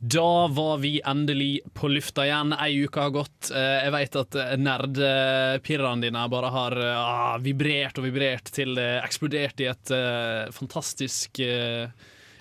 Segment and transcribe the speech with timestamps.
[0.00, 2.54] Da var vi endelig på lufta igjen.
[2.56, 3.50] Ei uke har gått.
[3.52, 9.66] Eh, Jeg vet at nerdpirrene dine bare har ah, vibrert og vibrert til det eksploderte
[9.66, 11.92] i et uh, fantastisk eh,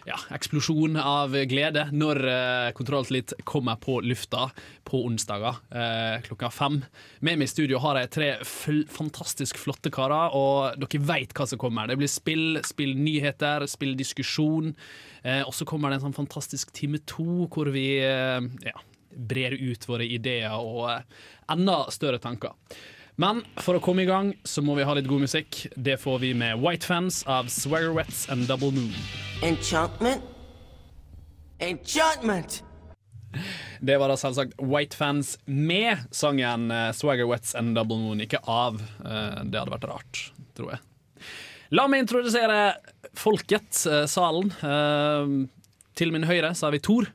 [0.08, 4.50] ja, eksplosjon av glede når uh, Kontrolltillit kommer på lufta
[4.90, 6.80] på onsdager eh, klokka fem.
[7.20, 8.30] Med meg i studio har jeg tre
[8.90, 11.90] fantastisk flotte karer, og dere vet hva som kommer.
[11.90, 14.74] Det blir spill, spill nyheter, spill diskusjon.
[15.24, 18.78] Eh, og så kommer det en sånn fantastisk time to, hvor vi eh, ja,
[19.10, 22.56] brer ut våre ideer og eh, enda større tanker.
[23.20, 25.66] Men for å komme i gang så må vi ha litt god musikk.
[25.76, 28.94] Det får vi med White Fans av Swearwets and Double Moon.
[29.44, 30.24] Enchantment?
[31.60, 32.62] Enchantment!
[33.84, 38.80] Det var da selvsagt White Fans med sangen eh, Swaggerwets and Double Moon, ikke av.
[39.04, 40.22] Eh, Det hadde vært rart,
[40.58, 40.82] tror jeg.
[41.76, 42.58] La meg introdusere
[43.20, 44.50] folket, eh, salen.
[46.00, 47.12] Til min høyre så har vi Tor,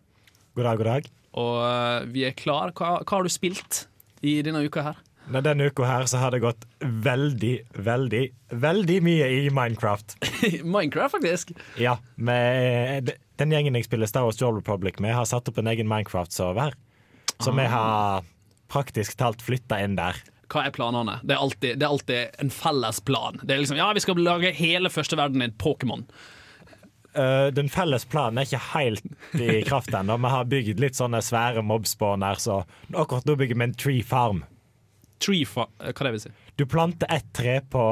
[0.54, 1.08] God dag, god dag.
[1.40, 2.70] og vi er klar.
[2.76, 3.86] Hva, hva har du spilt
[4.22, 5.00] i denne uka her?
[5.32, 7.54] Nei, Denne uka her så har det gått veldig,
[7.86, 8.24] veldig,
[8.60, 10.18] veldig mye i Minecraft.
[10.74, 11.54] Minecraft, faktisk.
[11.80, 15.70] Ja, med Den gjengen jeg spiller Star Wars Joel Republic med, har satt opp en
[15.72, 16.76] egen Minecraft-server.
[17.40, 18.22] Så vi har
[18.70, 20.20] praktisk talt flytta inn der.
[20.52, 21.18] Hva er planene?
[21.24, 23.40] Det er, alltid, det er alltid en felles plan.
[23.42, 26.04] Det er liksom, ja, Vi skal lage hele første verden i Pokémon.
[27.14, 30.18] Uh, den felles planen er ikke helt i kraft ennå.
[30.20, 34.42] Vi har bygd litt sånne svære mobspawner, så akkurat nå bygger vi en tree farm.
[35.22, 36.34] Tree fa hva det vil si?
[36.58, 37.84] Du planter ett tre på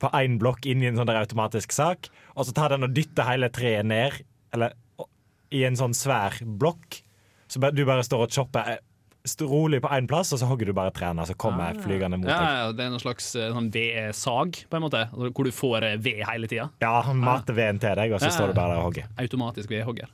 [0.00, 2.94] på én blokk inn i en sånn der automatisk sak, og så tar den og
[2.96, 4.22] dytter hele treet ned
[4.54, 4.72] eller,
[5.52, 7.02] i en sånn svær blokk.
[7.50, 8.80] Så du bare står og chopper eh,
[9.44, 12.32] rolig på én plass, og så hogger du bare trærne, så kommer flygende mot deg.
[12.32, 15.98] ja, det er en slags eh, sånn vedsag, på en måte, hvor du får eh,
[16.00, 16.70] ved hele tida.
[16.82, 19.10] Ja, han mater veden til deg, og så Ja, står du bare der og hogger.
[19.20, 20.12] Automatisk vedhogger.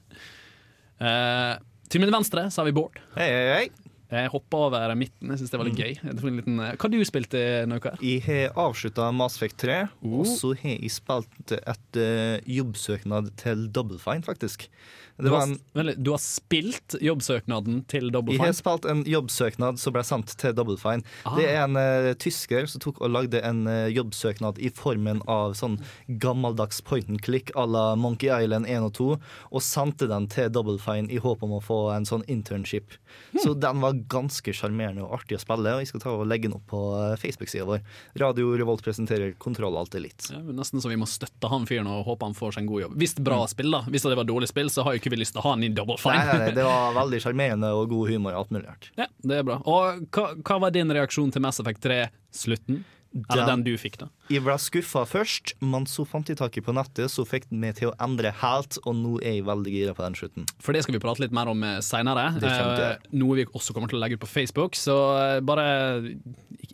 [0.96, 1.60] Uh,
[1.92, 2.96] til min venstre så har vi Bård.
[3.18, 3.85] Hei, hei, hei.
[4.10, 5.32] Jeg hoppa over midten.
[5.32, 5.96] Jeg synes det var litt gøy.
[6.20, 7.96] Får en liten, eh, hva har du spilt denne uka?
[8.00, 10.20] Jeg har avslutta Mass Effect 3, Oh.
[10.20, 14.68] og så har jeg spilt et uh, jobbsøknad til Double Fine, faktisk.
[15.16, 18.44] Det Du var har, en, litt, du har spilt jobbsøknaden til Double Fine?
[18.44, 21.06] jeg har spilt en jobbsøknad som ble sendt til Double Fine.
[21.38, 25.56] Det er en uh, tysker som tok og lagde en uh, jobbsøknad i formen av
[25.58, 25.78] sånn
[26.22, 29.08] gammeldags point and click à la Monkey Island 1 og 2,
[29.50, 32.98] og sendte den til Double Fine i håp om å få en sånn internship.
[33.42, 36.48] Så den var ganske sjarmerende og artig å spille, og jeg skal ta og legge
[36.48, 37.82] den opp på eh, Facebook-sida vår.
[38.20, 40.28] Radio Revolt presenterer Kontroll alt litt.
[40.32, 42.84] Ja, nesten så vi må støtte han fyren og håpe han får seg en god
[42.84, 42.96] jobb.
[43.00, 43.82] Hvis det bra spill, da.
[43.88, 45.62] Hvis det var dårlig spill, så har jo ikke vi lyst til å ha han
[45.66, 46.24] i Double Fine.
[46.26, 48.90] nei, nei, det var veldig sjarmerende og god humor og alt mulig rart.
[48.98, 49.60] Ja, det er bra.
[49.64, 52.84] Og hva, hva var din reaksjon til Mass Effect 3-slutten?
[53.32, 54.06] Eller den Den- du fikk, da?
[54.28, 57.60] Jeg ble skuffa først, men så fant jeg tak i på nettet, så fikk den
[57.62, 60.44] meg til å endre helt, og nå er jeg veldig gira på den slutten.
[60.60, 62.26] For det skal vi prate litt mer om seinere.
[62.38, 62.98] Til å gjøre.
[63.16, 64.76] noe vi også kommer til å legge ut på Facebook.
[64.76, 65.64] Så eh, bare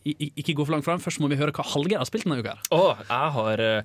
[0.02, 0.98] ik- ik- ikke gå for langt fram.
[0.98, 2.56] Først må vi høre hva Hallgeir har spilt denne uka.
[2.74, 3.82] Å, jeg har eh,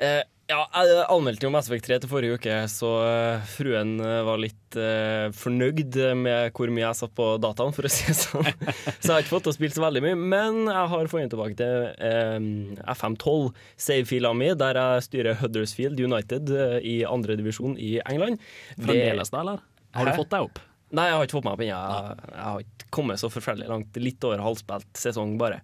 [0.00, 4.18] eh, Ja, jeg anmeldte jo Mass Effect 3 til forrige uke, så eh, fruen eh,
[4.26, 8.16] var litt uh, fornøyd med hvor mye jeg satt på dataen, for å si det
[8.18, 8.50] sånn.
[9.00, 11.32] så jeg har ikke fått til å spille så veldig mye, men jeg har funnet
[11.32, 13.48] tilbake til uh, FM12,
[13.86, 18.42] save-fila mi, der jeg styrer Huddersfield United i i andredivisjon i England.
[18.76, 19.64] Fremdeles, da, eller?
[19.96, 20.60] Har du fått deg opp?
[20.94, 21.80] Nei, jeg har ikke fått meg opp ennå.
[21.80, 23.98] Jeg, jeg har ikke kommet så forferdelig langt.
[23.98, 25.62] Litt over halvspilt sesong, bare.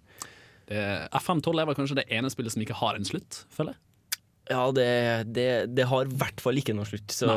[0.67, 3.81] Det- FM12 er vel kanskje det ene spillet som ikke har en slutt, føler jeg.
[4.51, 4.87] Ja, det,
[5.31, 7.31] det, det har i hvert fall ikke noe slutt, så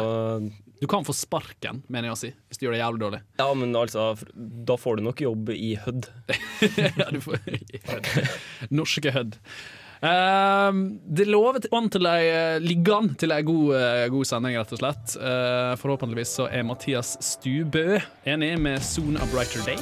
[0.81, 3.23] Du kan få sparken, mener jeg å si, hvis du gjør det jævlig dårlig.
[3.43, 6.11] Ja, men altså, da får du nok jobb i Hødd.
[7.01, 8.13] ja, du får i Hødd.
[8.75, 9.41] Norske Hødd.
[10.05, 14.59] Ehm, det lover an til ei eh, ligger an til ei god, eh, god sending,
[14.61, 15.15] rett og slett.
[15.17, 19.81] Uh, forhåpentligvis så er Mathias Stubø enig med Soon a Brighter Day.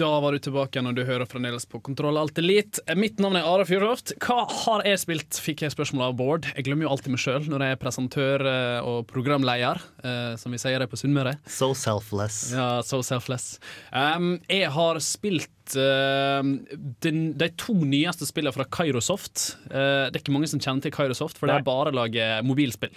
[0.00, 2.80] Da var du tilbake og du hører fremdeles på Kontroll Alt Elite.
[2.96, 4.14] Mitt navn er Ara Fjørtoft.
[4.24, 6.48] Hva har jeg spilt, fikk jeg spørsmål av Bård.
[6.54, 10.56] Jeg glemmer jo alltid meg sjøl når jeg er presentør eh, og programleder, eh, som
[10.56, 11.36] vi sier det på Sunnmøre.
[11.44, 12.46] So selfless.
[12.56, 13.58] Ja, so selfless.
[13.92, 19.56] Um, jeg har spilt den, de to nyeste spillene fra Kairosoft.
[19.70, 22.26] Eh, det er ikke mange som kjenner til Kairosoft, for det er bare å lage
[22.46, 22.92] mobilspill.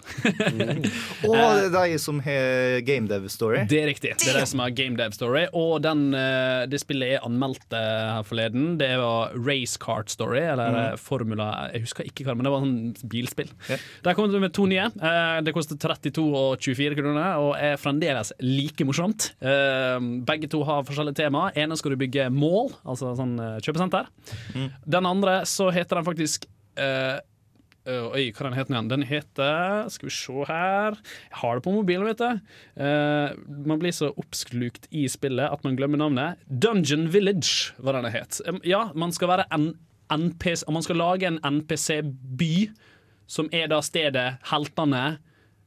[1.27, 3.63] Og det er de som har Game Dev Story.
[3.69, 4.13] Det er riktig.
[4.21, 5.45] Det er de som har Game Dev Story.
[5.57, 10.73] Og den, eh, det spillet jeg anmeldte her forleden, det var Race Kart Story, eller
[10.73, 11.01] mm.
[11.01, 13.51] Formula Jeg husker ikke hva, men det var sånn bilspill.
[13.69, 13.79] Ja.
[14.05, 14.89] Der kom det med to nye.
[14.89, 19.31] Eh, Det koster 32 og 24 kroner, og er fremdeles like morsomt.
[19.43, 19.97] Eh,
[20.27, 21.49] Begge to har forskjellige tema.
[21.59, 24.09] Ene skal du bygge mål, altså sånn eh, kjøpesenter.
[24.85, 26.47] Den andre så heter den faktisk
[26.79, 27.19] øh,
[27.83, 28.91] Oi, hva den heter den igjen?
[28.93, 32.53] Den heter Skal vi se her Jeg har det på mobilen, vet du.
[32.79, 33.33] Uh,
[33.67, 36.39] man blir så oppslukt i spillet at man glemmer navnet.
[36.47, 38.39] Dungeon Village var den det het.
[38.47, 39.73] Um, Ja, man skal være en
[40.13, 42.69] NPC Man skal lage en NPC-by,
[43.27, 45.03] som er da stedet heltene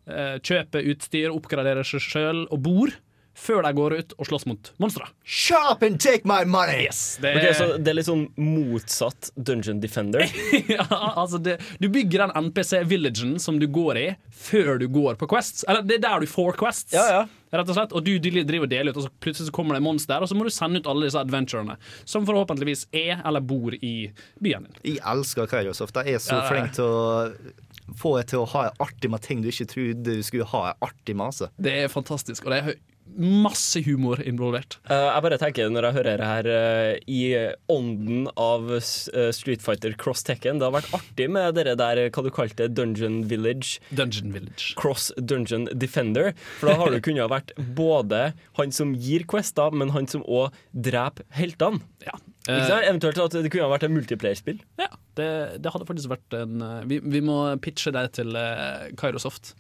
[0.08, 2.96] uh, kjøper utstyr, oppgraderer seg sjøl og bor,
[3.36, 5.06] før de går ut og slåss mot monstre.
[5.22, 6.86] Shop and take my money!
[6.86, 10.24] Yes, det Ok, er så det er litt sånn motsatt Dungeon Defender.
[10.72, 15.28] ja, altså det, Du bygger den NPC-villagen som du går i, før du går på
[15.30, 15.66] Quests.
[15.68, 16.94] Eller det er der du får Quests.
[16.96, 17.26] Ja, ja.
[17.56, 19.78] Rett og slett, og du driver og deler ut, og så plutselig så kommer det
[19.80, 21.76] et monster, og så må du sende ut alle disse adventurene,
[22.08, 23.92] som forhåpentligvis er eller bor i
[24.42, 24.80] byen din.
[24.96, 25.94] Jeg elsker Kairosoft.
[25.96, 26.48] De er så Ja.
[26.50, 30.02] flinke til å få deg til å ha det artig med ting du ikke trodde
[30.18, 31.26] du skulle ha det artig med.
[31.30, 31.48] Altså.
[31.56, 32.74] Det er fantastisk, og det er
[33.17, 34.79] masse humor involvert.
[34.91, 37.23] Uh, jeg bare tenker når jeg hører det her uh, i
[37.73, 42.25] ånden av eh, Street Fighter Cross Tekken Det har vært artig med dere der, hva
[42.25, 44.75] du kalte Dungeon Village Dungeon Village.
[44.79, 46.32] Cross Dungeon Defender.
[46.61, 48.31] For da har du kunnet vært både
[48.61, 51.82] han som gir quester, men han som òg dreper heltene.
[52.06, 52.17] Ja.
[52.47, 54.61] Eventuelt at det kunne vært et multiplayerspill.
[54.81, 55.31] ja det,
[55.64, 56.61] det hadde faktisk vært en
[56.91, 59.55] Vi, vi må pitche deg til uh, Kairosoft.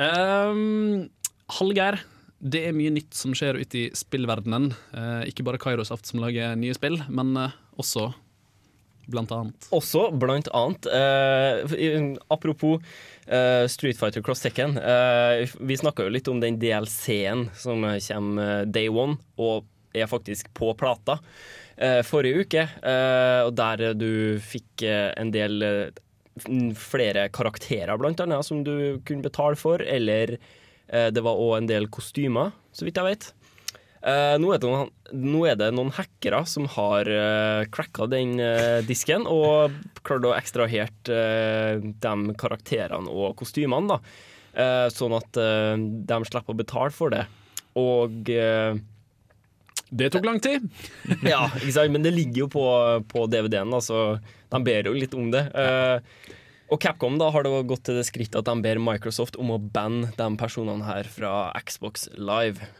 [0.00, 1.10] Um,
[1.58, 2.00] Hallgeir,
[2.40, 4.70] det er mye nytt som skjer ute i spillverdenen.
[4.96, 8.10] Eh, ikke bare Kairosaft som lager nye spill, men eh, også
[9.10, 9.66] blant annet.
[9.74, 12.78] Også, blant annet eh, Apropos
[13.26, 14.78] eh, Street Fighter Cross Second.
[14.78, 20.52] eh, vi snakka jo litt om den DLC-en som kommer day one, og er faktisk
[20.54, 21.18] på plata.
[21.76, 26.00] eh, forrige uke, eh, og der du fikk eh, en del eh,
[26.78, 30.58] flere karakterer, blant annet, som du kunne betale for, eller eh,
[30.90, 33.28] det var òg en del kostymer, så vidt jeg vet.
[34.00, 34.70] Eh, nå, er det
[35.12, 41.76] noen, er hackere som har uh, cracka den eh, disken og klart å ekstrahert uh,
[41.78, 44.00] de karakterene og kostymene, da.
[44.50, 47.22] Eh, sånn at eh, de slipper å betale for det.
[47.78, 48.74] Og eh,
[49.90, 50.66] Det tok lang tid.
[51.26, 51.46] ja?
[51.90, 52.66] Men det ligger jo på,
[53.10, 54.18] på DVD-en, så
[54.50, 55.44] de ber jo litt om det.
[55.54, 56.34] Eh,
[56.70, 59.58] og Capcom da har det gått til det skrittet at de ber Microsoft om å
[59.58, 62.70] banne de personene her fra Xbox Live.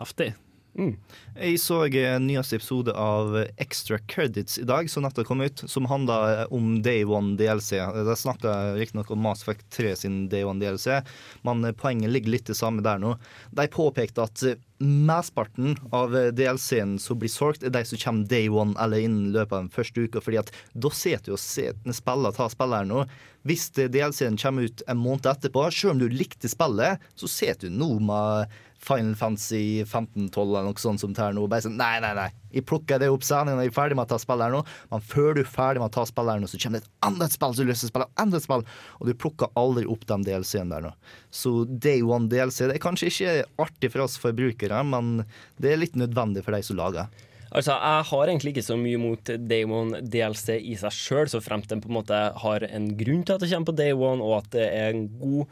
[0.00, 0.32] Heftig.
[0.76, 5.88] Jeg så en nyeste episode av Extra Credits i dag, som nettopp kom ut, som
[5.88, 7.78] handla om Day One DLC.
[7.80, 11.00] De snakka riktignok om Mass Effect 3 sin Day One DLC,
[11.48, 13.14] men poenget ligger litt det samme der nå.
[13.56, 14.44] De påpekte at
[14.76, 19.56] mesteparten av DLC-en som blir solgt, er de som kommer Day One eller innen løpet
[19.56, 23.06] av den første uka, fordi at da sitter jo spiller, ta spilleren nå.
[23.48, 27.80] Hvis DLC-en kommer ut en måned etterpå, selv om du likte spillet, så sitter du
[27.80, 28.52] nå med
[28.86, 31.46] Final Fantasy 15-12 eller noe sånt som her nå.
[31.50, 32.28] Bare sånn, nei, nei, nei.
[32.54, 34.62] Jeg plukker det opp senere når jeg er ferdig med å ta spill her nå.
[34.92, 37.06] Men før du er ferdig med å ta spill her nå, så kommer det et
[37.08, 38.08] annet spill som du har lyst til å spille.
[38.22, 38.66] Enda spill.
[39.00, 40.94] Og du plukker aldri opp de DLC-ene der nå.
[41.34, 45.24] Så Day One DLC det er kanskje ikke artig for oss forbrukere, men
[45.60, 47.10] det er litt nødvendig for de som lager.
[47.50, 51.42] Altså, Jeg har egentlig ikke så mye mot Day One DLC i seg sjøl, så
[51.42, 54.22] fremt den på en måte har en grunn til at det kommer på Day One,
[54.22, 55.46] og at det er en god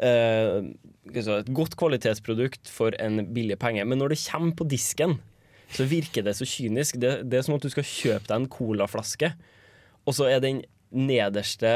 [0.00, 0.62] eh,
[1.12, 3.84] et godt kvalitetsprodukt for en billig penge.
[3.84, 5.18] Men når det kommer på disken,
[5.72, 6.98] så virker det så kynisk.
[7.00, 9.32] Det, det er som at du skal kjøpe deg en colaflaske,
[10.06, 11.70] og så er den nederste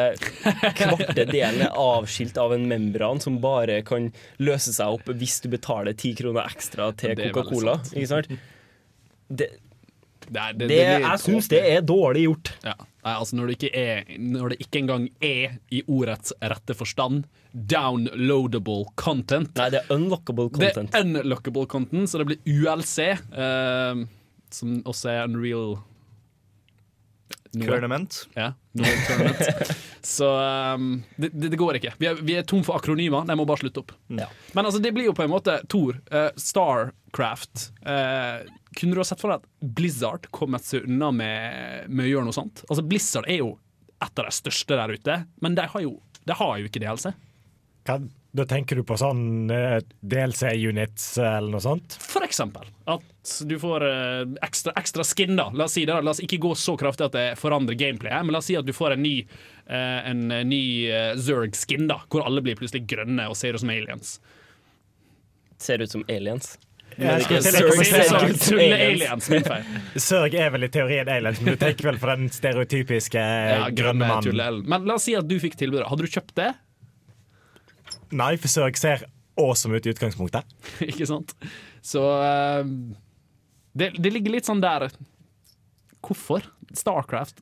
[0.76, 4.10] kvarte delen er avskilt av en membran som bare kan
[4.44, 7.78] løse seg opp hvis du betaler ti kroner ekstra til Coca-Cola.
[7.94, 8.28] Ikke sant?
[9.32, 9.48] Det,
[10.26, 12.52] Det, er- det, det, jeg syns det er dårlig gjort.
[12.66, 12.74] Ja.
[13.06, 17.24] Nei, altså når det, ikke er, når det ikke engang er i ordets rette forstand
[17.56, 19.54] downloadable content.
[19.56, 20.92] Nei, det er unlockable content.
[20.92, 24.02] Det er unlockable content, så det blir ULC, eh,
[24.52, 25.78] som også er Unreal.
[27.56, 28.26] Tournament.
[28.36, 29.76] Ja, Unreal Tournament.
[30.04, 30.28] så
[30.74, 31.94] um, det, det, går ikke.
[31.96, 33.94] Vi er, vi er tom for akronymer, de må bare slutte opp.
[34.12, 34.28] Ja.
[34.52, 38.44] Men altså, det blir jo på en måte Thor, eh, Starcraft eh,
[38.76, 42.28] Kunne du ha sett for deg at Blizzard kommet seg unna med, med å gjøre
[42.28, 42.66] noe sånt?
[42.68, 43.54] Altså, Blizzard er jo
[44.04, 45.94] et av de største der ute, men de har jo,
[46.28, 47.08] de har jo ikke DLC.
[47.86, 48.00] Hva?
[48.36, 51.94] Da tenker du på sånn eh, DLC-units eller noe sånt?
[52.04, 55.38] For eksempel at du får eh, ekstra, ekstra skin.
[55.38, 57.78] da La oss si det da, La oss ikke gå så kraftig at det forandrer
[57.80, 59.16] gameplayet, men la oss si at du får en ny,
[59.66, 63.64] eh, en eh, ny eh, Zerg-skin, da hvor alle blir plutselig grønne og ser ut
[63.64, 64.18] som aliens.
[65.62, 66.58] Ser ut som aliens.
[69.46, 69.64] Feil.
[70.08, 74.08] Zerg er vel i teorien aliens, men du tenker vel på den stereotypiske Ja, grønne
[74.08, 74.62] mannen.
[74.68, 75.88] Men la oss si at du fikk tilbudet.
[75.90, 76.52] Hadde du kjøpt det?
[78.14, 79.06] Nei, for Søk ser
[79.40, 80.46] awesome ut i utgangspunktet.
[80.90, 81.34] ikke sant?
[81.84, 82.62] Så uh,
[83.76, 84.88] det, det ligger litt sånn der
[86.06, 86.44] Hvorfor?
[86.76, 87.40] Starcraft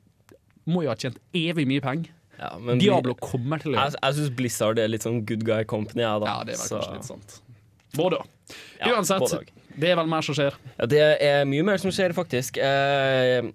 [0.65, 2.09] må jo ha tjent evig mye penger.
[2.39, 5.63] Ja, men Diablo kommer til å Jeg, jeg syns Blizzard er litt sånn good guy
[5.69, 6.01] company.
[6.03, 6.31] Ja, da.
[6.31, 7.37] Ja, det var Så- kanskje litt sant.
[7.95, 8.55] Både òg.
[8.81, 9.45] Ja, Uansett, både
[9.75, 10.55] det er vel mer som skjer.
[10.77, 12.57] Ja, det er mye mer som skjer, faktisk.
[12.57, 13.47] Eh,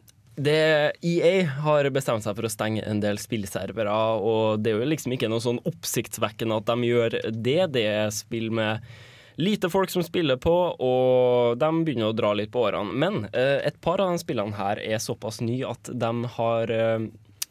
[0.45, 4.91] det, EA har bestemt seg for å stenge en del spillservere, og det er jo
[4.91, 7.61] liksom ikke noe sånn oppsiktsvekkende at de gjør det.
[7.77, 8.85] Det er spill med
[9.41, 12.93] lite folk som spiller på, og de begynner å dra litt på årene.
[12.93, 17.11] Men eh, et par av de spillene her er såpass nye at de har eh,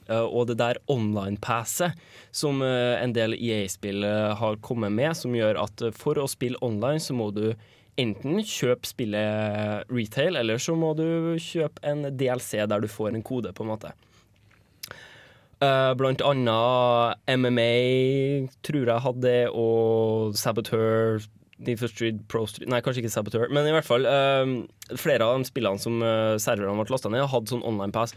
[0.09, 1.97] og det der online-passet
[2.31, 6.29] som eh, en del EA-spill eh, har kommet med, som gjør at eh, for å
[6.29, 7.53] spille online så må du
[7.99, 13.25] enten kjøp spillet retail, eller så må du kjøpe en DLC der du får en
[13.25, 13.93] kode, på en måte.
[15.59, 17.73] Uh, Blant annet MMA,
[18.63, 21.19] tror jeg hadde, og Saboteur
[21.59, 24.53] Need for Street Pro Street Nei, kanskje ikke Saboteur, men i hvert fall Uh,
[24.95, 28.15] flere av de spillene som uh, serverne ble lasta ned, hadde sånn online pass.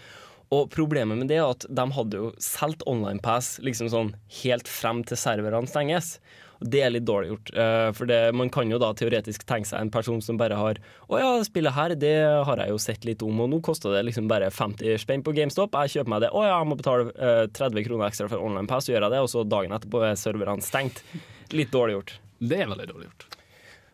[0.53, 4.69] Og problemet med det er at de hadde jo solgt online pass liksom sånn helt
[4.69, 6.19] frem til serverne stenges.
[6.63, 7.51] Det er litt dårlig gjort.
[7.59, 10.79] eh, for det, man kan jo da teoretisk tenke seg en person som bare har
[11.09, 12.15] Å ja, spillet her, det
[12.47, 15.35] har jeg jo sett litt om, og nå koster det liksom bare 50 spenn på
[15.37, 15.75] GameStop.
[15.85, 16.33] Jeg kjøper meg det.
[16.33, 19.17] Å ja, jeg må betale eh, 30 kroner ekstra for online pass, så gjør jeg
[19.17, 21.05] det, og så dagen etterpå er serverne stengt.
[21.53, 22.17] Litt dårlig gjort.
[22.43, 23.29] Det er veldig dårlig gjort.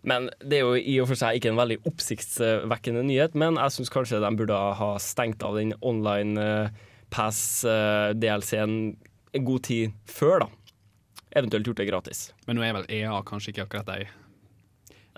[0.09, 3.75] Men det er jo i og for seg ikke en veldig oppsiktsvekkende nyhet, men jeg
[3.75, 8.79] syns kanskje de burde ha stengt av den online eh, pass-DLC-en
[9.37, 10.49] en god tid før, da.
[11.37, 12.33] Eventuelt gjort det gratis.
[12.47, 14.09] Men nå er vel EA kanskje ikke akkurat de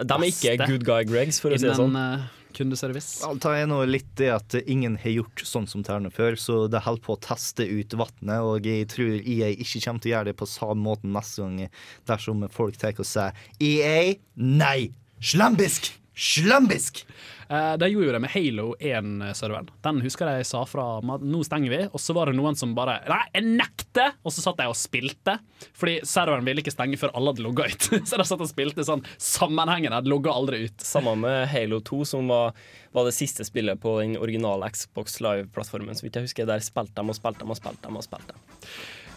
[0.01, 1.95] De er ikke good guy Gregs, for å si det sånn.
[1.97, 3.21] eh, kundeservice.
[3.27, 6.83] Alta er nå litt det at ingen har gjort sånn som Terne før, så det
[6.87, 10.31] holder på å teste ut vannet, og jeg tror EA ikke kommer til å gjøre
[10.33, 11.69] det på samme måten neste gang
[12.11, 14.91] dersom folk tar og sier EA, nei!
[15.21, 15.93] Slambisk!
[16.17, 17.05] Slambisk!
[17.51, 19.71] Eh, de gjorde jo det med Halo 1-serveren.
[19.83, 23.01] Den husker jeg sa fra nå stenger vi, og så var det noen som bare
[23.11, 24.13] Nei, jeg nekter!
[24.23, 25.35] Og så satt jeg og spilte,
[25.75, 27.89] fordi serveren ville ikke stenge før alle hadde logga ut.
[28.09, 30.87] så de satt og spilte sånn sammenhengende, de logga aldri ut.
[30.87, 32.55] Samme med Halo 2, som var,
[32.95, 35.99] var det siste spillet på den originale Xbox Live-plattformen.
[35.99, 37.97] Så vidt jeg husker, der spilte de og spilte de og spilte de.
[37.99, 38.71] og spilte de.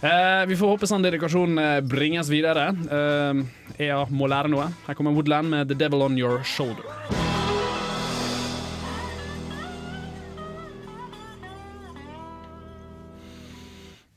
[0.04, 2.72] Eh, vi får håpe sånn dedikasjon eh, bringes videre.
[2.74, 3.46] Eh,
[3.86, 4.68] EA må lære noe.
[4.90, 6.90] Her kommer Woodland med The Devil On Your Shoulder.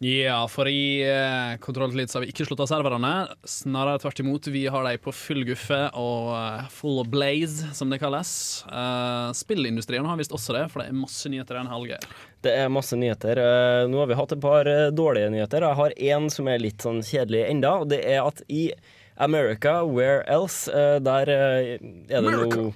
[0.05, 3.13] Ja, for i uh, Kontroll så har vi ikke slått av serverne.
[3.49, 4.49] Snarere tvert imot.
[4.53, 8.31] Vi har dem på full guffe og eh, full of blaze, som det kalles.
[8.69, 12.01] Uh, spillindustrien har visst også det, for det er masse nyheter denne helga.
[12.45, 13.41] Det er masse nyheter.
[13.41, 15.65] Eh, Nå har vi hatt et par eh, dårlige nyheter.
[15.65, 18.69] Jeg har én som er litt sånn kjedelig enda, og det er at i
[19.17, 21.79] America, where else, eh, der eh,
[22.13, 22.69] er det noe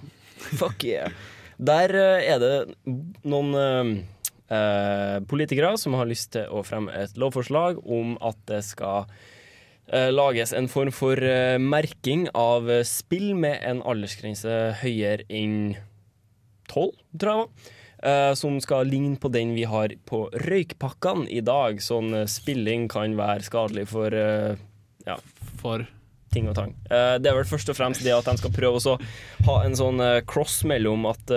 [0.56, 1.12] Fuck yeah.
[1.60, 2.54] Der eh, er det
[3.28, 3.52] noen
[4.50, 9.06] eh, politikere som har lyst til å fremme et lovforslag om at det skal
[9.92, 15.76] eh, lages en form for eh, merking av spill med en aldersgrense høyere enn
[16.70, 17.76] 12, tror jeg var.
[18.32, 21.82] Som skal ligne på den vi har på røykpakkene i dag.
[21.84, 25.16] Sånn spilling kan være skadelig for ja,
[25.60, 25.84] For
[26.32, 26.72] ting og tang.
[26.88, 28.96] Det er vel først og fremst det at de skal prøve å
[29.50, 31.34] ha en sånn cross mellom at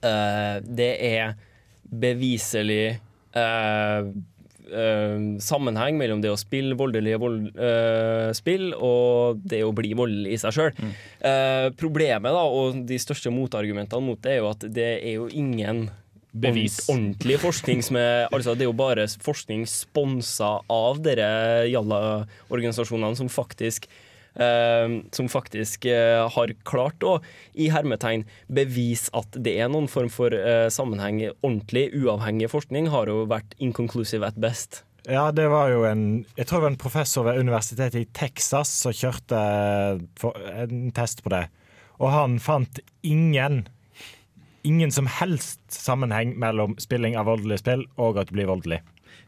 [0.00, 1.36] det er
[1.92, 2.98] beviselig
[3.36, 4.10] eh,
[4.72, 10.36] eh, sammenheng mellom det å spille voldelige vold, eh, spill og det å bli voldelig
[10.36, 10.84] i seg sjøl.
[11.78, 15.88] problemet da, og de største motargumentene mot det er jo at det er jo ingen
[16.32, 16.78] Bevis.
[16.88, 23.28] ordentlig forskning som er Altså, det er jo bare forskning sponsa av dere jalla-organisasjonene som
[23.28, 24.11] faktisk eh,
[25.12, 27.18] som faktisk eh, har klart å
[27.52, 31.20] i hermetegn bevise at det er noen form for eh, sammenheng.
[31.42, 34.82] Ordentlig, uavhengig forskning har jo vært inconclusive at best.
[35.10, 38.70] Ja, det var jo en Jeg tror det var en professor ved universitetet i Texas
[38.84, 39.38] som kjørte
[40.62, 41.48] en test på det.
[41.98, 43.64] Og han fant ingen
[44.62, 48.78] Ingen som helst sammenheng mellom spilling av voldelig spill og at du blir voldelig.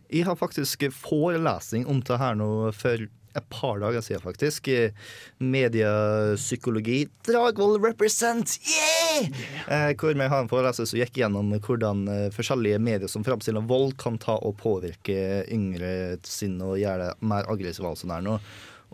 [0.07, 3.03] Jeg har faktisk forelesning om det her nå for
[3.35, 4.69] et par dager siden, faktisk.
[4.69, 4.95] Eh,
[5.39, 7.05] Mediepsykologi.
[7.27, 8.59] Dragvoll represent!
[8.65, 9.31] Yeah!
[9.69, 9.95] yeah!
[9.99, 13.97] hvor vi har en foreleser som gikk gjennom hvordan eh, forskjellige medier som framstiller vold,
[14.01, 17.91] kan ta og påvirke yngre sinn og gjøre det mer aggressive.
[17.91, 18.39] og sånn her nå.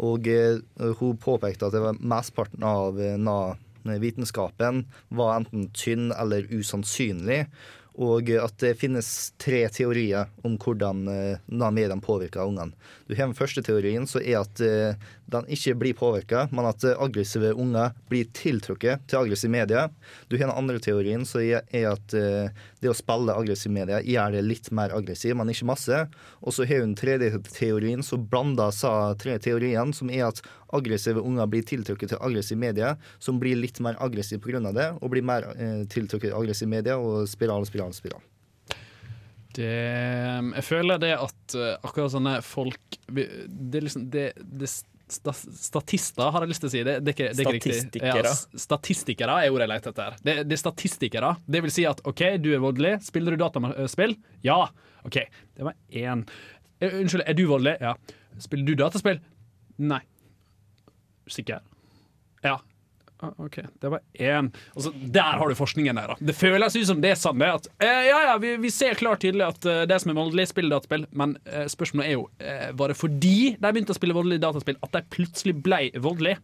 [0.01, 0.61] Og eh,
[1.01, 3.57] hun påpekte at det var mesteparten av eh, na,
[4.01, 7.45] vitenskapen var enten tynn eller usannsynlig.
[8.01, 9.07] Og at det finnes
[9.41, 12.73] tre teorier om hvordan eh, na mediene påvirker ungene.
[13.07, 16.85] Du har Den første teorien så er at eh, den ikke blir påvirka, men at
[16.85, 19.91] eh, aggressive unger blir tiltrukket til aggressive medier.
[20.29, 24.37] Du har den andre teorien så er at eh, det å spille aggressive medier gjør
[24.37, 26.03] det litt mer aggressiv, men ikke masse.
[26.41, 30.43] Og så har hun tredje teorien som blander sa tre teoriene, som er at
[30.77, 34.73] aggressive unger blir tiltrukket til aggressive medier, som blir litt mer aggressive pga.
[34.75, 38.23] det, og blir mer eh, tiltrukket til aggressive medier, og spiral, spiral, spiral.
[39.51, 44.69] Det, jeg føler det at akkurat sånne folk Det liksom det, det
[45.13, 46.83] sta, Statister, har jeg lyst til å si.
[46.87, 47.51] Det, det det, det er.
[47.51, 48.33] Statistikere.
[48.33, 50.17] Ja, statistikere er ordet jeg leter etter.
[50.27, 51.33] Det, det er statistikere.
[51.51, 52.95] Det vil si at OK, du er voldelig.
[53.07, 54.17] Spiller du dataspill?
[54.47, 54.63] Ja.
[55.07, 55.21] OK,
[55.57, 56.25] det var én.
[56.81, 57.77] Eh, Unnskyld, er du voldelig?
[57.83, 57.95] Ja.
[58.41, 59.21] Spiller du dataspill?
[59.91, 60.01] Nei.
[61.31, 61.63] Sikker?
[62.45, 62.59] Ja.
[63.23, 64.49] Ah, OK, det var én.
[64.75, 66.07] Altså, der har du forskningen der.
[66.15, 67.43] da Det føles ut som det er sant.
[67.45, 70.47] At, eh, ja, ja, vi, vi ser klart tydelig at uh, det som er voldelig,
[70.49, 71.05] spiller dataspill.
[71.13, 74.81] Men uh, spørsmålet er jo uh, Var det fordi de begynte å spille voldelig dataspill,
[74.81, 76.41] at de plutselig ble voldelige?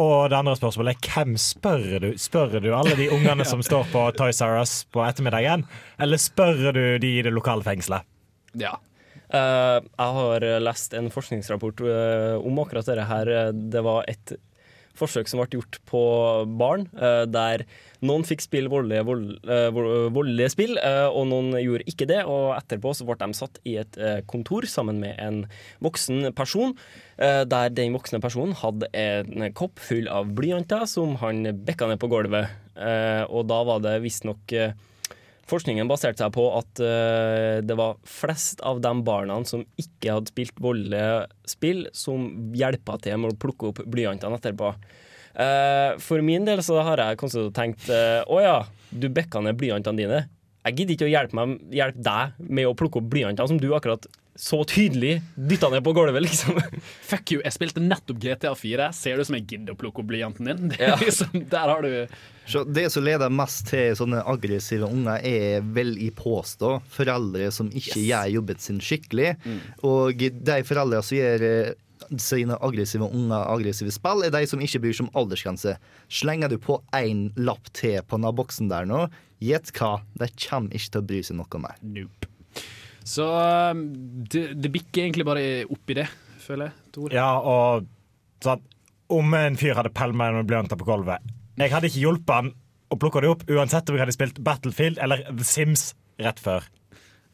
[0.00, 2.10] Og det andre spørsmålet er hvem spør du?
[2.20, 5.68] Spør du alle de ungene som står på Toys R Us på ettermiddagen,
[6.00, 8.08] eller spør du de i det lokale fengselet?
[8.56, 8.78] Ja.
[9.30, 13.34] Uh, jeg har lest en forskningsrapport uh, om akkurat dette her.
[13.52, 14.40] Det var et
[14.98, 16.02] forsøk som ble gjort på
[16.60, 17.64] barn, eh, der
[18.06, 19.68] noen fikk spille voldelige, vold, eh,
[20.14, 22.22] voldelige spill, eh, og noen gjorde ikke det.
[22.24, 23.98] Og etterpå så ble de satt i et
[24.30, 25.44] kontor sammen med en
[25.82, 26.74] voksen person,
[27.20, 32.08] der den voksne personen hadde en kopp full av blyanter som han bekka ned på
[32.08, 32.48] gulvet.
[33.28, 34.72] Og da var det visstnok eh,
[35.50, 40.30] Forskningen baserte seg på at eh, det var flest av de barna som ikke hadde
[40.30, 44.72] spilt voldelige spill, som hjelpa til med å plukke opp blyantene etterpå.
[45.34, 48.58] Eh, for min del så har jeg konstant tenkt eh, å ja,
[48.90, 50.22] du bekka ned blyantene dine.
[50.66, 53.70] Jeg gidder ikke å hjelpe, meg, hjelpe deg med å plukke opp blyantene som du
[53.74, 54.06] akkurat
[54.40, 56.56] så tydelig dytta ned på gulvet, liksom.
[57.10, 58.86] Fuck you, jeg spilte nettopp GTA 4.
[58.96, 60.70] Ser du som jeg gidder å plukke opp blyanten din?
[60.72, 60.94] Det Ja.
[60.96, 61.90] liksom, der har du
[62.48, 67.68] Så det som leder mest til sånne aggressive unger, er vel i påstå foreldre som
[67.68, 69.34] ikke gjør jobben sin skikkelig.
[69.86, 71.74] Og de foreldrene som gjør eh,
[72.16, 75.76] sine aggressive unger aggressive spill, er de som ikke bryr seg om aldersgrense.
[76.08, 79.04] Slenger du på én lapp til på denne boksen der nå,
[79.44, 81.76] gjett hva, de kommer ikke til å bry seg noe mer.
[81.84, 82.29] Nope.
[83.04, 83.24] Så
[83.72, 83.84] um,
[84.30, 86.08] det, det bikker egentlig bare oppi det,
[86.44, 86.76] føler jeg.
[86.94, 87.14] Tor.
[87.14, 87.86] Ja, og
[88.44, 88.62] sånn,
[89.10, 91.24] om en fyr hadde pælma en blyanter på gulvet
[91.58, 92.52] Jeg hadde ikke hjulpet han
[92.90, 96.64] å plukke det opp, uansett om jeg hadde spilt Battlefield eller The Sims rett før.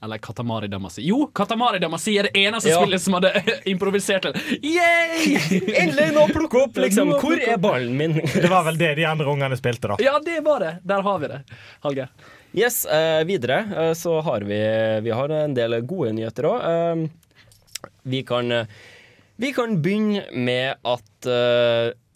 [0.04, 1.00] Eller Katamari Damacy.
[1.08, 2.82] Jo, Katamari Damacy er det eneste Ja.
[2.82, 3.30] spillet som hadde
[3.72, 4.28] improvisert.
[4.60, 5.38] Yay!
[5.80, 7.14] Endelig nå plukke opp, liksom.
[7.22, 8.18] Hvor er ballen min?
[8.20, 9.96] Det var vel det de andre ungene spilte, da.
[10.04, 10.74] Ja, det var det.
[10.84, 11.40] Der har vi det.
[11.86, 12.12] Hallgeir.
[12.56, 14.56] Yes, eh, videre eh, så har vi
[15.02, 16.62] Vi har en del gode nyheter òg.
[16.64, 16.96] eh,
[19.36, 21.28] Vi kan begynne med at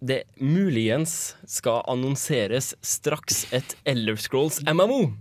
[0.00, 5.12] det muligens skal annonseres straks et Elder Scrolls MMO.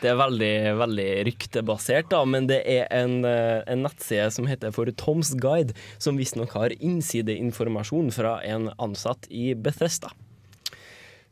[0.00, 4.88] Det er veldig, veldig ryktebasert, da, men det er en, en nettside som heter for
[4.96, 10.08] Toms Guide, som visstnok har innsideinformasjon fra en ansatt i Bethesda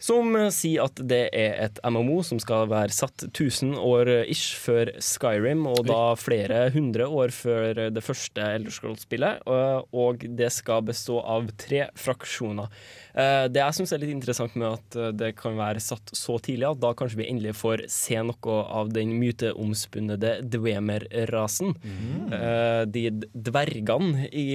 [0.02, 4.30] som eh, sier at det er et MMO som skal være satt 1000 år eh,
[4.32, 9.46] ish før Skyrim, og da flere hundre år før det første Elderscroll-spillet.
[9.46, 12.72] Og det skal bestå av tre fraksjoner.
[13.14, 16.38] Eh, Det jeg syns er litt interessant med at eh, det kan være satt så
[16.42, 21.74] tidlig, at da kanskje vi endelig får se noe av den myteomspunnede dwemer-rasen.
[21.82, 22.90] Mm.
[22.92, 24.48] De dvergene i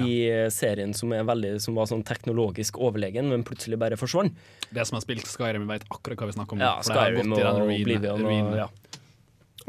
[0.00, 0.16] i
[0.52, 4.36] serien som, er veldig, som var sånn teknologisk overlegen, men plutselig bare forsvant.
[4.70, 6.64] Det som har spilt Skyrim, vet akkurat hva vi snakker om.
[6.64, 8.68] Ja, for det har Skyrim og, og Oblivion og ja.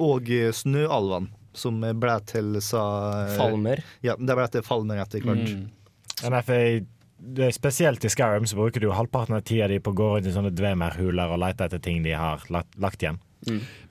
[0.02, 2.84] Og eh, Snøalvene, som ble til sa
[3.28, 3.84] eh, Falmer.
[4.06, 5.54] Ja, det ble til Falmer etter hvert.
[5.54, 5.70] Mm.
[6.24, 10.28] Er spesielt i Skyrim så bruker du halvparten av tida di på å gå rundt
[10.28, 13.22] i sånne dvemerhuler og lete etter ting de har lagt, lagt igjen.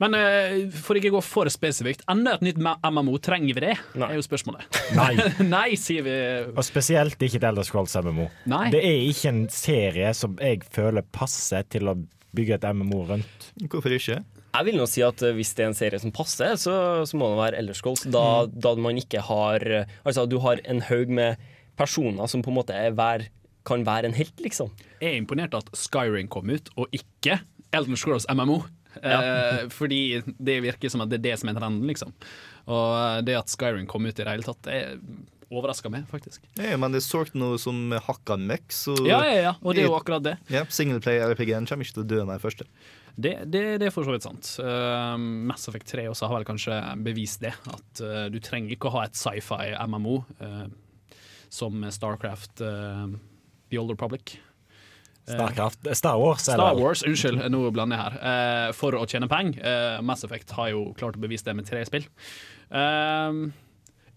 [0.02, 3.76] Men uh, for ikke å gå for spesifikt, enda et nytt MMO, trenger vi det?
[3.98, 4.10] Nei.
[4.12, 4.80] er jo spørsmålet.
[4.98, 5.12] Nei.
[5.56, 6.16] Nei, sier vi.
[6.52, 8.28] Og spesielt ikke et Elder Scrolls MMO.
[8.52, 8.66] Nei.
[8.74, 11.98] Det er ikke en serie som jeg føler passer til å
[12.32, 13.50] bygge et MMO rundt.
[13.68, 14.22] Hvorfor ikke?
[14.52, 16.74] Jeg vil nå si at eh, hvis det er en serie som passer, så,
[17.08, 18.04] så må det være Elder Scrolls.
[18.12, 21.40] Da, da man ikke har eh, Altså, du har en haug med
[21.80, 23.26] personer som på en måte er hver,
[23.68, 24.72] kan være en helt, liksom.
[25.00, 27.40] Jeg er imponert at Skyring kom ut, og ikke
[27.72, 28.60] Elden Scrolls MMO.
[29.00, 32.12] Eh, fordi det virker som at det er det som er trenden, liksom.
[32.68, 34.80] Og eh, det at Skyrim kom ut i det hele tatt, det
[35.52, 36.44] overraska meg, faktisk.
[36.56, 39.84] Ja, men det er solgt noe som hakka møkk, så Ja, ja, ja, og det
[39.84, 40.36] er jo akkurat det.
[40.52, 42.68] ja, Singleplay-RPG-en kommer ikke til å dø det første.
[43.12, 44.48] Det, det, det er for så vidt sant.
[44.56, 47.52] Uh, Mass Effect 3 også har vel kanskje bevist det.
[47.68, 50.64] At uh, du trenger ikke å ha et sci-fi MMO uh,
[51.52, 53.12] som Starcraft uh,
[53.68, 54.38] The Old Republic.
[55.28, 56.82] Starcraft, Star Wars, Star eller?
[56.82, 58.16] Wars, unnskyld, nå blander jeg her.
[58.22, 59.60] Uh, for å tjene penger.
[59.62, 62.08] Uh, Mass Effect har jo klart å bevise det med tre spill.
[62.72, 63.52] Uh,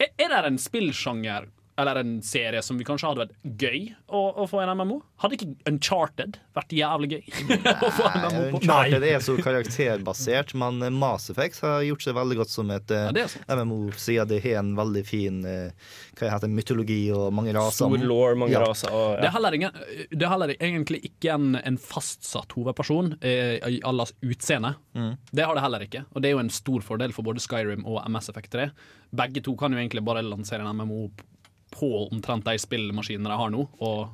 [0.01, 4.45] er det en spillsjanger eller en serie som vi kanskje hadde vært gøy å, å
[4.47, 5.01] få en MMO?
[5.19, 7.25] Hadde ikke Uncharted vært jævlig gøy?
[7.87, 8.61] å få en MMO på?
[8.61, 12.93] Uncharted er så karakterbasert, men eh, Mass Effect har gjort seg veldig godt som et
[12.95, 13.59] eh, Ja, er.
[13.65, 17.89] MMO, siden det har en veldig fin eh, hva heter det, mytologi og mange raser.
[17.91, 18.63] Stor lore, mange Ja.
[18.63, 18.95] raser.
[18.95, 19.79] Og, Det er heller, ingen,
[20.15, 24.75] det er heller egentlig ikke en, en fastsatt hovedperson eh, i allas utseende.
[25.35, 27.83] Det har det heller ikke, og det er jo en stor fordel for både Skyrim
[27.83, 28.69] og Mass Effect 3.
[29.15, 31.09] Begge to kan jo egentlig bare lansere en MMO
[31.75, 34.13] på omtrent de spillmaskinene de har nå, og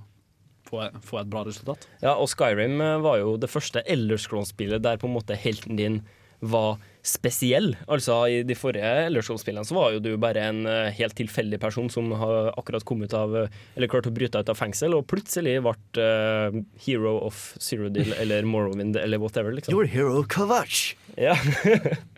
[0.70, 1.88] få, få et bra resultat.
[2.04, 5.80] Ja, og Skyrim eh, var jo det første Elder Scrolls-spillet der på en måte helten
[5.80, 6.02] din
[6.42, 7.76] var spesiell.
[7.90, 11.60] Altså I de forrige Elder Scrolls-spillene så var jo du bare en eh, helt tilfeldig
[11.62, 15.06] person som har akkurat kommet av eh, Eller klart å bryte ut av fengsel, og
[15.10, 19.54] plutselig ble uh, hero of Zero Deal eller Morrowind eller whatever.
[19.54, 19.74] liksom.
[19.74, 20.96] Your hero Kavach!
[21.18, 21.38] Ja.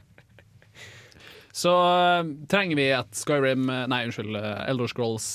[1.53, 5.27] Så eh, trenger vi et Skyrim eh, Nei, unnskyld, eh, Elder Scrolls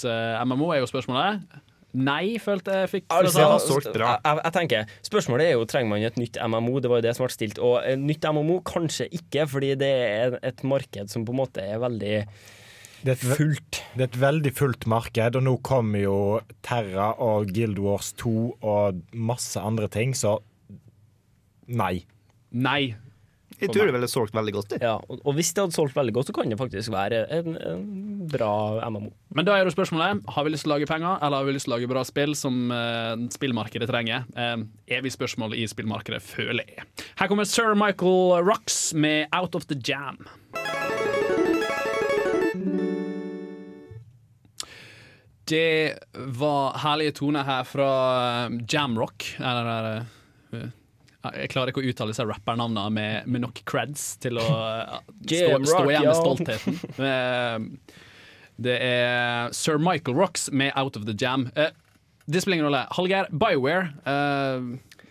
[0.43, 1.47] MMO, er jo spørsmålet.
[1.99, 3.41] Nei, følte jeg fikk Altså.
[3.41, 6.83] Jeg, jeg, jeg tenker, Spørsmålet er jo trenger man et nytt MMO.
[6.85, 7.63] Det var jo det som ble stilt.
[7.65, 11.65] Og et nytt MMO kanskje ikke, fordi det er et marked som på en måte
[11.65, 12.13] er veldig
[13.07, 13.81] Det er, fullt.
[13.95, 16.19] det er et veldig fullt marked, og nå kommer jo
[16.67, 20.41] Terra og Guild Wars 2 og masse andre ting, så
[21.69, 22.03] nei.
[22.51, 22.97] Nei.
[23.59, 24.69] Jeg tror det ville solgt veldig godt.
[24.71, 24.79] Det.
[24.85, 27.57] Ja, og, og hvis det hadde solgt veldig godt, så kan det faktisk være en,
[27.59, 27.87] en
[28.31, 28.53] bra
[28.87, 29.11] MMO.
[29.35, 31.57] Men da er jo spørsmålet Har vi lyst til å lage penger, eller har vi
[31.57, 34.29] lyst til å lage bra spill som eh, spillmarkedet trenger?
[34.39, 34.57] Eh,
[34.99, 36.87] evig spørsmål i spillmarkedet, føler jeg.
[37.19, 40.23] Her kommer Sir Michael Rocks med Out of the Jam.
[45.49, 47.91] Det var herlige toner her fra
[48.47, 49.31] eh, Jamrock.
[49.41, 50.05] Eller
[50.53, 50.69] eh,
[51.37, 55.83] jeg klarer ikke å uttale disse rappernavnene med, med nok creds til å stå, stå
[55.91, 56.79] igjen med stoltheten.
[56.99, 57.97] Eh,
[58.59, 61.45] Det er Sir Michael Rocks med Out of the Jam.
[61.55, 61.71] Eh,
[62.27, 62.81] det spiller ingen rolle.
[62.97, 64.65] Hallgeir, Bioware eh,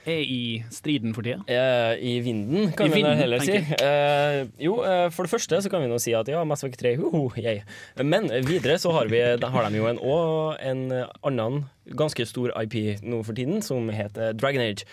[0.08, 0.42] er i
[0.74, 1.44] striden for tida.
[1.52, 3.58] Eh, I vinden, kan I vi vinden, heller si.
[3.58, 6.82] Eh, jo, eh, for det første så kan vi nå si at ja, Mass Effect
[6.82, 7.62] 3, hoho, yay.
[8.02, 10.86] Men videre så har, vi, har de jo en, og en
[11.22, 11.66] annen
[11.98, 14.88] ganske stor IP nå for tiden, som heter Dragon Age.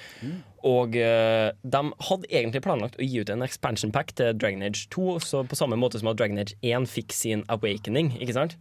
[0.64, 4.87] Og uh, de hadde egentlig planlagt å gi ut en expansion pack til Dragon Age
[4.94, 8.57] 2, så på samme måte som at Dragon Age 1 fikk sin awakening, ikke sant?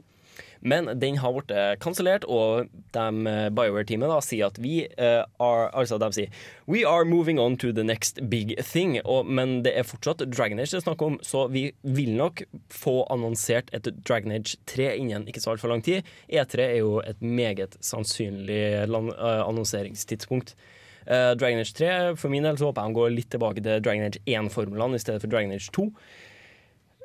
[0.63, 1.51] Men den har blitt
[1.83, 6.29] kansellert, og de, eh, BioWare-teamet sier at vi uh, are Altså, de sier
[6.71, 8.95] We are moving on to the next big thing.
[9.03, 12.45] Og, men det er fortsatt Dragon Age det er snakk om, så vi vil nok
[12.71, 16.07] få annonsert et Dragon Age 3 innen ikke så altfor lang tid.
[16.31, 20.55] E3 er jo et meget sannsynlig eh, annonseringstidspunkt.
[21.03, 23.83] Uh, Dragon Age 3, for min del så håper jeg de går litt tilbake til
[23.83, 25.89] Dragon Age 1-formlene i stedet for Dragon Age 2.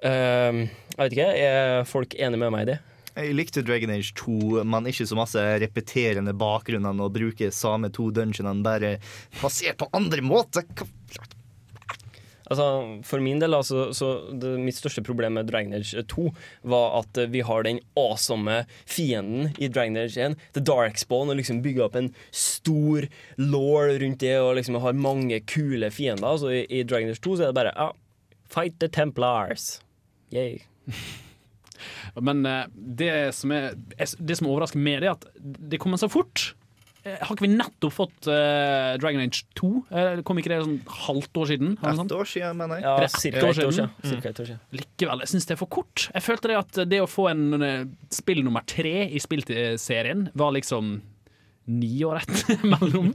[0.05, 2.79] Uh, jeg vet ikke, er folk enige med meg i det?
[3.19, 8.13] Jeg likte Dragon Age 2, men ikke så masse repeterende bakgrunner og bruke samme to
[8.15, 8.93] dungeonene bare
[9.41, 10.63] passert på andre måter.
[12.49, 12.65] Altså,
[13.05, 16.31] for min del, altså, så det, mitt største problem med Dragon Age 2
[16.73, 21.61] var at vi har den awesome fienden i Dragon Age 1, The Darkspawn, og liksom
[21.67, 26.25] bygger opp en stor law rundt det og liksom har mange kule fiender.
[26.31, 27.91] Altså, i, I Dragon Age 2 så er det bare ja,
[28.49, 29.81] fight the Templars.
[30.33, 30.63] Yay.
[32.21, 36.53] Men eh, det som, er, det som overrasker meg, er at det kommer så fort.
[37.05, 39.71] Eh, Har ikke vi nettopp fått uh, Dragon Age 2?
[39.91, 41.77] Uh, kom ikke det sånn halvt år siden?
[41.77, 42.15] eller noe sånt?
[42.15, 42.87] Et år siden, mener jeg.
[42.89, 43.93] Ja, Rett cirka år et år siden.
[43.95, 44.09] Mm.
[44.13, 44.65] Cirka et år siden.
[44.81, 46.09] Likevel, jeg syns det er for kort.
[46.15, 47.45] Jeg følte det at det å få en
[48.15, 50.99] spill nummer tre i spillserien var liksom
[51.69, 53.13] ni år etter mellom.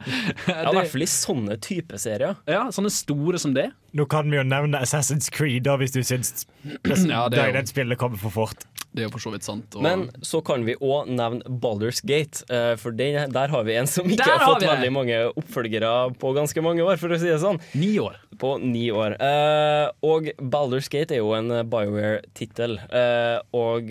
[0.48, 2.38] Ja, I hvert fall i sånne type serier.
[2.50, 3.72] Ja, sånne store som det.
[3.94, 7.58] Nå kan vi jo nevne Assassin's Creed, da, hvis du syns Ja, det er jo-
[7.60, 8.64] det spillet kommer for fort.
[8.94, 9.74] Det er jo for så vidt sant.
[9.76, 13.74] og- Men så kan vi òg nevne Baldur's Gate, eh, for det, der har vi
[13.76, 17.18] en som ikke Der har fått veldig mange oppfølgere på ganske mange år, for å
[17.20, 17.60] si det sånn.
[17.74, 18.18] Ni år.
[18.38, 19.16] På ni år.
[19.20, 23.90] Eh, og Baldur's Gate er jo en BioWare-tittel, eh, og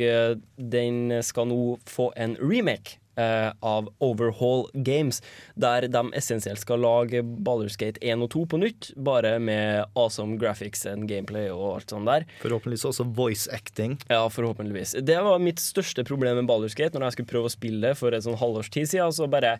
[0.70, 2.98] den skal nå få en remake.
[3.16, 5.20] Eh, av Overhaul Games,
[5.54, 10.38] der de essensielt skal lage Baldur's Gate 1 og 2 på nytt, bare med awesome
[10.40, 12.26] graphics and gameplay og alt sånt der.
[12.42, 13.98] Forhåpentligvis også voice acting.
[14.08, 14.96] Ja, forhåpentligvis.
[15.02, 17.96] Det var mitt største problem med Baldur's Gate når jeg skulle prøve å spille det
[18.00, 19.12] for et sånn halvårs tid siden.
[19.12, 19.58] Så bare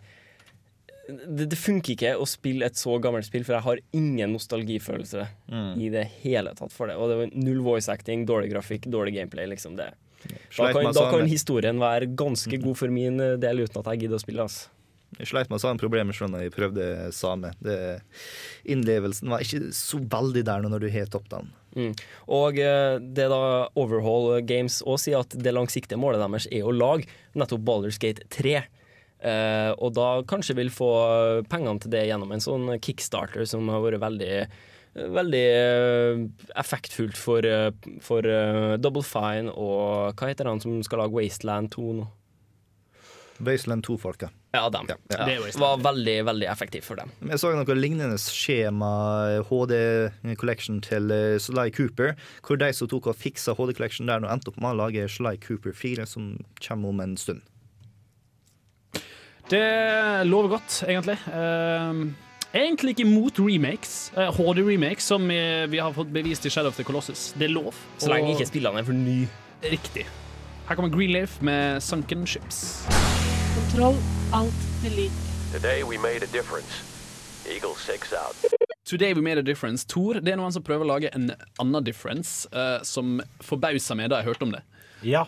[1.07, 5.25] det, det funker ikke å spille et så gammelt spill, for jeg har ingen nostalgifølelse
[5.83, 6.95] i det hele tatt for det.
[6.95, 9.49] Og det var null voice acting, dårlig grafikk, dårlig gameplay.
[9.51, 9.91] liksom det.
[10.57, 14.05] Da kan, da kan historien være ganske god for min eh, del uten at jeg
[14.05, 14.45] gidder å spille.
[14.47, 14.71] Altså.
[15.19, 17.51] Jeg sleit med samme problemer selv når jeg prøvde same.
[17.63, 17.77] Det,
[18.73, 21.51] innlevelsen var ikke så veldig der når du har opp den.
[21.73, 21.91] Mm.
[22.33, 23.43] Og eh, det da
[23.79, 28.25] Overhaul Games også sier at det langsiktige målet deres er å lage nettopp Baldur's Gate
[28.33, 28.61] 3.
[29.23, 30.91] Eh, og da kanskje vil få
[31.51, 34.35] pengene til det gjennom en sånn kickstarter som har vært veldig
[34.93, 36.19] Veldig eh,
[36.61, 41.71] effektfullt for, eh, for eh, Double Fine og hva heter han som skal lage Wasteland
[41.73, 42.09] 2 nå?
[43.43, 44.29] Wasteland 2-folket.
[44.53, 44.85] Ja, dem.
[44.87, 45.17] Ja, ja.
[45.17, 47.09] Ja, Det var veldig, veldig effektivt for dem.
[47.25, 48.91] Jeg så noe lignende skjema,
[49.49, 49.73] HD
[50.37, 51.09] Collection til
[51.41, 52.13] Sly Cooper,
[52.45, 55.09] hvor de som tok og fiksa HD Collection der, nå endte opp med å lage
[55.09, 57.41] Sly Cooper 4, som kommer om en stund.
[59.49, 61.17] Det lover godt, egentlig.
[61.27, 62.03] Eh,
[62.53, 64.11] egentlig ikke imot remakes.
[64.17, 67.33] eh, HD-remakes, som eh, vi har fått bevist i Shadow of the Colossus.
[67.37, 67.73] Det er lov.
[67.97, 69.27] Så lenge Og- ikke spillene er for ny.
[69.63, 70.05] Riktig.
[70.67, 72.85] Her kommer Greenleaf med Sunken Ships.
[73.55, 73.95] Kontroll,
[74.33, 75.11] Alt Delete.
[75.53, 76.83] Today we made a difference.
[77.49, 78.35] Eagle 6 out.
[78.85, 79.85] Today We Made a Difference.
[79.87, 84.09] Tor, det er noen som prøver å lage en annen difference, uh, som forbausa meg
[84.11, 84.61] da jeg hørte om det.
[85.03, 85.25] Ja.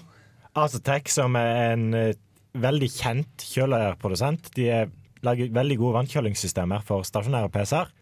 [0.55, 2.11] Azotec, som er en uh,
[2.55, 4.91] veldig kjent kjølerprodusent, de er,
[5.27, 7.93] lager veldig gode vannkjølingssystemer for stasjonære PC-er.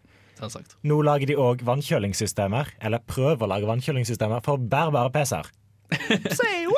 [0.90, 5.50] Nå lager de òg vannkjølingssystemer, eller prøver å lage vannkjølingssystemer for bærbare PC-er.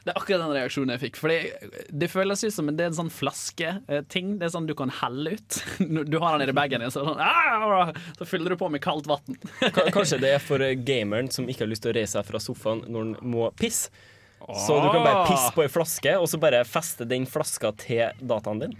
[0.00, 1.18] Det er akkurat den reaksjonen jeg fikk.
[1.20, 4.30] Fordi det, det føles ut som det er en sånn flasketing.
[4.40, 5.58] Det er sånn du kan helle ut.
[6.10, 9.10] Du har den i bagen din, så, sånn, «Ah!» så fyller du på med kaldt
[9.10, 9.36] vann.
[9.60, 12.26] Ka- Kanskje det er for eh, gameren som ikke har lyst til å reise seg
[12.30, 13.92] fra sofaen når han må pisse.
[14.40, 18.16] Så du kan bare pisse på ei flaske, og så bare feste den flaska til
[18.24, 18.72] dataen din.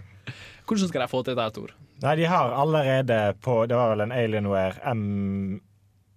[0.67, 1.73] Hvordan skal de få til dette, Tor?
[2.01, 5.61] Nei, de har allerede på Det var vel en Alienware M,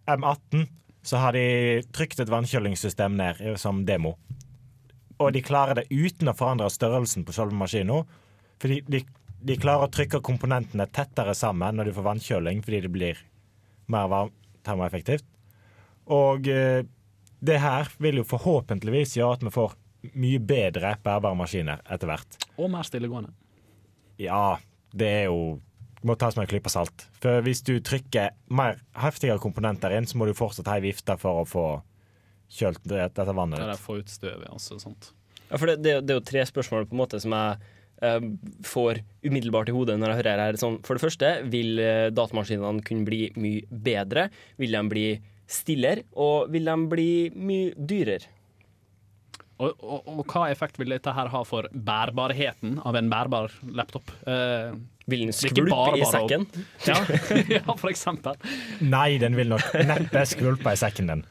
[0.09, 0.65] M18.
[1.05, 4.15] Så har de trykt et vannkjølingssystem ned som demo.
[5.21, 8.09] Og de klarer det uten å forandre størrelsen på selve maskinen.
[8.63, 9.03] Fordi de,
[9.45, 13.21] de klarer å trykke komponentene tettere sammen når de får vannkjøling, fordi det blir
[13.93, 14.33] mer varm,
[14.65, 15.27] termoeffektivt.
[16.15, 16.81] Og eh,
[17.45, 19.77] det her vil jo forhåpentligvis gjøre at vi får
[20.21, 22.39] mye bedre bærbare maskiner etter hvert.
[22.57, 23.33] Og mer stillegående.
[24.19, 24.57] Ja,
[24.95, 25.61] det er jo
[26.05, 27.07] må tas med en klype salt.
[27.23, 31.15] For hvis du trykker mer heftigere komponenter inn, så må du fortsatt ha ei vifte
[31.19, 31.63] for å få
[32.53, 34.49] kjølt det- dette vannet Der Ja, få ut støvet.
[34.53, 35.13] Altså, Sant.
[35.51, 37.57] Ja, for det, det, det er jo tre spørsmål på en måte som jeg
[38.03, 38.21] eh,
[38.63, 40.53] får umiddelbart i hodet når jeg hører her.
[40.61, 44.29] Sånn, for det første, vil eh, datamaskinene kunne bli mye bedre?
[44.59, 45.07] Vil de bli
[45.49, 46.05] stillere?
[46.17, 48.29] Og vil de bli mye dyrere?
[49.63, 54.11] Og, og, og hva effekt vil dette her ha for bærbarheten av en bærbar laptop?
[54.27, 54.75] Eh,
[55.11, 56.47] Vil den skvulpe bare i sekken?
[56.89, 56.97] ja,
[57.61, 58.39] ja, for eksempel.
[58.83, 61.23] Nei, den vil nok neppe skvulpe i sekken din.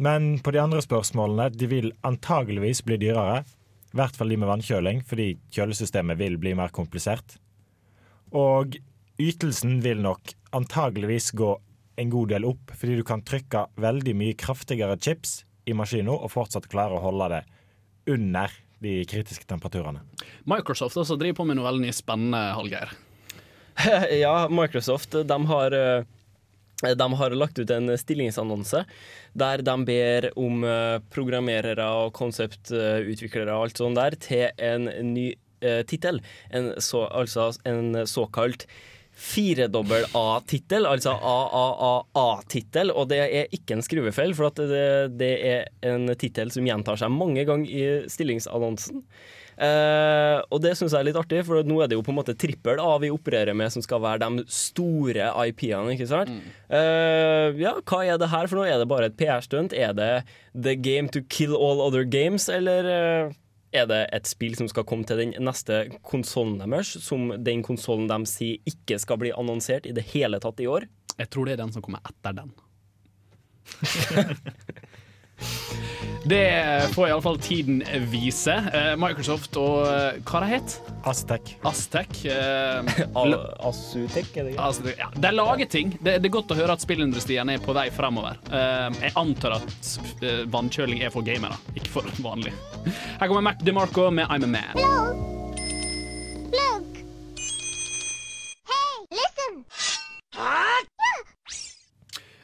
[0.00, 3.42] Men på de andre spørsmålene, de vil antageligvis bli dyrere.
[3.92, 7.36] I hvert fall de med vannkjøling, fordi kjølesystemet vil bli mer komplisert.
[8.36, 8.76] Og
[9.20, 11.50] ytelsen vil nok antageligvis gå
[12.00, 16.28] en god del opp, fordi du kan trykke veldig mye kraftigere chips i maskinen og
[16.32, 17.42] fortsatt klare å holde det
[18.06, 18.52] under
[18.84, 20.02] de kritiske temperaturene.
[20.48, 22.92] Microsoft også driver på med noe veldig spennende, Hallgeir.
[24.24, 28.84] ja, Microsoft de har, eh, de har lagt ut en stillingsannonse
[29.36, 35.30] der de ber om eh, programmerere og konseptutviklere og alt sånt der til en ny
[35.60, 36.22] eh, tittel.
[36.52, 38.68] Altså en såkalt
[39.16, 44.84] firedobbel A-tittel, altså AAAA-tittel, og det er ikke en skruvefeil, for at det,
[45.16, 49.00] det er en tittel som gjentar seg mange ganger i stillingsannonsen.
[49.56, 52.18] Eh, og det syns jeg er litt artig, for nå er det jo på en
[52.18, 56.28] måte trippel A vi opererer med, som skal være de store IP-ene, ikke sant?
[56.68, 58.68] Eh, ja, hva er det her for noe?
[58.68, 59.72] Er det bare et PR-stunt?
[59.72, 60.12] Er det
[60.52, 63.34] the game to kill all other games, eller eh,
[63.76, 68.08] er det et spill som skal komme til den neste konsollen deres, som den konsollen
[68.10, 70.88] de sier ikke skal bli annonsert i det hele tatt i år?
[71.16, 72.52] Jeg tror det er den som kommer etter den.
[76.26, 78.54] Det får iallfall tiden vise.
[78.74, 80.74] Eh, Microsoft og eh, hva det het
[81.06, 81.52] Aztec.
[81.62, 82.24] Aztec.
[82.26, 82.96] Eh,
[83.68, 84.96] Asutek, er det ikke?
[84.98, 85.94] ja, de lager ting.
[86.00, 88.40] Det, det er godt å høre at spillindustrien er på vei fremover.
[88.50, 89.94] Eh, jeg antar at
[90.50, 92.54] vannkjøling er for gamere, ikke for vanlig.
[93.20, 95.26] Her kommer Mac DeMarco med I'm a Man.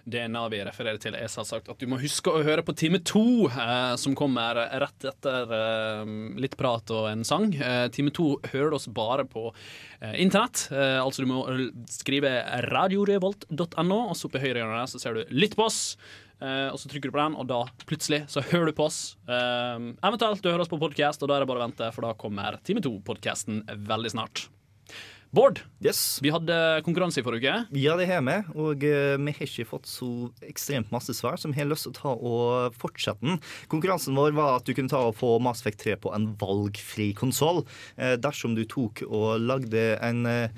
[0.03, 3.47] Det Navi refererer til, er selvsagt at du må huske å høre på time to,
[3.47, 7.53] eh, som kommer rett etter eh, litt prat og en sang.
[7.55, 9.45] Eh, time to hører du oss bare på
[10.01, 10.65] eh, internett.
[10.75, 11.45] Eh, altså du må
[11.91, 12.35] skrive
[12.67, 15.85] radiorevolt.no, og så oppe i høyre hjørne så ser du 'Lytt på oss'.
[16.43, 19.15] Eh, og så trykker du på den, og da plutselig så hører du på oss.
[19.31, 22.17] Eventuelt du hører oss på podkast, og da er det bare å vente, for da
[22.19, 24.49] kommer time to-podkasten veldig snart.
[25.33, 26.19] Bård, Yes.
[26.23, 27.79] vi hadde konkurranse i forrige uke.
[27.81, 30.09] Ja, det har vi, og eh, vi har ikke fått så
[30.45, 33.41] ekstremt masse svar, så vi har lyst til å ta og fortsette den.
[33.73, 37.09] Konkurransen vår var at du kunne ta og få Mass Effect 3 på en valgfri
[37.17, 37.63] konsoll.
[37.97, 40.53] Eh, dersom du tok og lagde en, eh,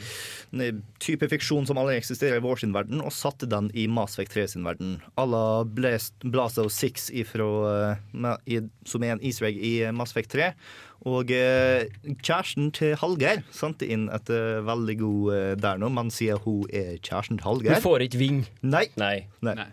[0.53, 4.19] en type fiksjon som allerede eksisterer i vår sin verden, og satte den i Mass
[4.19, 4.99] Effect 3 sin verden.
[5.17, 7.97] À la Blast- Blazo 6 ifra,
[8.85, 10.51] som er en easter egg i Mass Effect 3.
[11.05, 11.85] Og eh,
[12.25, 15.91] kjæresten til Hallgeir sendte inn et eh, veldig god eh, der nå.
[15.93, 17.77] Man sier hun er kjæresten til Hallgeir.
[17.77, 18.39] Hun får ikke ving.
[18.65, 18.87] Nei.
[19.01, 19.27] Nei.
[19.45, 19.55] Nei.
[19.61, 19.67] Nei.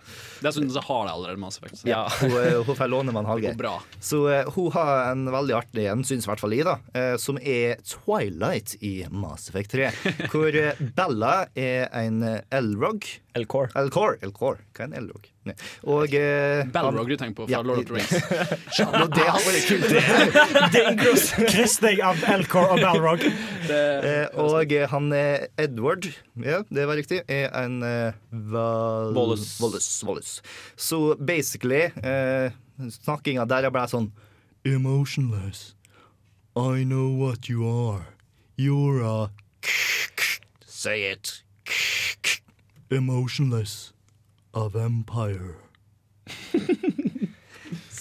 [0.43, 1.85] Dessuten så har de allerede Mass Effect.
[1.87, 2.03] Ja.
[2.19, 3.55] Hun, eh, hun får låne med Hallgeir.
[4.03, 7.15] Så eh, hun har en veldig artig en, syns i hvert fall jeg, da, eh,
[7.21, 9.91] som er Twilight i Mass Effect 3.
[10.33, 10.59] Hvor
[10.97, 12.19] Bella er en
[12.51, 13.07] Elrog.
[13.39, 13.71] Elcor.
[13.79, 14.19] Elcor.
[14.19, 14.59] Elcor.
[14.75, 15.31] Hva er en Elrog?
[15.89, 18.11] Og eh, Balrog du tenker på fra Ja, Lord of the Rings.
[18.11, 21.47] han- Ja, det hadde vært kult.
[21.49, 23.23] kristning av Elcor og Balrog.
[23.25, 26.05] Eh, og eh, han er Edward,
[26.45, 28.13] ja, det var riktig, er en eh,
[28.53, 29.13] val...
[29.17, 30.41] Wallace.
[30.77, 32.51] Så basically eh,
[33.01, 34.11] Snakkinga der er bare sånn
[34.65, 35.71] Emotionless.
[36.55, 38.05] I know what you are.
[38.57, 39.31] You're a
[40.67, 41.41] Say it.
[42.91, 43.93] Emotionless.
[44.53, 45.55] A vampire.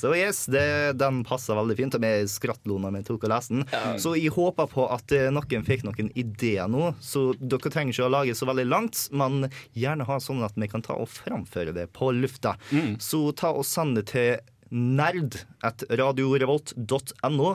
[0.00, 1.94] Så yes, det, den passer veldig fint.
[1.94, 3.66] Og vi skrattlona vi tok og leste den.
[4.00, 6.94] Så jeg håper på at eh, noen fikk noen ideer nå.
[7.04, 10.70] Så dere trenger ikke å lage så veldig langt, men gjerne ha sånn at vi
[10.72, 12.56] kan ta og framføre det på lufta.
[12.98, 17.50] Så ta og send det til nerd at radiorevolt.no.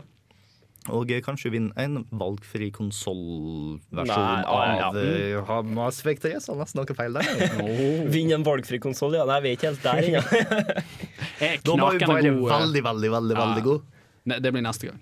[0.94, 4.84] Og eh, kanskje vinne en valgfri konsollversjon av ja, mm.
[4.86, 6.36] av uh, Hamas Effect 3.
[6.46, 7.26] Så nesten noe feil der.
[8.14, 9.26] Vinne en valgfri konsoll, ja.
[9.26, 11.66] Nei, jeg vet ikke helt der ennå.
[11.66, 12.48] Da må vi være god.
[12.54, 13.42] veldig, veldig, veldig, Ja.
[13.42, 13.92] veldig god.
[14.26, 15.02] Ne, Det blir neste gang,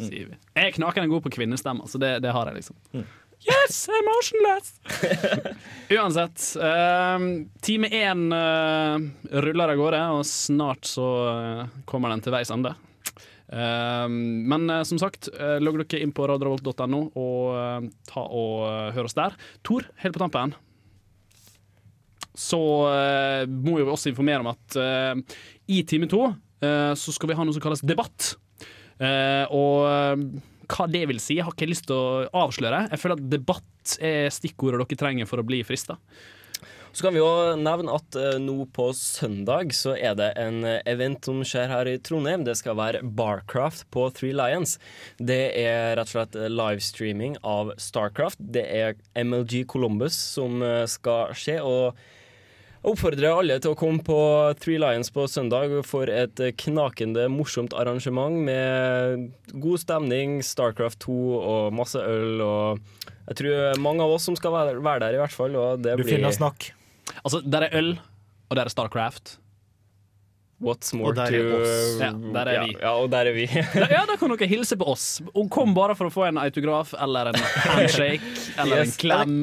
[0.00, 0.36] sier vi.
[0.56, 3.04] Jeg er knakende god på kvinnestemmer, så det, det har jeg, liksom.
[3.38, 4.80] Yes, emotionless!
[5.94, 6.42] Uansett.
[6.60, 8.96] ehm, time én eh,
[9.40, 12.74] ruller av gårde, og snart så eh, kommer den til veis ende.
[13.48, 14.16] Ehm,
[14.48, 18.90] men eh, som sagt, uh, logg dere inn på radiorevolt.no og eh, ta og eh,
[18.96, 19.36] hør oss der.
[19.66, 20.52] Tor, helt på tampen.
[22.38, 22.60] Så
[22.92, 25.40] eh, må vi også informere om at eh,
[25.74, 28.34] i time to eh, så skal vi ha noe som kalles debatt.
[29.00, 32.84] Eh, og eh, hva det vil si, har ikke jeg lyst til å avsløre.
[32.92, 35.96] Jeg føler at debatt er stikkordet dere trenger for å bli frista.
[36.92, 37.28] Så kan vi jo
[37.60, 41.90] nevne at eh, nå på søndag så er det en eh, event som skjer her
[41.90, 42.46] i Trondheim.
[42.46, 44.78] Det skal være Barcraft på Three Lions.
[45.18, 48.40] Det er rett og slett eh, livestreaming av Starcraft.
[48.40, 51.58] Det er MLG Columbus som skal skje.
[51.62, 51.98] og
[52.78, 54.16] jeg oppfordrer alle til å komme på
[54.62, 59.26] Three Lions på søndag for et knakende morsomt arrangement med
[59.60, 62.40] god stemning, Starcraft 2 og masse øl.
[62.40, 65.58] og Jeg tror mange av oss som skal være der, i hvert fall.
[65.58, 66.70] Og det Du blir finner nok.
[67.24, 67.94] Altså, der er øl,
[68.48, 69.38] og der er Starcraft.
[70.60, 72.00] What's more Og der to er.
[72.02, 72.72] Ja, der er ja, vi.
[72.80, 73.44] Ja, og der er vi.
[73.94, 75.20] Ja, da kan dere hilse på oss.
[75.34, 79.36] Og kom bare for å få en autograf eller en handshake eller en klem.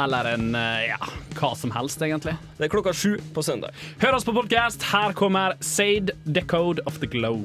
[0.00, 2.36] Eller en eh, ja, hva som helst, egentlig.
[2.56, 3.74] Det er klokka sju på søndag.
[4.00, 4.86] Hør oss på podkast.
[4.94, 7.42] Her kommer Sade Decode of the Glow.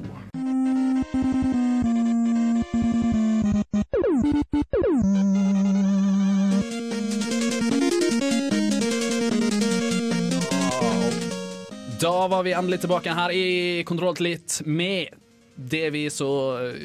[12.06, 14.36] Da var vi endelig tilbake her i Kontroll til
[14.70, 15.08] med
[15.56, 16.28] det vi så
[16.62, 16.84] eh,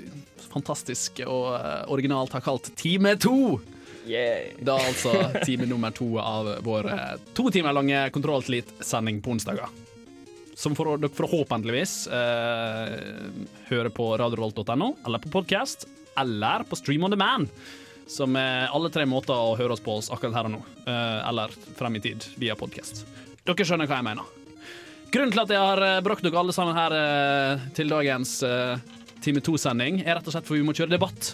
[0.48, 3.58] fantastisk og eh, originalt har kalt Time to.
[4.08, 4.56] Yeah.
[4.64, 5.12] Da altså
[5.44, 9.68] time nummer to av vår eh, to timer lange Kontroll til litt-sending på onsdager.
[10.56, 12.96] Som for, dere forhåpentligvis eh,
[13.68, 15.84] hører på radiorolt.no, eller på podkast,
[16.16, 17.52] eller på Stream on demand.
[18.08, 20.66] Som er alle tre måter å høre oss på oss akkurat her og nå.
[20.88, 23.04] Eh, eller frem i tid via podkast.
[23.44, 24.36] Dere skjønner hva jeg mener.
[25.10, 28.78] Grunnen til at jeg har eh, brakt dere alle sammen her eh, til dagens eh,
[29.20, 31.32] Time 2-sending, er rett og slett for vi må kjøre debatt.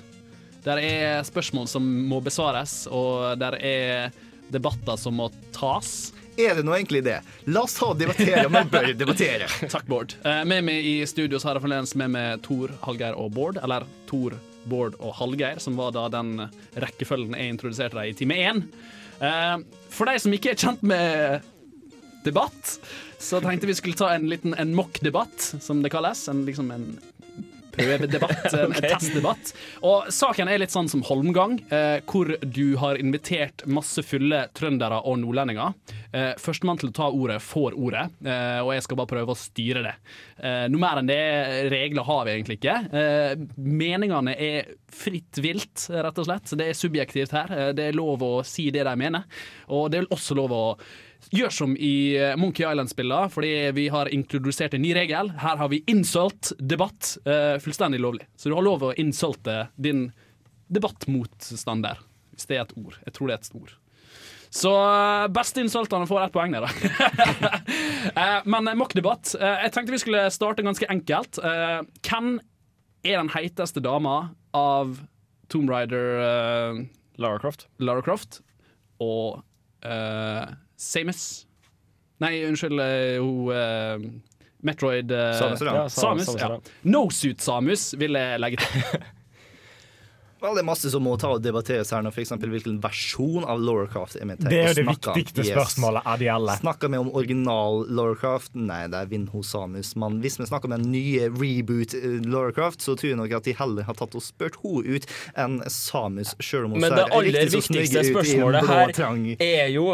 [0.64, 4.14] Der er spørsmål som må besvares, og der er
[4.50, 6.10] debatter som må tas.
[6.40, 7.20] Er det nå egentlig det?
[7.52, 9.46] La oss ta og debattere men bør debattere.
[9.74, 10.16] Takk, Bård.
[10.24, 13.60] Med meg i studio har jeg fremdeles med meg Tor, Hallgeir og Bård.
[13.62, 14.34] Eller Tor,
[14.66, 18.64] Bård og Hallgeir, som var da den rekkefølgen jeg introduserte deg i time én.
[19.94, 21.46] For de som ikke er kjent med
[22.26, 22.76] debatt,
[23.18, 26.26] så tenkte vi skulle ta en liten en mock-debatt, som det kalles.
[26.28, 26.90] En, liksom en
[27.76, 28.90] prøvedebatt, en, okay.
[28.90, 29.52] testdebatt.
[29.86, 35.02] Og saken er litt sånn som Holmgang, eh, hvor du har invitert masse fulle trøndere
[35.04, 35.76] og nordlendinger.
[36.12, 39.40] Eh, Førstemann til å ta ordet får ordet, eh, og jeg skal bare prøve å
[39.40, 39.94] styre det.
[40.40, 41.22] Eh, noe mer enn det
[41.72, 42.76] regler har vi egentlig ikke.
[43.02, 46.54] Eh, meningene er fritt vilt, rett og slett.
[46.56, 47.52] Det er subjektivt her.
[47.52, 49.26] Eh, det er lov å si det de mener,
[49.68, 50.64] og det er også lov å
[51.34, 55.32] Gjør som i eh, Monkey Island-spillene, fordi vi har introdusert en ny regel.
[55.42, 57.16] Her har vi insult-debatt.
[57.26, 58.28] Uh, fullstendig lovlig.
[58.38, 60.06] Så du har lov å insulte din
[60.72, 61.98] debattmotstander,
[62.34, 62.96] hvis det er et ord.
[63.06, 63.74] Jeg tror det er et ord.
[64.56, 67.60] Så eh, beste insultene får ett poeng, der, da.
[68.52, 69.34] Men mock-debatt.
[69.40, 71.40] eh, Jeg tenkte vi skulle starte ganske enkelt.
[71.42, 72.30] Hvem
[73.06, 74.96] er den heiteste dama av
[75.52, 76.80] Tomb Raider eh,
[77.20, 77.66] Lara Croft.
[77.82, 78.40] Lara Croft
[79.02, 79.42] og
[80.76, 81.26] Samus.
[82.22, 84.06] Nei, unnskyld, eh, hun uh,
[84.64, 85.82] Metroid uh, Samus Aran.
[85.82, 86.54] Ja, Samus, ja.
[86.88, 89.04] No Suit Samus vil jeg legge til.
[90.36, 92.34] Vel, det er masse som må ta og debatteres her nå, f.eks.
[92.36, 95.16] hvilken versjon av Lorecraft er vi til Det er å jo det snakke om.
[95.16, 95.54] viktigste Yes.
[95.56, 96.56] spørsmålet av de alle.
[96.60, 98.52] Snakker vi om original Lorecraft?
[98.60, 99.94] Nei, det er Vinho hos Samus.
[99.96, 101.96] Men hvis vi snakker om den nye reboot
[102.28, 105.08] Lorecraft, så tror jeg nok at de heller har tatt og spurt henne ut
[105.40, 108.06] enn Samus, sjøl om hun Men ser det aller riktig så snygg viktigste ut i
[108.06, 109.88] en spørsmålet her er jo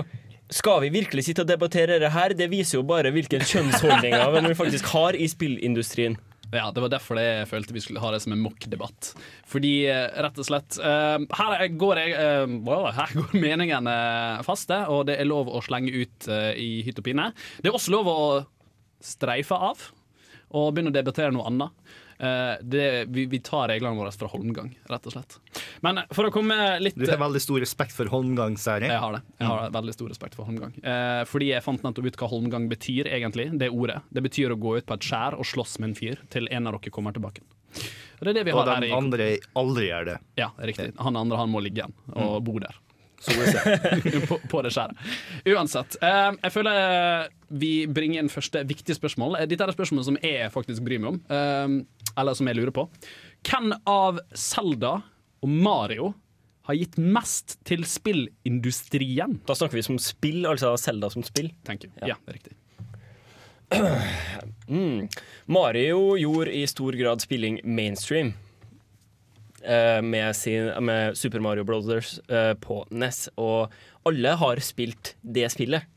[0.53, 2.35] skal vi virkelig sitte og debattere det her?
[2.37, 6.19] Det viser jo bare hvilken kjønnsholdninger vi faktisk har i spillindustrien.
[6.53, 9.15] Ja, Det var derfor jeg følte vi skulle ha det som en mokk-debatt
[9.49, 13.95] Fordi, eh, rett og slett eh, Her går, jeg, eh, her går meningene
[14.45, 17.31] faste, og det er lov å slenge ut i hytt og pine.
[17.63, 18.21] Det er også lov å
[19.03, 19.89] streife av
[20.53, 21.73] og begynne å debattere noe annet.
[22.23, 25.39] Eh, det, vi, vi tar reglene våre fra Holmgang, rett og slett.
[25.83, 28.95] Men for å komme litt Du har veldig stor respekt for Holmgang, ser jeg.
[29.03, 29.23] Har det.
[29.41, 30.77] Jeg har veldig stor respekt for holmgang.
[30.87, 33.49] Eh, fordi jeg fant nettopp ut hva holmgang betyr, egentlig.
[33.59, 33.99] Det ordet.
[34.14, 36.70] Det betyr å gå ut på et skjær og slåss med en fyr til en
[36.70, 37.43] av dere kommer tilbake.
[38.23, 39.27] Det det vi Og den andre
[39.59, 40.16] aldri gjør det.
[40.39, 40.93] Ja, riktig.
[41.03, 42.45] Han andre han må ligge igjen og Mm.
[42.47, 42.77] bo der.
[44.31, 45.05] på, på det skjæret.
[45.53, 45.97] Uansett.
[46.03, 49.37] Eh, jeg føler vi bringer inn første viktige spørsmål.
[49.41, 52.75] Eh, Dette er spørsmål som jeg faktisk bryr meg om, eh, eller som jeg lurer
[52.75, 52.87] på.
[53.49, 54.97] Hvem av Selda
[55.43, 56.12] og Mario
[56.68, 59.41] har gitt mest til spillindustrien?
[59.49, 61.51] Da snakker vi som spill, altså Selda som spill.
[61.66, 61.95] Thank you.
[62.01, 62.14] Ja.
[62.14, 62.59] Ja, det er riktig.
[64.73, 65.09] Mm.
[65.53, 68.31] Mario gjorde i stor grad spilling mainstream.
[69.65, 73.73] Eh, Med, sin, med Super Mario Brothers eh, på NES, og
[74.09, 75.89] alle har spilt det spillet.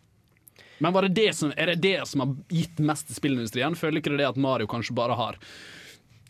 [0.83, 3.77] Men det det som, er det det som har gitt mest til spillindustrien?
[3.79, 5.37] Føler ikke det at Mario kanskje bare har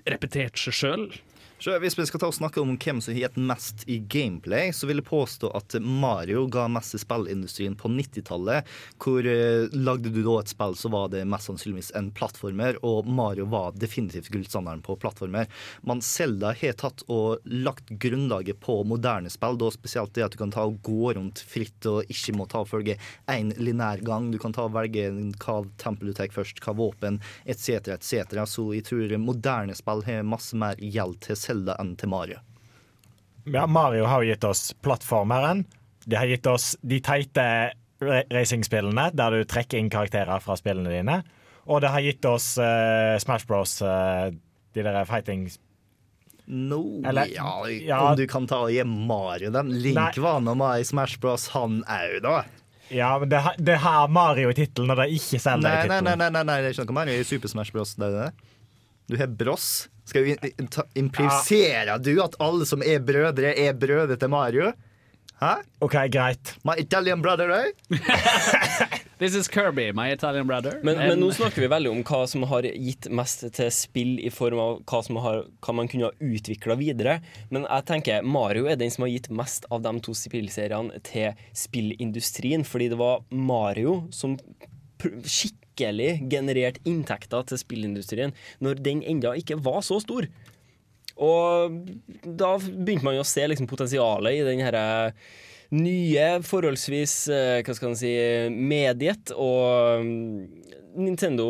[0.06, 1.08] repetert seg sjøl?
[1.58, 4.74] Så hvis vi skal ta og snakke om hvem som har gitt mest i gameplay,
[4.76, 8.68] så vil jeg påstå at Mario ga mest i spillindustrien på 90-tallet.
[9.00, 13.08] Hvor eh, lagde du da et spill, så var det mest sannsynligvis en plattformer, og
[13.08, 15.48] Mario var definitivt gullstandarden på plattformer.
[15.88, 20.42] Men Zelda har tatt og lagt grunnlaget på moderne spill, da spesielt det at du
[20.44, 22.98] kan ta og gå rundt fritt og ikke må ta og følge
[23.32, 24.28] én linær gang.
[24.34, 25.08] Du kan ta og velge
[25.40, 28.44] hva tempel du tar først, hva våpen, etc., etc.
[28.44, 32.42] Så jeg tror moderne spill har masse mer gjeld til Zelda enn til Mario.
[33.46, 35.64] Ja, Mario har jo gitt oss plattformeren.
[36.06, 37.46] De har gitt oss de teite
[38.34, 41.20] racingspillene der du trekker inn karakterer fra spillene dine.
[41.70, 44.30] Og det har gitt oss uh, Smash Bros, uh,
[44.76, 45.48] de der fighting
[46.46, 48.00] No, Eller- ja, ja.
[48.12, 49.72] Om du kan ta og gi Mario den.
[49.82, 50.12] Link Nei.
[50.22, 52.44] var nå med i Smash Bros, han òg, da.
[52.94, 55.88] Ja, men det, det har Mario i tittelen, og det er ikke Zelda Nei, i
[55.88, 56.22] nei, nei, tittelen.
[56.22, 57.96] nei, nei, nei, det er ikke noe Mario i Super Smash Bros.
[57.98, 58.52] Det er det.
[59.10, 59.70] Du har Bros.
[60.06, 60.36] Skal vi
[61.02, 64.72] implisere du at alle som er brødre, er brødre til Mario?
[65.42, 65.56] Hæ?
[65.84, 66.54] OK, greit.
[66.64, 67.72] My Italian brother, eh?
[69.20, 70.80] This is Kirby, my Italian brother.
[70.84, 74.32] Men, men nå snakker vi veldig om hva som har gitt mest til spill i
[74.32, 77.18] form av hva, som har, hva man kunne ha utvikla videre.
[77.52, 81.32] Men jeg tenker Mario er den som har gitt mest av de to spillseriene til
[81.56, 82.64] spillindustrien.
[82.68, 84.36] Fordi det var Mario som
[85.00, 85.20] pr-
[85.76, 90.28] skikkelig genererte inntekter til spillindustrien når den enda ikke var så stor.
[91.16, 91.76] Og
[92.26, 94.86] da begynte man jo å se liksom potensialet i den herre
[95.76, 98.12] nye, forholdsvis eh, hva skal man si,
[98.52, 99.32] mediet.
[99.32, 100.06] Og
[100.96, 101.48] Nintendo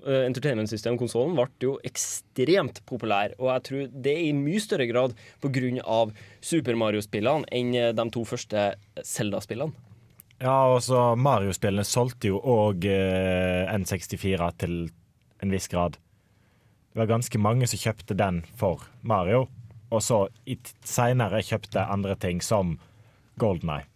[0.00, 4.88] eh, Entertainment System-konsollen ble jo ekstremt populær, og jeg tror det er i mye større
[4.90, 6.02] grad pga.
[6.42, 8.72] Super Mario-spillene enn eh, de to første
[9.04, 9.91] Zelda-spillene.
[10.42, 14.74] Ja, og så Mario-spillene solgte jo òg eh, N64 til
[15.42, 16.00] en viss grad.
[16.90, 19.46] Det var ganske mange som kjøpte den for Mario,
[19.94, 20.24] og så
[20.82, 22.74] seinere kjøpte andre ting, som
[23.38, 23.86] Golden Eye.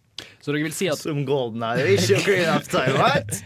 [0.41, 3.41] Så dere vil si at Som Golden er ikke Green of Time, right?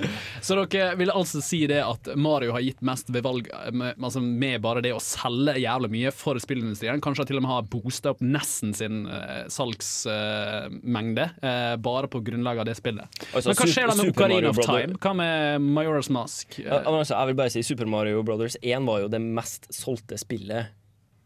[0.45, 4.21] Så dere vil altså si det at Mario har gitt mest ved valg med, altså
[4.23, 7.01] med bare det å selge jævlig mye for spillindustrien.
[7.03, 12.63] Kanskje til og med har boosta opp nesten sin uh, salgsmengde uh, bare på grunnlag
[12.63, 13.21] av det spillet.
[13.31, 14.99] Altså, Men hva skjer da med Ocarina of Time?
[15.01, 16.59] Hva med Majora's Mask?
[16.61, 20.19] Ja, altså, jeg vil bare si Super Mario Brothers 1 var jo det mest solgte
[20.21, 20.71] spillet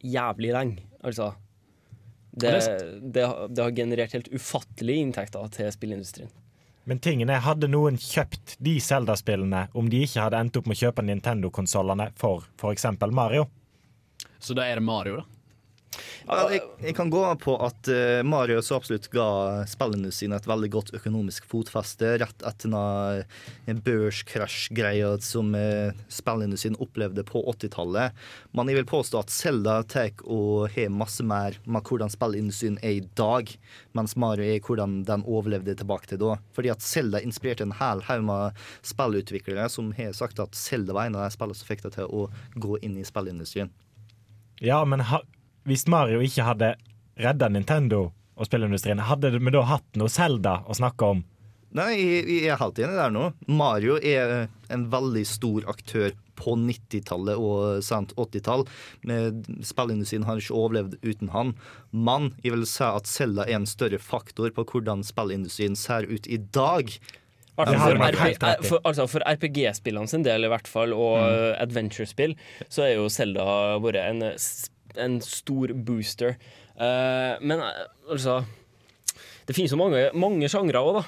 [0.06, 0.86] jævlig lenge.
[1.06, 1.34] Altså
[2.36, 6.30] det, det det, har- det har generert helt ufattelige inntekter til spillindustrien.
[6.86, 10.78] Men tingen er, hadde noen kjøpt de Zelda-spillene om de ikke hadde endt opp med
[10.78, 12.86] å kjøpe Nintendo-konsollene for f.eks.
[13.10, 13.48] Mario?
[14.40, 15.26] Så da er det Mario, da.
[16.26, 19.28] Ja, jeg, jeg kan gå på at eh, Mario så absolutt ga
[19.70, 22.74] spillindustrien et veldig godt økonomisk fotfeste rett etter
[23.68, 28.16] den børskrasj-greia som uh, spillindustrien opplevde på 80-tallet.
[28.58, 32.98] Men jeg vil påstå at Zelda tar og har masse mer med hvordan spillindustrien er
[32.98, 33.50] i dag,
[33.98, 36.36] mens Mario er hvordan den overlevde tilbake til da.
[36.58, 41.10] Fordi at Zelda inspirerte en hel haug med spillutviklere som har sagt at Zelda var
[41.10, 42.28] en av de spillene som fikk det til å
[42.58, 43.72] gå inn i spillindustrien.
[44.64, 45.20] Ja, men ha,
[45.66, 46.74] hvis Mario ikke hadde
[47.22, 51.24] redda Nintendo og spillindustrien, hadde vi da hatt noe Zelda å snakke om?
[51.76, 53.26] Nei, jeg, jeg er helt enig der nå.
[53.52, 58.66] Mario er en veldig stor aktør på 90-tallet og sent 80-tall.
[59.08, 61.54] Men Spillindustrien har ikke overlevd uten han.
[61.92, 66.28] Men jeg vil si at Zelda er en større faktor på hvordan spillindustrien ser ut
[66.28, 66.92] i dag.
[67.56, 71.60] for, RP, for, altså for RPG-spillene sin del, i hvert fall, og mm.
[71.64, 72.36] adventure-spill,
[72.68, 73.46] så er jo Zelda
[73.84, 74.26] vært en,
[75.02, 76.36] en stor booster.
[76.76, 78.42] Uh, men eh, altså
[79.48, 81.06] Det finnes jo mange, mange sjangre òg, da.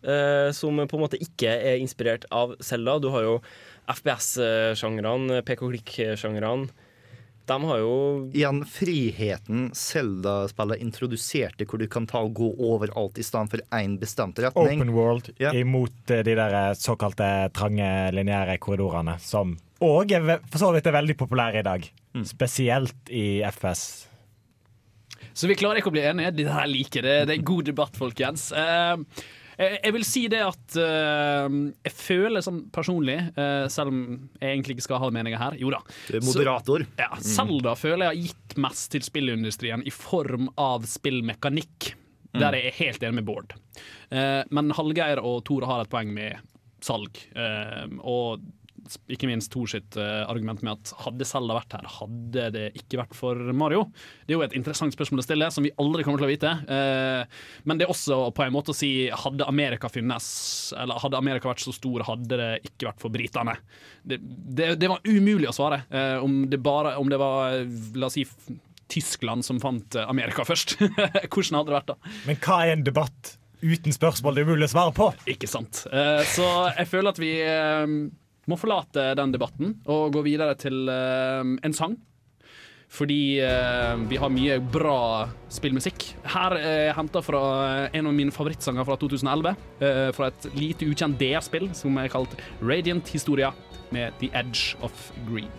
[0.00, 2.98] Uh, som på en måte ikke er inspirert av Zelda.
[3.02, 3.34] Du har jo
[3.90, 6.70] FPS-sjangrene, pek-og-klikk-sjangrene.
[7.50, 7.94] De har jo
[8.36, 13.96] Igjen friheten Zelda-spillet introduserte, hvor du kan ta og gå overalt i stedet for én
[13.98, 14.78] bestemt retning.
[14.84, 15.50] Open world Ja.
[15.52, 20.14] imot de der såkalte trange, lineære korridorene, som òg
[20.50, 21.90] for så vidt er veldig populære i dag.
[22.26, 23.84] Spesielt i FS.
[25.32, 26.32] Så vi klarer ikke å bli enige.
[26.40, 27.18] Det her liker det.
[27.30, 28.50] Det er god debatt, folkens.
[28.56, 29.22] Eh,
[29.60, 34.02] jeg jeg vil si det at eh, jeg føler sånn personlig, eh, selv om
[34.40, 35.82] jeg egentlig ikke skal ha meninger her Jo da.
[36.08, 36.86] Du er moderator.
[37.00, 41.92] Ja, Zelda føler jeg har gitt mest til spillindustrien i form av spillmekanikk.
[42.30, 43.54] Der jeg er helt enig med Bård.
[44.14, 46.38] Eh, men Hallgeir og Tore har et poeng med
[46.84, 47.18] salg.
[47.34, 48.44] Eh, og
[49.12, 53.00] ikke minst Thor sitt eh, argument med at hadde Selda vært her, hadde det ikke
[53.02, 53.86] vært for Mario?
[54.24, 56.52] Det er jo et interessant spørsmål å stille, som vi aldri kommer til å vite.
[56.70, 60.26] Eh, men det er også på en måte å si hadde Amerika finnes,
[60.78, 63.56] eller hadde Amerika vært så stor, hadde det ikke vært for britene.
[64.02, 65.82] Det, det, det var umulig å svare.
[65.90, 67.60] Eh, om, det bare, om det var,
[67.98, 68.26] la oss si,
[68.90, 70.78] Tyskland som fant Amerika først.
[71.30, 72.14] Hvordan hadde det vært da?
[72.26, 75.10] Men hva er en debatt uten spørsmål det er umulig å svare på?
[75.30, 75.84] Ikke sant.
[76.32, 77.30] Så jeg føler at vi
[78.48, 81.96] må forlate den debatten og gå videre til uh, en sang.
[82.90, 86.08] Fordi uh, vi har mye bra spillmusikk.
[86.32, 87.42] Her er jeg henta fra
[87.94, 89.54] en av mine favorittsanger fra 2011.
[89.82, 93.52] Uh, Fra et lite ukjent DR-spill som er kalt Radiant Historia
[93.94, 95.52] med The Edge of Green.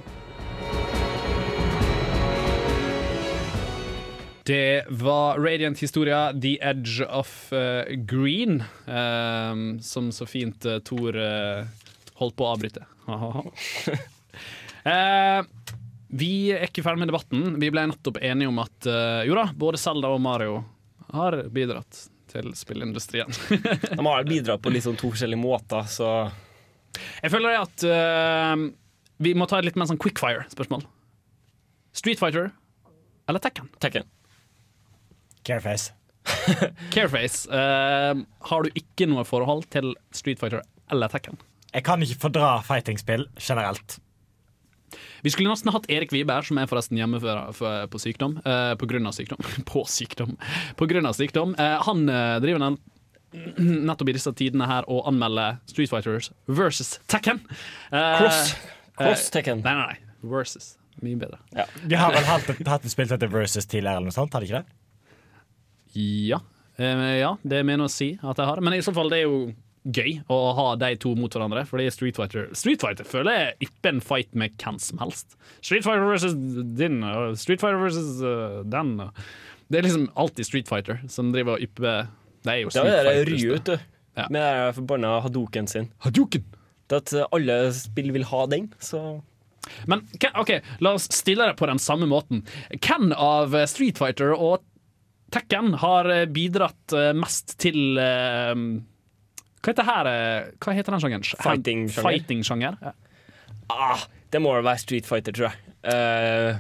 [4.44, 11.66] Det var Radiant Historia, The Edge of eh, Green, eh, som så fint Tor eh,
[12.22, 12.88] holdt på å avbryte.
[14.82, 15.44] Eh,
[16.10, 17.42] vi er ikke ferdig med debatten.
[17.62, 20.56] Vi ble nettopp enige om at eh, jo da, både Zelda og Mario
[21.14, 22.00] har bidratt
[22.32, 23.30] til spillindustrien.
[24.00, 26.10] De har bidratt på sånn to forskjellige måter, så
[27.22, 28.66] Jeg føler at eh,
[29.22, 30.88] vi må ta et litt mer sånn quickfire-spørsmål.
[31.94, 32.50] Street Fighter
[33.30, 33.70] eller Tekken?
[33.84, 34.10] Tekken.
[35.46, 35.94] Careface.
[36.94, 40.62] Careface, Uh, har du ikke noe forhold til Street Fighter
[40.92, 41.40] eller Tekken?
[41.72, 44.00] Jeg kan ikke fordra fightingspill generelt.
[45.22, 48.40] Vi skulle nesten hatt Erik Wiberg, som er forresten hjemme for, for, på sykdom.
[48.42, 49.40] Eh, på grunn av sykdom.
[49.72, 50.34] på sykdom.
[50.80, 51.56] På grunn av sykdom.
[51.56, 52.78] Eh, han eh, driver den,
[53.88, 57.44] nettopp i disse tidene her og anmelder Street Fighters versus Tekken.
[57.94, 58.56] Eh, Cross.
[59.00, 59.64] Cross Tekken.
[59.64, 60.16] Nei, nei, nei.
[60.32, 60.74] Versus.
[61.02, 61.40] Mye bedre.
[61.88, 64.34] De har vel hatt, hatt et spill som heter Versus tidligere, eller noe sånt?
[64.36, 64.78] Har de ikke det?
[65.98, 66.42] Ja.
[66.82, 68.62] Eh, ja, det mener å si at jeg har.
[68.64, 69.52] Men i så fall, det er jo
[69.84, 71.64] gøy å ha de to mot hverandre.
[71.70, 75.38] Fordi Street Fighter Street Fighter føler jeg ypper en fight med hvem som helst.
[75.62, 76.36] Street Fighter versus
[76.78, 78.98] din, og Street Fighter versus uh, den.
[79.72, 82.12] Det er liksom alltid Street Fighter som driver og ypper
[82.46, 83.90] Det er jo Street Fighter det er Ryu, vet du.
[84.20, 84.28] Ja.
[84.28, 85.92] Med den forbanna hadoken sin.
[86.04, 86.48] Hadouken!
[86.92, 89.22] Det at alle spill vil ha den, så
[89.88, 90.02] Men
[90.36, 92.42] ok, la oss stille det på den samme måten.
[92.74, 94.66] Hvem av Street Fighter og
[95.32, 98.52] Tekken har eh, bidratt eh, mest til eh,
[99.62, 101.24] Hva heter her eh, Hva heter den sjangeren?
[101.46, 102.06] Fighting-sjanger.
[102.08, 102.74] Fighting-sjanger.
[102.82, 102.92] Ja.
[103.70, 104.02] ah,
[104.34, 105.58] Det må vel være Street Fighter, tror jeg.
[105.82, 106.52] Uh,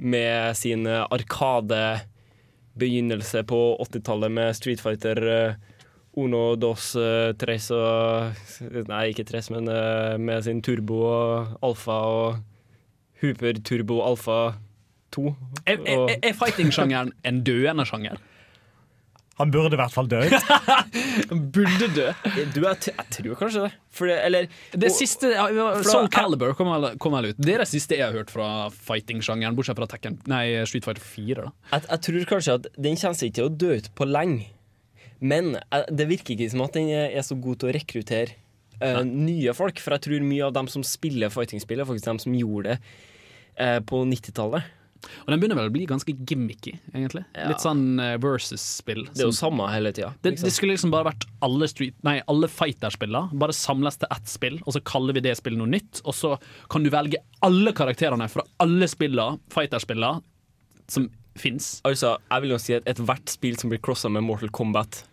[0.00, 5.52] med sin eh, arkadebegynnelse på 80-tallet med Street Fighter uh,
[6.20, 6.88] Uno, dos,
[7.38, 8.32] tres og
[8.88, 9.64] Nei, ikke tres, men
[10.18, 12.40] med sin turbo og alfa og
[13.22, 14.38] Hooper Turbo Alfa
[15.14, 15.22] 2.
[15.66, 18.16] Er, er, er- er fighting-sjangeren en døende sjanger?
[19.40, 20.20] Han burde i hvert fall dø.
[21.54, 22.06] Burde dø.
[22.54, 23.70] Du, jeg, t- jeg tror kanskje det.
[23.96, 25.46] For det eller Det og- siste ja,
[25.86, 26.70] Soul Caliber kom
[27.00, 27.38] kom vel ut.
[27.40, 30.18] Det er det siste jeg har hørt fra fighting-sjangeren, bortsett fra Tekken.
[30.30, 31.46] Nei, Street Fighter 4.
[31.46, 31.52] Da.
[31.72, 34.50] Jeg, jeg tror kanskje at den kommer ikke til å dø ut på lenge.
[35.20, 35.54] Men
[35.92, 38.36] det virker ikke som at den er er så god til å rekruttere
[38.80, 39.80] uh, nye folk.
[39.82, 42.78] For jeg tror mye av dem som spiller fighting-spill, er faktisk dem som gjorde det
[43.60, 44.76] uh, på 90-tallet.
[45.24, 47.24] Og den begynner vel å bli ganske gimmicky, egentlig.
[47.36, 47.48] Ja.
[47.50, 49.06] Litt sånn eh, versus-spill.
[49.12, 50.12] Det er jo samme hele tida.
[50.24, 54.28] Det, det skulle liksom bare vært alle, street, nei, alle fighterspillene bare samles til ett
[54.30, 56.02] spill, og så kaller vi det spillet noe nytt.
[56.04, 56.34] Og så
[56.72, 60.20] kan du velge alle karakterene fra alle spillene, fighterspillene,
[60.90, 61.06] som
[61.38, 61.78] fins.
[61.86, 65.04] Altså, jeg vil jo si at ethvert spill som blir crossa med Mortal Kombat,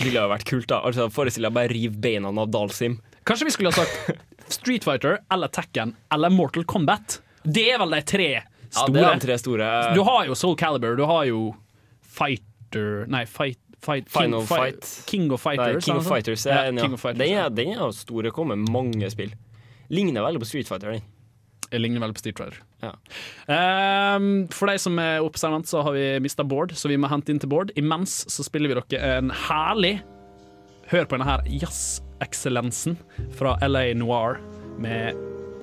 [0.00, 0.68] ville jo vært kult.
[0.70, 2.98] da Altså, Forestill deg bare rive beina av Dalsim.
[3.28, 4.24] Kanskje vi skulle ha sagt
[4.58, 7.20] Street Fighter eller Tekken eller Mortal Kombat.
[7.44, 8.30] Det er vel de tre
[8.74, 9.70] Ja, det er de tre store.
[9.96, 11.54] Du har jo Soul Calibur, du har jo
[12.02, 14.88] Fighter Nei, Fight, fight Final King, Fi- Fight.
[15.06, 15.84] King of Nei, Fighters.
[15.84, 16.08] King of.
[16.08, 16.86] Fighters er en, Ja, ja.
[16.86, 19.32] King of Fighters, Den er, den er jo stor og kommer mange spill.
[19.88, 20.92] Ligner veldig på Street Fighter.
[20.98, 21.02] Den.
[21.72, 22.60] Jeg ligner veldig på Street Fighter.
[22.82, 22.92] Ja.
[24.16, 27.32] Um, for de som er observant, så har vi mista Bård, så vi må hente
[27.32, 27.72] inn til Bård.
[27.76, 29.98] Imens så spiller vi dere en herlig
[30.88, 32.96] Hør på denne her jazz-eksellensen
[33.36, 34.38] fra LA Noir
[34.80, 35.18] med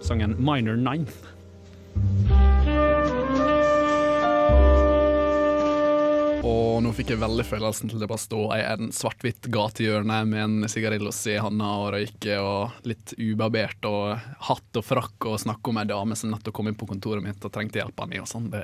[0.05, 2.44] sangen Minor Ninth.
[6.45, 10.41] Og nå fikk jeg veldig følelsen til det bare stå i en svart-hvitt gatehjørne med
[10.43, 15.71] en sigarillos i handa og røyke og litt ubarbert og hatt og frakk og snakke
[15.71, 18.29] om ei dame som nettopp kom inn på kontoret mitt og trengte hjelpa mi og
[18.29, 18.51] sånn.
[18.53, 18.61] Det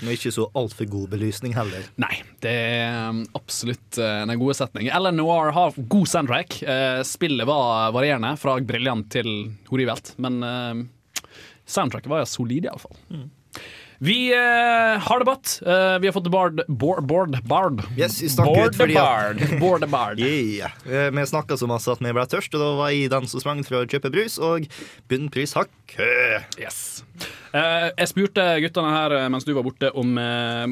[0.00, 1.86] Men ikke så altfor god belysning heller.
[2.02, 4.90] Nei, det er um, absolutt uh, en god setning.
[4.90, 6.62] Ellen Noir har god soundtrack.
[6.66, 11.28] Uh, spillet var varierende, fra briljant til horribelt, men uh,
[11.62, 12.98] soundtracket var solid, iallfall.
[13.12, 13.28] Mm.
[14.02, 15.58] Vi eh, har debatt.
[15.60, 17.82] Uh, vi har fått Bard Bård Bard, Bard.
[17.98, 19.84] Yes, vi snakket ut fordi at Bard.
[19.92, 20.20] Bard.
[20.24, 20.72] Yeah.
[20.88, 23.42] Eh, Vi snakka så masse at vi ble tørst, og da var jeg den som
[23.42, 24.64] sprang for å kjøpe brus, og
[25.12, 26.08] bunnpris har kø.
[26.56, 27.02] Yes.
[27.52, 30.64] Eh, jeg spurte guttene her eh, mens du var borte om eh,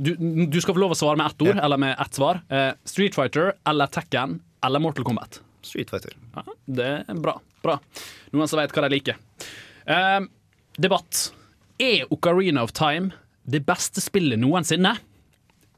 [0.00, 0.14] du,
[0.48, 1.64] du skal få lov å svare med ett ord, Ja.
[1.68, 2.40] eller med ett svar.
[2.48, 5.42] Eh, Street Fighter eller Tekken eller Mortal Kombat.
[5.68, 6.16] Street Fighter.
[6.38, 6.46] Ja,
[6.80, 7.36] det er bra.
[7.60, 7.76] bra.
[8.32, 9.20] Noen som vet hva de liker.
[9.84, 10.18] Eh,
[10.80, 11.26] debatt.
[11.80, 13.14] Er Ocarina of Time
[13.48, 14.98] det beste spillet noensinne?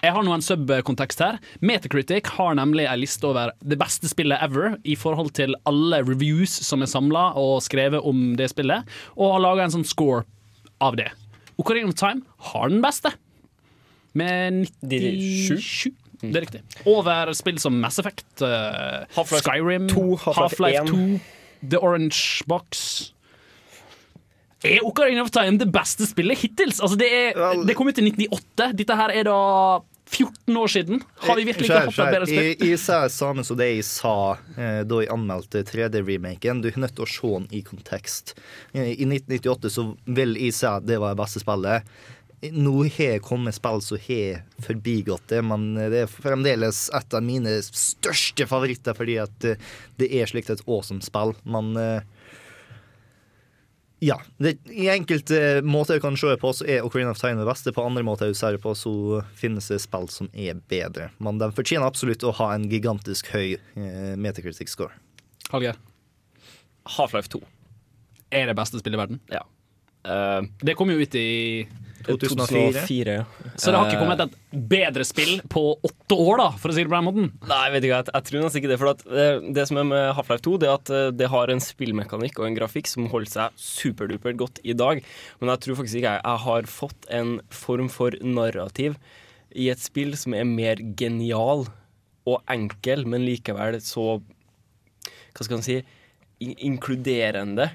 [0.03, 1.37] Jeg har noen subkontekst her.
[1.63, 6.57] Metacritic har nemlig en liste over det beste spillet ever i forhold til alle reviews
[6.67, 8.83] som er samla og skrevet om det spillet,
[9.15, 10.25] og har laga en sånn score
[10.83, 11.07] av det.
[11.63, 13.15] Ocarina of Time har den beste,
[14.19, 15.87] med 97.
[16.19, 16.65] Det er riktig.
[16.83, 20.91] Over spill som Mass Effect, uh, Skyrim, Half-Life Half-Life 1.
[20.91, 23.13] 2, The Orange Box.
[24.69, 26.81] Er Ocarina of Time det beste spillet hittils?
[26.81, 28.77] Altså det, er, det kom ut i 1998.
[28.79, 29.39] Dette her er da
[30.13, 31.03] 14 år siden.
[31.25, 32.49] Har vi virkelig ikke hatt et bedre spill?
[32.51, 34.15] Jeg, jeg sa samme som det jeg sa
[34.57, 36.63] eh, da jeg anmeldte 3D-remaken.
[36.63, 38.35] Du er nødt til å se den i kontekst.
[38.77, 41.89] I 1998 så vil jeg si at det var det beste spillet.
[42.53, 47.23] Nå har jeg kommet spill som har forbigått det, men det er fremdeles et av
[47.23, 49.71] mine største favoritter fordi at eh,
[50.03, 51.37] det er slikt et awesome spill.
[51.47, 52.22] Men eh,
[54.03, 54.17] ja.
[54.43, 57.71] Det, I enkelte måter jeg kan se på, så er Ocarina of Time det beste.
[57.75, 61.11] På andre måter jeg ser på, så finnes det spill som er bedre.
[61.23, 64.91] Men de fortjener absolutt å ha en gigantisk høy eh, metacritic score.
[65.53, 65.79] Hallgeir,
[66.97, 67.43] Half-Life 2.
[68.33, 69.23] er det beste spillet i verden?
[69.31, 69.45] Ja.
[70.03, 71.63] Uh, Det kom jo ut i
[72.07, 72.83] 2004.
[72.83, 73.25] 2004 ja.
[73.57, 74.37] Så det har ikke Eh, kommet et
[74.73, 77.31] bedre spill på åtte år, da, for å si det på den måten.
[77.49, 78.79] Nei, vet ikke, jeg, jeg tror nesten ikke det.
[78.81, 79.27] For at det,
[79.59, 82.49] det som er med Half-Life 2, det er at eh, det har en spillmekanikk og
[82.49, 85.03] en grafikk som holder seg superduper godt i dag.
[85.41, 88.99] Men jeg tror faktisk ikke jeg, jeg har fått en form for narrativ
[89.53, 91.67] i et spill som er mer genial
[92.29, 94.21] og enkel, men likevel så
[95.33, 95.81] Hva skal man si
[96.43, 97.69] in inkluderende,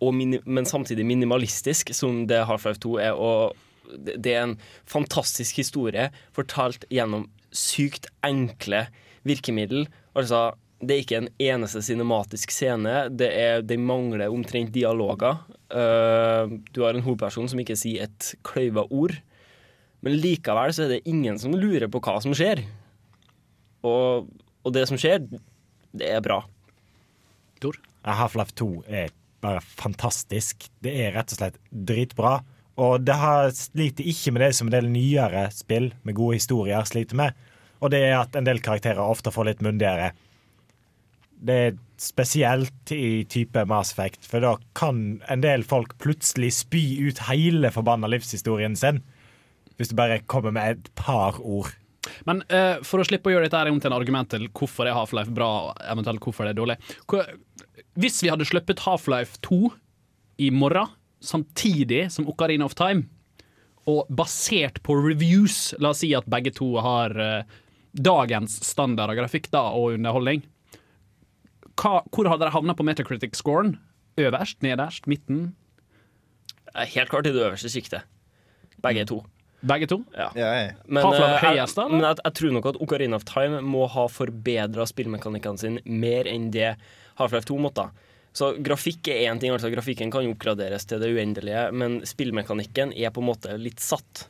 [0.00, 3.16] men samtidig minimalistisk, som det Half-Life 2 er.
[3.16, 8.86] Og det det er en fantastisk historie fortalt gjennom sykt enkle
[9.26, 9.86] virkemiddel.
[10.18, 13.06] Altså, det er ikke en eneste cinematisk scene.
[13.08, 15.40] Det er, det mangler omtrent dialoger.
[15.72, 19.16] Uh, du har en hovedperson som ikke sier et kløyva ord.
[20.04, 22.62] Men likevel så er det ingen som lurer på hva som skjer.
[23.86, 24.28] Og,
[24.62, 25.24] og det som skjer,
[25.96, 26.42] det er bra.
[28.06, 29.14] Half-Life 2 er
[29.44, 30.68] bare fantastisk.
[30.84, 32.38] Det er rett og slett dritbra.
[32.76, 36.84] Og det har sliter ikke med det som en del nyere spill med gode historier
[36.88, 37.36] sliter med.
[37.80, 40.12] Og det er at en del karakterer ofte får litt myndigere.
[41.36, 46.84] Det er spesielt i type Mass Effect, for da kan en del folk plutselig spy
[47.08, 49.02] ut hele forbanna livshistorien sin.
[49.76, 51.72] Hvis du bare kommer med et par ord.
[52.28, 54.88] Men uh, for å slippe å gjøre dette her om til en argument til hvorfor
[54.88, 56.76] er Half-Life bra, og eventuelt hvorfor det er dårlig
[58.00, 59.60] Hvis vi hadde sluppet Half-Life 2
[60.46, 60.90] i morgen,
[61.20, 63.06] samtidig som Ocarina of Time,
[63.86, 67.56] og basert på reviews, la oss si at begge to har uh,
[67.96, 70.42] dagens standard av grafikk da, og underholdning,
[71.76, 73.76] hva, hvor hadde dere havna på Metacritic-scoren?
[74.16, 75.50] Øverst, nederst, midten?
[76.72, 78.06] Eh, Helt klart i det øverste siktet.
[78.82, 79.22] Begge to.
[79.60, 80.02] Begge to?
[80.12, 80.30] Ja.
[80.36, 80.72] Ja, ja.
[80.84, 84.04] Men, Half-Life eh, jeg, men jeg, jeg tror nok at Ocarina of Time må ha
[84.12, 86.74] forbedra spillmekanikkene sine mer enn det
[87.20, 87.88] Half-Life 2 måtte.
[88.36, 92.92] Så grafikk er én ting, altså grafikken kan jo oppgraderes til det uendelige, men spillmekanikken
[92.92, 94.26] er på en måte litt satt.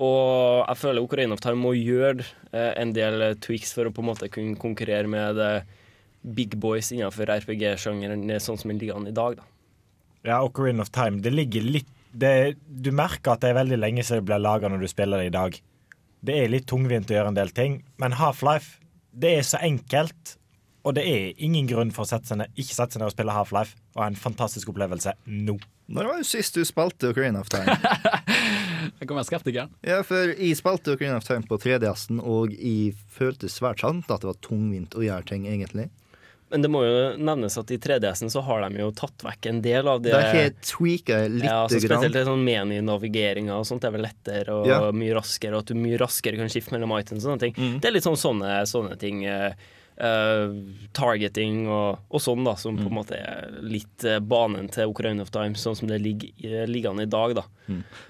[0.00, 4.00] Og jeg føler Ocarina of Time må gjøre eh, en del tweaks for å på
[4.00, 5.36] en måte kunne konkurrere med
[6.20, 9.36] big boys innenfor RPG-sjangeren, sånn som den ligger an i dag.
[9.36, 9.48] da.
[10.24, 14.04] Ja, Ocarina of Time, det ligger litt det, Du merker at det er veldig lenge
[14.04, 15.56] siden det ble laga når du spiller det i dag.
[16.20, 18.78] Det er litt tungvint å gjøre en del ting, men Half-Life,
[19.12, 20.36] det er så enkelt.
[20.84, 23.14] Og det er ingen grunn for å sette seg ned, ikke sette seg ned og
[23.14, 25.58] spille Half-Life og ha en fantastisk opplevelse nå.
[25.90, 27.74] Når var det sist du spilte Ocarina of Time?
[29.00, 29.68] Jeg kan være skeptiker.
[29.84, 34.22] ja, for jeg spilte Ocarina of Time på 3DS-en, og jeg følte svært sant at
[34.22, 35.88] det var tungvint å gjøre ting, egentlig.
[36.50, 39.60] Men det må jo nevnes at i 3DS-en så har de jo tatt vekk en
[39.62, 40.10] del av det.
[40.10, 41.44] Det har tweaka litt.
[41.46, 44.80] ja, altså spesielt det sånn meni-navigeringa og sånt er vel lettere og Ja.
[44.90, 47.54] mye raskere, og at du mye raskere kan skifte mellom items og sånne ting.
[47.54, 47.80] Mm.
[47.80, 49.24] Det er litt sånn sånne, sånne ting.
[49.26, 49.52] eh,
[50.96, 52.90] targeting og, og sånn, da, som på Mm.
[52.90, 56.90] en måte er litt eh, banen til Ocarina of Time, sånn som det ligger, ligger
[56.90, 57.42] an i dag, da.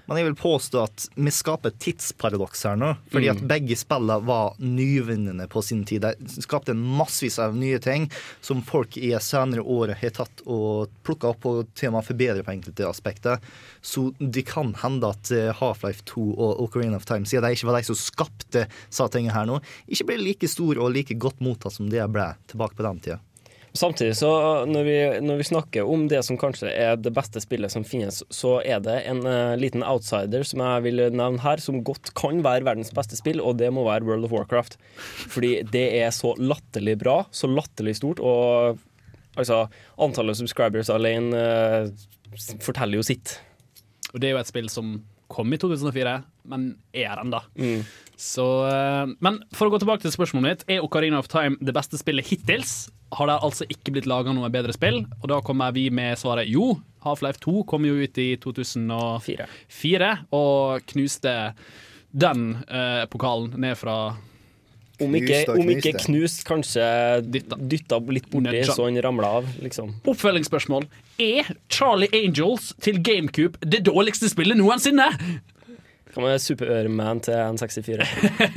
[0.07, 2.91] Men jeg vil påstå at vi skaper et tidsparadoks her nå.
[3.13, 3.37] Fordi Mm.
[3.37, 6.01] at begge spillene var nyvinnende på sin tid.
[6.01, 8.09] De skapte en massevis av nye ting
[8.41, 12.45] som folk i senere år har tatt og plukka opp og til og med forbedret
[12.45, 13.39] på enkelte aspekter.
[13.81, 17.69] Så det kan hende at eh, Half-Life 2 og Ocarina of Time, siden de ikke
[17.69, 21.39] var de som skapte sa tingene her nå, ikke ble like stor og like godt
[21.41, 23.19] mottatt som det ble tilbake på den tida.
[23.73, 24.29] Samtidig så
[24.67, 28.19] når vi, når vi snakker om det som kanskje er det beste spillet som finnes,
[28.27, 32.43] så er det en uh, liten outsider som jeg vil nevne her, som godt kan
[32.43, 34.75] være verdens beste spill, og det må være World of Warcraft.
[35.31, 38.81] Fordi det er så latterlig bra, så latterlig stort, og
[39.39, 39.63] altså
[40.01, 43.37] Antallet subscribers alene uh, forteller jo sitt.
[44.11, 44.97] Og det er jo et spill som
[45.31, 46.17] kom i 2004,
[46.51, 47.39] men er ennå.
[47.55, 47.85] Mm.
[48.21, 51.73] Så, eh, men for å gå tilbake til spørsmålet mitt, er Ocarina of Time det
[51.73, 52.91] beste spillet hittils?
[53.17, 55.01] Har det altså ikke blitt laga noe bedre spill?
[55.23, 56.75] Og da kommer vi med svaret jo.
[57.01, 60.11] Half-Life 2 kom jo ut i 2004 Fire.
[60.37, 61.33] og knuste
[62.13, 64.13] den eh, pokalen ned fra
[65.01, 66.83] Om ikke, Knust om ikke knust, kanskje
[67.25, 67.57] Dytta.
[68.13, 69.95] litt borti så han ramla av, liksom.
[70.05, 70.85] Oppfølgingsspørsmål.
[71.17, 75.09] Er Charlie Angels til GameCube det dårligste spillet noensinne?
[76.11, 78.07] Hva med Super-Ørman til N64?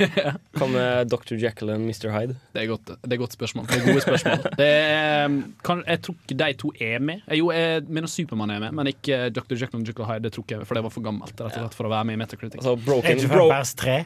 [0.57, 1.37] Hva med Dr.
[1.39, 2.09] Jekyll og Mr.
[2.11, 2.35] Hyde?
[2.51, 3.69] Det er godt, det er godt spørsmål.
[3.69, 4.43] Det er gode spørsmål.
[4.59, 7.23] Det er, kan, jeg tror ikke de to er med.
[7.31, 9.55] Jo, jeg mener Supermann er med, men ikke Dr.
[9.55, 10.27] Jekyll og Jekyll Hyde.
[10.27, 12.09] Det tror ikke jeg, for det var for gammelt rett og slett, for å være
[12.09, 12.59] med i Metacritic.
[12.61, 13.49] Altså, Broken, Age bro,
[13.85, 13.97] 3.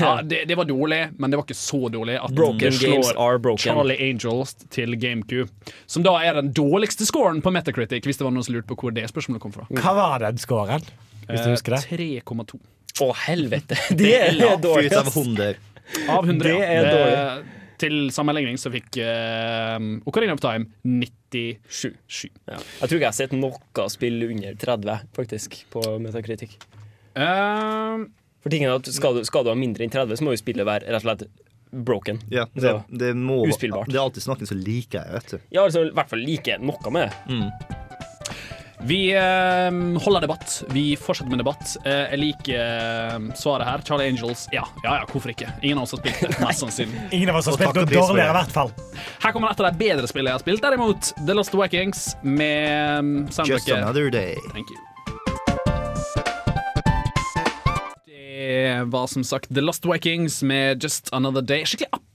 [0.00, 3.56] Ja, det, det var dårlig, men det var ikke så dårlig at broken det slår.
[3.58, 5.48] Charlie Angels til GameCube.
[5.86, 8.76] Som da er den dårligste scoren på Metacritic, hvis det var noen som lurte på
[8.82, 9.68] hvor det spørsmålet kom fra.
[9.70, 10.84] Hva var den scoren?
[11.34, 11.80] Hvis du husker det?
[11.96, 12.60] Eh, 3,2
[13.00, 13.78] Å, helvete!
[14.00, 14.90] Det er dårlig.
[14.90, 15.16] Fyrt av ass.
[15.16, 15.58] hunder.
[16.10, 16.44] av 100.
[16.44, 16.68] Det ja.
[16.68, 17.16] er dårlig.
[17.16, 19.78] Eh, Til sammenligning så fikk uh,
[20.10, 21.94] Ocarina of Time 97.
[22.44, 22.58] Ja.
[22.58, 26.58] Jeg tror ikke jeg har sett noe spill under 30, faktisk, på Metacritic.
[27.16, 28.02] Eh,
[28.44, 30.42] For tingen er at skal du, skal du ha mindre enn 30, så må jo
[30.42, 31.24] spillet være rett og slett
[31.70, 32.20] broken.
[32.34, 33.88] Ja, det, det, må, Uspillbart.
[33.88, 35.38] det er alltid snakken som liker jeg, vet du.
[35.54, 37.44] ja, altså i hvert fall like noe med det.
[38.82, 40.62] Vi eh, holder debatt.
[40.68, 41.76] Vi fortsetter med debatt.
[41.84, 43.82] Eh, jeg liker eh, svaret her.
[43.86, 44.46] Charlie Angels.
[44.52, 45.50] Ja, ja, ja, hvorfor ikke?
[45.62, 47.00] Ingen av oss har spilt det, mest sannsynlig.
[47.10, 48.72] Ingen av oss har Og spilt takk noe pris for dårligere, i hvert fall.
[49.24, 50.64] Her kommer et av de bedre spillene jeg har spilt.
[50.64, 54.38] Derimot The Lost Vikings med um, Just soundtracket another day.
[54.54, 54.78] Thank you.
[58.06, 61.64] Det var som sagt The Lost Vikings med Just Another Day.
[61.64, 62.09] Skikkelig upbeat.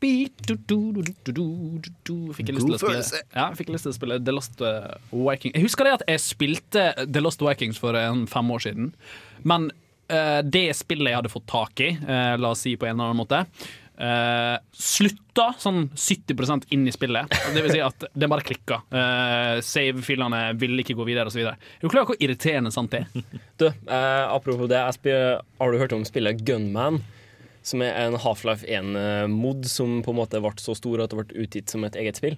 [0.46, 0.78] Du, du,
[2.06, 2.16] du.
[2.38, 4.94] Fikk jeg lyst til å spille jeg fikk lyst til å spille The Lost uh,
[5.12, 5.56] Vikings.
[5.56, 8.92] Jeg husker det at jeg spilte The Lost Vikings for en fem år siden.
[9.48, 9.72] Men
[10.14, 13.12] uh, det spillet jeg hadde fått tak i, uh, la oss si på en eller
[13.12, 13.44] annen måte
[14.00, 17.32] uh, slutta sånn 70% inn i spillet.
[17.54, 18.82] Det vil si at det bare klikka.
[18.92, 21.46] Uh, Save-filene ville ikke gå videre, osv.
[21.46, 23.42] Er du klar over hvor irriterende sant det er?
[23.56, 27.00] Du, eh, apropos det, har du hørt om spillet Gunman?
[27.66, 31.46] Som er en Half-Life 1-mod som på en måte ble så stor at det ble
[31.46, 32.38] utgitt som et eget spill.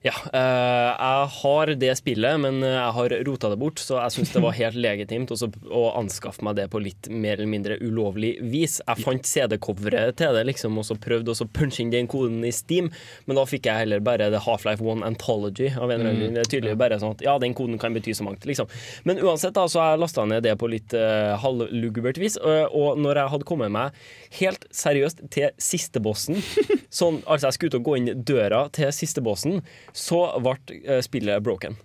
[0.00, 0.14] Ja.
[0.32, 4.30] Eh, jeg har det spillet, men eh, jeg har rota det bort, så jeg syns
[4.32, 8.30] det var helt legitimt også å anskaffe meg det på litt mer eller mindre ulovlig
[8.40, 8.78] vis.
[8.80, 12.52] Jeg fant CD-coveret til det, liksom, og så prøvde å punche inn den koden i
[12.54, 12.88] Steam,
[13.28, 15.68] men da fikk jeg heller bare The Half-Life 1 Anthology.
[15.76, 16.22] Av en mm.
[16.38, 18.72] Det er tydelig bare sånn at ja, den koden kan bety så mangt, liksom.
[19.04, 22.72] Men uansett, da, så har jeg lasta ned det på litt uh, halvlugubert vis, og,
[22.72, 24.00] og når jeg hadde kommet meg
[24.40, 26.40] helt seriøst til sistebossen,
[27.02, 29.60] sånn, altså jeg skulle ut og gå inn døra til sistebossen,
[29.92, 31.78] så ble eh, spillet broken.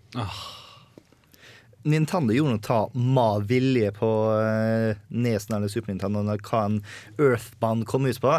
[1.86, 6.80] Nintendo gjorde noe ta ma vilje på uh, Nesen eller Super Nintendo når hva en
[7.22, 8.32] Earthband kom ut på.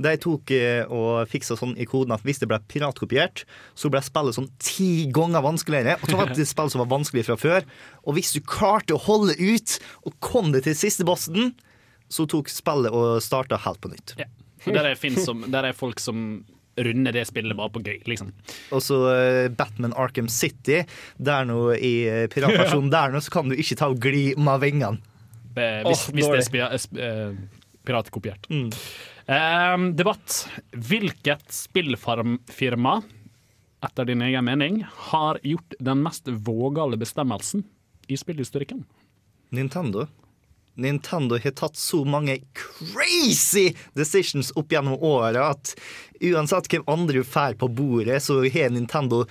[0.00, 3.44] De tok eh, og fiksa sånn i koden at hvis det ble piratkopiert,
[3.76, 5.98] så ble spillet sånn ti ganger vanskeligere.
[6.00, 7.68] Og så var det et spill som var vanskelig fra før.
[8.08, 9.76] Og hvis du klarte å holde ut
[10.08, 11.52] og kom deg til siste bossen,
[12.08, 14.16] så tok spillet og starta helt på nytt.
[14.20, 14.30] Ja.
[14.64, 16.40] Der, er, som, der er folk som
[16.76, 18.32] runder det spillet bare på gøy, liksom.
[18.74, 20.80] Og så eh, Batman Arkham City.
[21.22, 24.62] Der nå i eh, piratversjonen der nå, så kan du ikke ta og gli med
[24.64, 24.98] vingene.
[25.54, 27.36] Hvis, oh, hvis det er spi- eh,
[27.86, 28.48] piratkopiert.
[28.50, 30.40] Eh, debatt.
[30.74, 32.96] Hvilket spillfirma,
[33.84, 37.62] etter din egen mening, har gjort den mest vågale bestemmelsen
[38.10, 38.82] i spillhistorikken?
[39.54, 40.08] Nintendo.
[40.74, 45.74] Nintendo har tatt så mange crazy decisions opp gjennom året at
[46.24, 49.24] uansett hvem andre du får på bordet, så har Nintendo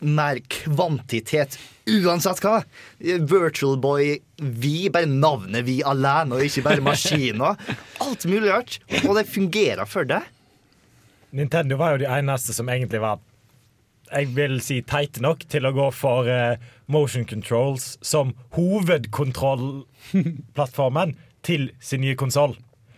[0.00, 2.60] mer kvantitet uansett hva.
[3.00, 7.60] Virtual Boy, vi, bare navnet vi alene, og ikke bare maskiner.
[8.04, 8.80] Alt mulig rart.
[9.04, 10.24] Og det fungerer for deg.
[11.36, 13.20] Nintendo var jo de eneste som egentlig var
[14.10, 16.56] jeg vil si teite nok til å gå for uh,
[16.92, 21.14] motion controls som hovedkontrollplattformen
[21.46, 22.54] til sin nye konsoll.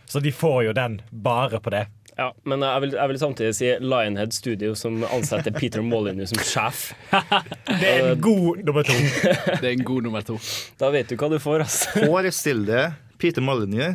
[0.08, 1.86] Så de får jo den bare på det.
[2.18, 6.40] Ja, men jeg vil, jeg vil samtidig si Lionhead Studio, som ansetter Peter Molyneux som
[6.42, 6.88] sjef.
[7.68, 8.96] Det er en god nummer to.
[9.62, 10.34] Det er en god nummer to.
[10.80, 11.86] Da vet du hva du får, altså.
[12.08, 12.92] Forestill deg
[13.22, 13.94] Peter Molyneux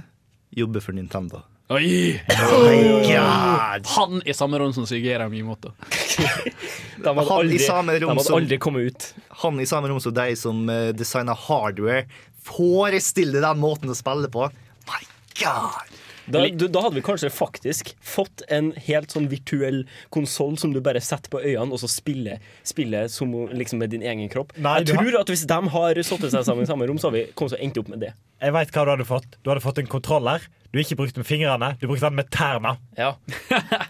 [0.56, 1.44] jobber for Nintendo.
[1.74, 2.22] Oi!
[2.30, 3.88] Oh my God.
[3.96, 5.72] Han i samme rom som Sigera Mimoto.
[5.80, 9.08] De hadde aldri, de hadde aldri kommet ut.
[9.44, 12.06] Han i samme rom som deg som designa designer hardware.
[12.46, 14.50] Forestill deg den måten å spille på.
[14.92, 15.02] My
[15.42, 16.00] God!
[16.24, 19.82] Da, du, da hadde vi kanskje faktisk fått en helt sånn virtuell
[20.14, 24.06] konsoll som du bare setter på øynene, og så spiller, spiller som liksom med din
[24.08, 24.54] egen kropp.
[24.56, 27.10] Nei, jeg tror har- at hvis de har satt seg sammen i samme rom, så
[27.10, 28.14] har vi kommet så endt opp med det.
[28.40, 29.36] Jeg veit hva du hadde fått.
[29.44, 30.48] Du hadde fått en kontroller.
[30.74, 32.72] Du ikke brukte med fingrene, du brukte den med tærne.
[32.98, 33.12] Ja.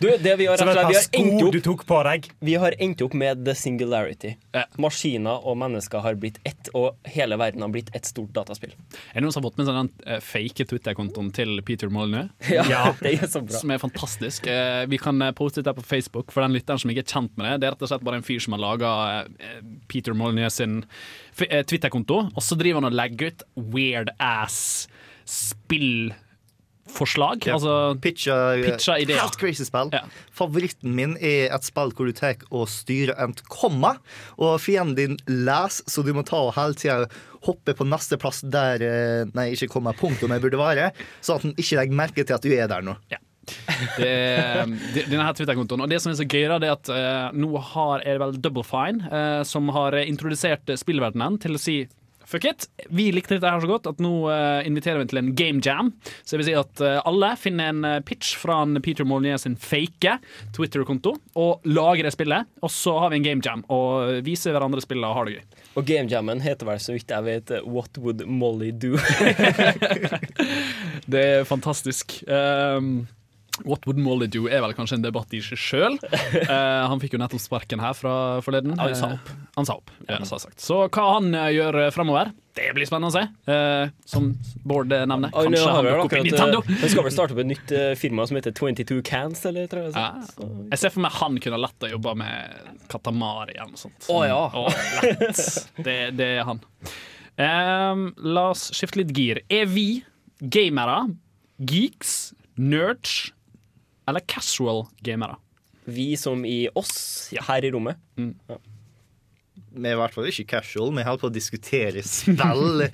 [0.01, 2.25] Du, det vi har, Som et par sko du tok på deg.
[2.43, 4.33] Vi har endt opp med the singularity.
[4.51, 4.65] Ja.
[4.83, 8.73] Maskiner og mennesker har blitt ett, og hele verden har blitt ett stort dataspill.
[9.13, 12.33] Er det noen som har fått med seg den eh, fake Twitter-kontoen til Peter Molyneux?
[12.73, 13.55] Ja, det er så bra.
[13.63, 14.51] Som er fantastisk.
[14.51, 17.39] Eh, Vi kan eh, poste det på Facebook for den lytteren som ikke er kjent
[17.39, 17.55] med det.
[17.63, 18.91] Det er rett og slett bare en fyr som har laga
[19.87, 20.81] Peter Molyneux sin
[21.39, 24.89] Twitter-konto, og så driver han og legger ut weird ass
[26.93, 27.47] spillforslag.
[27.47, 27.53] Ja.
[27.53, 29.21] Altså Pitcha, Pitcha ideer.
[29.21, 29.89] Helt crazy spill.
[29.91, 30.03] Ja.
[30.33, 33.97] Favoritten min er et spill hvor du tar og styrer et komma,
[34.37, 37.07] og fienden din leser, så du må ta og hele tida
[37.43, 40.91] hoppe på neste plass der eh, Nei, ikke komma, punktum jeg burde være,
[41.21, 42.95] sånn at den ikke legger merke til at du er der nå.
[43.97, 44.11] det,
[44.95, 45.83] det, denne her Twitter-kontoen.
[45.83, 48.21] Og det som er så gøy, da, det er at uh, nå har, er det
[48.23, 51.81] vel Double Fine uh, som har introdusert eh, spillverdenen til å si
[52.25, 52.67] Fuck it!
[52.89, 55.91] Vi likte dette her så godt at nå uh, inviterer vi til en game jam.
[56.23, 59.43] Så jeg vil si at uh, alle finner en eh, pitch fra en Peter Molyneux
[59.45, 60.17] sin fake
[60.55, 62.49] Twitter-konto og lager det spillet.
[62.63, 65.59] Og så har vi en game jam og viser hverandre spillet og har det gøy.
[65.73, 68.95] Og game jammen heter vel, så vidt jeg vet, What Would Molly Do?
[71.13, 72.21] Det er fantastisk.
[72.27, 73.05] Um,
[73.61, 75.97] What would Molly do er vel kanskje en debatt i seg sjøl.
[76.49, 78.73] han fikk jo nettopp sparken her fra forleden.
[78.77, 79.29] Ja, han sa opp.
[79.29, 80.57] Eh, han sa opp, ja, sa sagt.
[80.63, 83.23] Så hva han eh, gjør fremover, framover, det blir spennende å se.
[83.49, 84.27] Uh, som
[84.67, 85.31] Bård eh, nevner.
[85.33, 86.59] Kanskje har han dukker opp i Nintendo.
[86.61, 89.65] eh, han skal vel starte opp et nytt eh, firma som heter 22 Cans, eller
[89.71, 89.95] tror jeg.
[89.97, 90.11] Ja.
[90.69, 94.05] Jeg ser for meg han kunne lett ha jobba med Katamari eller noe sånt.
[94.05, 94.37] Å, ja.
[94.53, 94.69] Oh,
[95.01, 95.43] lett.
[95.81, 96.61] Det, det er han.
[97.33, 99.41] Um, la oss skifte litt gir.
[99.49, 99.87] Er vi
[100.53, 100.99] gamere,
[101.57, 103.32] geeks, nerds
[104.07, 105.37] eller casual gamere?
[105.85, 107.97] Vi som i oss her i rommet.
[108.15, 110.91] Vi er i hvert fall ikke casual.
[110.95, 112.85] Vi holder på å diskutere spill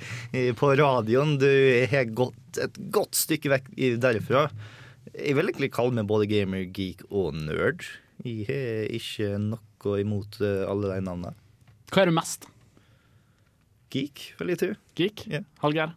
[0.59, 1.35] på radioen.
[1.41, 1.47] Du
[1.91, 4.47] har gått et godt stykke vekk i- derifra.
[5.13, 7.83] Jeg vil egentlig kalle meg både gamer, geek og nerd.
[8.23, 11.35] Jeg har ikke noe imot eh, alle de navnene.
[11.91, 12.45] Hva er du mest?
[13.93, 14.73] Geek, vil jeg tro.
[14.99, 15.23] Geek?
[15.31, 15.39] Ja.
[15.63, 15.95] Hallgeir?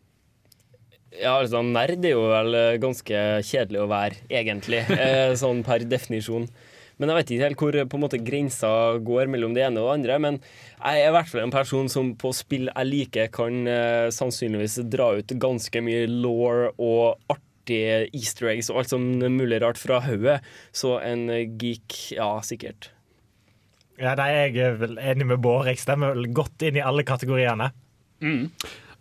[1.20, 4.84] Ja, altså, nerd er jo vel eh, ganske kjedelig å være, egentlig.
[5.02, 6.46] Eh, sånn per definisjon.
[7.00, 8.70] Men jeg vet ikke helt hvor eh, på en måte grensa
[9.02, 10.18] går mellom det ene og det andre.
[10.22, 14.08] Men jeg er i hvert fall en person som på spill jeg liker, kan eh,
[14.14, 19.60] sannsynligvis dra ut ganske mye law og artige easter eggs og alt som er mulig
[19.64, 20.40] rart fra hodet.
[20.74, 21.28] Så en
[21.60, 22.92] geek, ja, sikkert.
[24.00, 25.68] Ja, nei, jeg er vel enig med Bård.
[25.68, 27.68] Jeg stemmer vel godt inn i alle kategoriene.
[28.22, 28.46] Eh,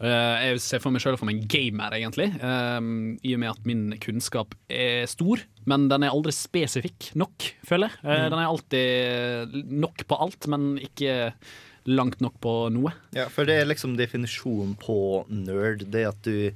[0.02, 2.30] jeg ser for meg sjøl som en gamer, egentlig.
[2.41, 7.52] ehm, I og med at min kunnskap er stor, men den er aldri spesifikk nok,
[7.68, 7.99] føler jeg.
[8.04, 11.34] Eh, Den er alltid nok på alt, men ikke
[11.89, 12.93] langt nok på noe.
[13.15, 14.97] Ja, for det er liksom definisjonen på
[15.32, 15.88] nerd.
[15.93, 16.51] Det at du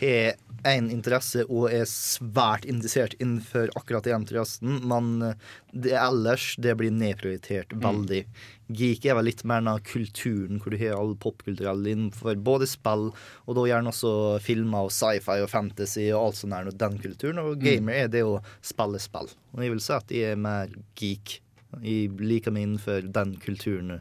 [0.00, 5.34] har én interesse og er svært interessert innenfor akkurat den interessen, men
[5.72, 8.24] det ellers det blir nedprioritert veldig.
[8.70, 13.08] Geek er vel litt mer den kulturen, hvor du har all popkulturell innenfor både spill,
[13.46, 14.14] og da gjerne også
[14.44, 17.42] filmer og sci-fi og fantasy og alt sånt der, den kulturen.
[17.42, 19.32] Og gamer er det å spille spill.
[19.54, 21.40] Og jeg vil si at jeg er mer geek.
[21.84, 24.00] Jeg liker meg innenfor den kulturen.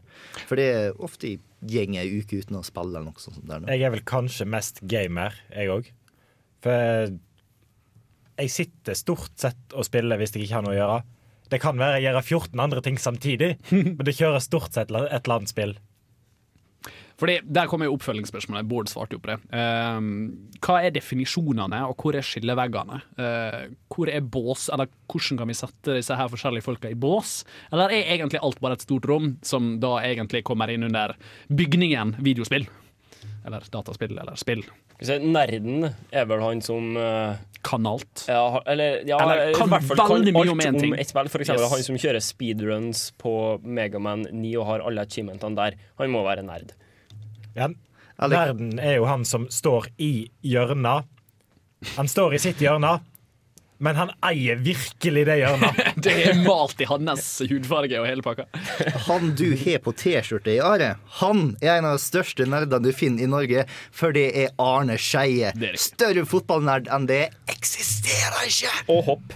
[0.50, 3.44] For det er ofte jeg går ei uke uten å spille noe sånt.
[3.48, 3.68] der.
[3.70, 5.92] Jeg er vel kanskje mest gamer, jeg òg.
[6.64, 7.12] For
[8.40, 11.00] jeg sitter stort sett og spiller hvis jeg ikke har noe å gjøre.
[11.50, 13.52] Det kan være jeg gjør 14 andre ting samtidig,
[13.98, 15.76] men det kjører stort sett et eller annet spill.
[17.20, 18.68] Fordi Der kommer jo oppfølgingsspørsmålet.
[18.70, 19.40] Bård svarte jo på det.
[19.52, 20.00] Uh,
[20.64, 23.02] hva er definisjonene, og hvor er skilleveggene?
[23.20, 27.42] Uh, hvor er bås, eller Hvordan kan vi sette disse her forskjellige folka i bås?
[27.74, 31.16] Eller er egentlig alt bare et stort rom, som da egentlig kommer inn under
[31.50, 32.68] bygningen videospill?
[33.46, 34.64] Eller dataspill, eller spill.
[35.00, 38.26] Nerden er vel han som uh, Kan alt.
[38.28, 40.94] Ja, eller, ja, Eller kan fall veldig mye om en ting.
[40.96, 41.32] et spill.
[41.32, 41.72] For eksempel Yes.
[41.72, 45.80] han som kjører speedruns på Megaman 9 og har alle achievementene der.
[46.00, 46.76] Han må være nerd.
[47.60, 51.08] Ja, verden er jo han som står i hjørnet.
[51.96, 52.98] Han står i sitt hjørne,
[53.80, 55.78] men han eier virkelig det hjørnet.
[56.04, 58.46] Det er malt i hans hudfarge og hele pakka.
[59.08, 62.92] Han du har på T-skjorte i Are, han er en av de største nerdene du
[62.96, 65.54] finner i Norge, for det er Arne Skeie.
[65.56, 65.80] Er.
[65.80, 68.76] Større fotballnerd enn det eksisterer ikke!
[68.92, 69.36] Og hopp.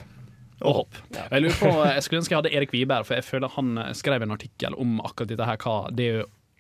[0.63, 0.99] Og hopp.
[1.15, 4.24] Jeg lurer på, jeg skulle ønske jeg hadde Erik Wiberg, for jeg føler han skrev
[4.28, 6.11] en artikkel om akkurat dette her, hva det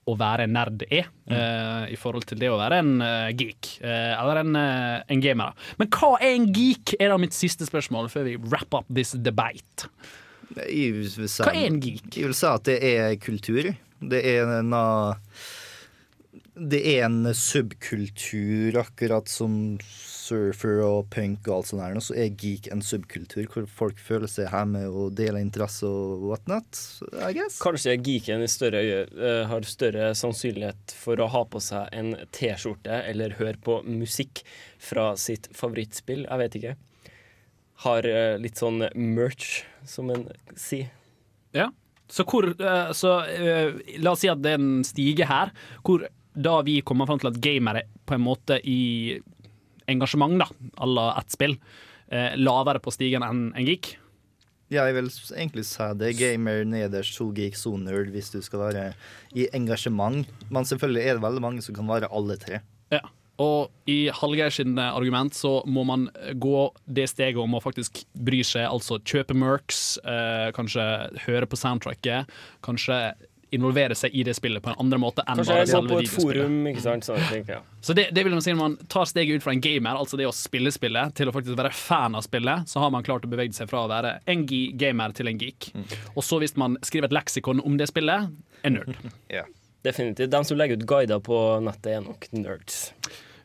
[0.09, 4.13] å være nerd er, eh, i forhold til det å være en uh, geek, Uh,
[4.15, 4.55] eller en,
[5.11, 5.55] en gamer.
[5.79, 9.11] Men hva er en geek, er da mitt siste spørsmål før vi wrap up this
[9.19, 9.87] debate.
[10.55, 12.05] Jeg vil si, Hva er en geek?
[12.15, 13.71] Jeg vil si at det er kultur.
[14.13, 15.15] Det er en uh,
[16.53, 19.75] Det er en subkultur, akkurat som
[20.23, 21.99] surfer og punk og alt sånt der.
[22.03, 26.79] Så er geek en subkultur hvor folk føler seg hjemme og deler interesse og whatnot.
[27.11, 27.59] I guess.
[27.63, 33.03] Kanskje geeken i større, eh, har større sannsynlighet for å ha på seg en T-skjorte
[33.09, 34.43] eller høre på musikk
[34.81, 36.25] fra sitt favorittspill.
[36.29, 36.75] Jeg vet ikke.
[37.83, 40.91] Har uh, litt sånn merch, som en sier.
[41.55, 41.67] Ja.
[42.07, 43.09] Så hvor uh, Så
[43.97, 45.51] la oss si at det er en stige her,
[45.83, 49.19] hvor da vi kommer fram til at gamere på en måte i
[49.91, 51.57] engasjement, da, à la ett spill,
[52.09, 53.95] eh, lavere på stigen enn en geek.
[54.71, 56.13] Ja, jeg vil egentlig si det.
[56.17, 58.85] Gamer nederst, to geek, so nerd, hvis du skal være
[59.37, 60.25] i engasjement.
[60.49, 62.63] Men selvfølgelig er det veldig mange som kan være alle tre.
[62.93, 63.03] Ja.
[63.41, 66.07] Og i Hallgeir sin eh, argument så må man
[66.37, 70.85] gå det steget om å faktisk bry seg, altså kjøpe merks, eh, kanskje
[71.25, 72.29] høre på soundtracket,
[72.65, 72.99] kanskje
[73.55, 76.43] involvere seg i det spillet på en andre måte enn Kanskje bare selve videospillet.
[76.43, 77.61] forum, tenker jeg.
[77.81, 80.19] Så det, det vil man si når man tar steget ut fra en gamer, altså
[80.19, 83.25] det å spille spillet, til å faktisk være fan av spillet, så har man klart
[83.27, 85.71] å bevege seg fra å være en gamer til en geek.
[86.15, 88.31] Og så hvis man skriver et leksikon om det spillet,
[88.63, 88.95] en nerd.
[89.39, 89.43] Ja.
[89.83, 90.31] Definitivt.
[90.31, 92.93] De som legger ut guider på nettet, er nok nerds.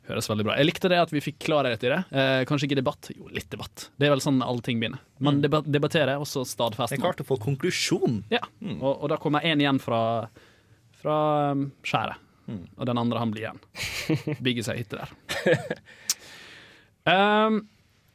[0.09, 0.55] Høres veldig bra.
[0.57, 1.99] Jeg likte det at vi fikk klarhet i det.
[2.17, 3.89] Eh, kanskje ikke debatt, jo litt debatt.
[4.01, 5.03] Det er vel sånn alle ting begynner.
[5.25, 8.23] Man debat debatterer, og så stadfester Det er klart å få konklusjon.
[8.33, 8.41] Ja,
[8.79, 10.01] og, og da kommer én igjen fra,
[11.03, 11.19] fra
[11.53, 12.25] um, skjæret.
[12.49, 13.61] Og den andre han blir igjen.
[14.45, 15.13] Bygger seg hytte der.
[17.09, 17.63] Um,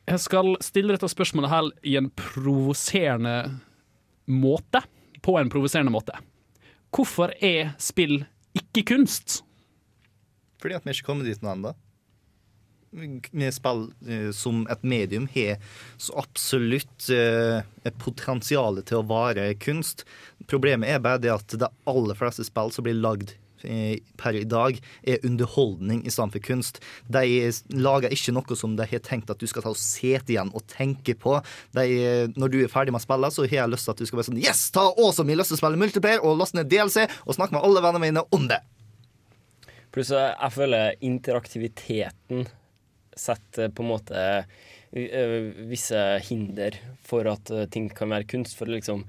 [0.09, 3.37] jeg skal stille dette spørsmålet her i en provoserende
[4.25, 4.81] måte.
[5.23, 6.17] På en provoserende måte.
[6.93, 8.23] Hvorfor er spill
[8.57, 9.43] ikke kunst?
[10.63, 11.73] Fordi at vi ikke kommer dit nå ennå.
[12.93, 15.61] Vi spill eh, som et medium har
[15.97, 20.05] så absolutt eh, et potensial til å være kunst.
[20.47, 23.33] Problemet er bare det at de aller fleste spill som blir lagd
[23.65, 24.77] eh, per i dag,
[25.09, 26.83] er underholdning i stedet for kunst.
[27.09, 30.53] De lager ikke noe som de har tenkt at du skal ta og sete igjen
[30.53, 31.39] og tenke på.
[31.73, 31.87] De,
[32.37, 34.21] når du er ferdig med å spille, så har jeg lyst til at du skal
[34.21, 37.07] være sånn Yes, ta også mye lyst til å spille multiplayer og laste ned DLC
[37.25, 38.61] og snakke med alle vennene mine om det.
[39.93, 42.47] Pluss jeg føler interaktiviteten
[43.13, 44.23] setter på en måte
[45.69, 48.57] visse hinder for at ting kan være kunst.
[48.57, 49.05] For liksom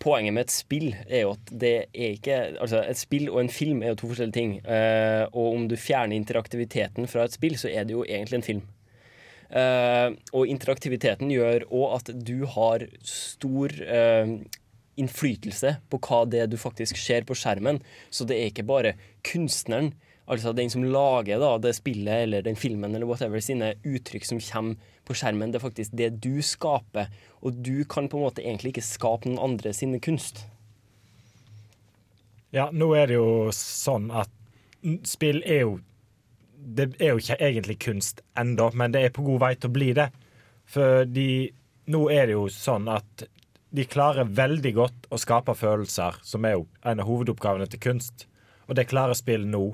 [0.00, 3.50] Poenget med et spill er jo at det er ikke Altså, et spill og en
[3.52, 4.54] film er jo to forskjellige ting.
[5.34, 8.62] Og om du fjerner interaktiviteten fra et spill, så er det jo egentlig en film.
[9.50, 14.36] Uh, og interaktiviteten gjør òg at du har stor eh,
[14.98, 17.80] innflytelse på hva det er du faktisk ser på skjermen.
[18.10, 18.94] Så det er ikke bare
[19.26, 19.92] kunstneren,
[20.30, 24.42] altså den som lager da, det spillet eller den filmen eller whatever, sine uttrykk som
[24.42, 25.50] kommer på skjermen.
[25.50, 27.10] Det er faktisk det du skaper.
[27.42, 30.44] Og du kan på en måte egentlig ikke skape noen andre sine kunst.
[32.54, 34.30] Ja, nå er det jo sånn at
[35.06, 35.78] spill er jo
[36.60, 39.72] Det er jo ikke egentlig kunst ennå, men det er på god vei til å
[39.72, 40.10] bli det.
[40.68, 41.30] Fordi
[41.90, 43.24] nå er det jo sånn at
[43.70, 48.26] de klarer veldig godt å skape følelser, som er jo en av hovedoppgavene til kunst.
[48.66, 49.64] Og det klarer spill nå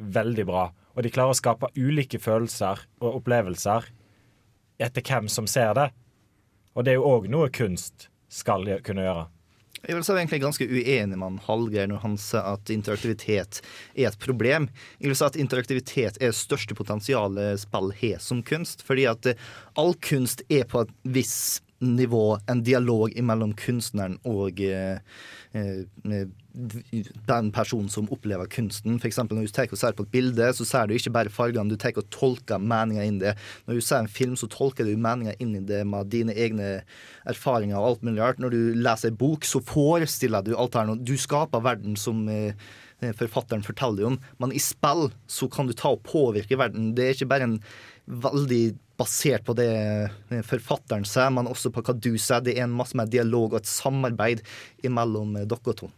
[0.00, 0.70] veldig bra.
[0.96, 3.90] Og de klarer å skape ulike følelser og opplevelser
[4.82, 5.90] etter hvem som ser det.
[6.72, 9.28] Og det er jo òg noe kunst skal kunne gjøre.
[9.82, 13.58] Jeg vil si egentlig ganske uenig med han Hallgeir når han sier at interaktivitet
[13.96, 14.68] er et problem.
[15.02, 18.84] Jeg vil si at interaktivitet er det største potensialet spill har som kunst.
[18.86, 19.42] Fordi at eh,
[19.80, 24.98] all kunst er på et visst nivå en dialog mellom kunstneren og eh,
[25.52, 28.98] eh, den personen som opplever kunsten.
[29.02, 31.80] Eksempel når du og ser på et bilde, så ser du ikke bare fargene, du
[31.80, 33.34] tar og tolker meninga inn i det.
[33.66, 36.82] Når du ser en film, så tolker du meninga inn i det med dine egne
[37.28, 38.40] erfaringer og alt mulig rart.
[38.42, 40.94] Når du leser en bok, så forestiller du alt her.
[41.00, 42.52] Du skaper verden som eh,
[43.18, 46.92] forfatteren forteller om, men i spill så kan du ta og påvirke verden.
[46.96, 47.58] Det er ikke bare en
[48.06, 48.64] veldig
[48.98, 52.42] basert på det eh, forfatteren sier, men også på hva du sier.
[52.44, 54.44] Det er en masse mer dialog og et samarbeid
[54.84, 55.90] mellom eh, dere to.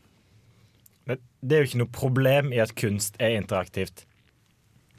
[1.09, 4.07] Men det er jo ikke noe problem i at kunst er interaktivt.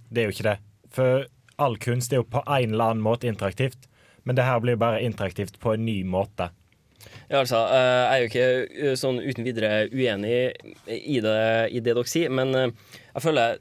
[0.09, 0.59] Det er jo ikke det.
[0.93, 1.25] For
[1.61, 3.89] all kunst er jo på en eller annen måte interaktivt.
[4.25, 6.49] Men det her blir bare interaktivt på en ny måte.
[7.29, 10.37] Ja, altså, eh, jeg er jo ikke sånn uten videre uenig
[10.89, 13.59] i det, i det dere sier, men jeg føler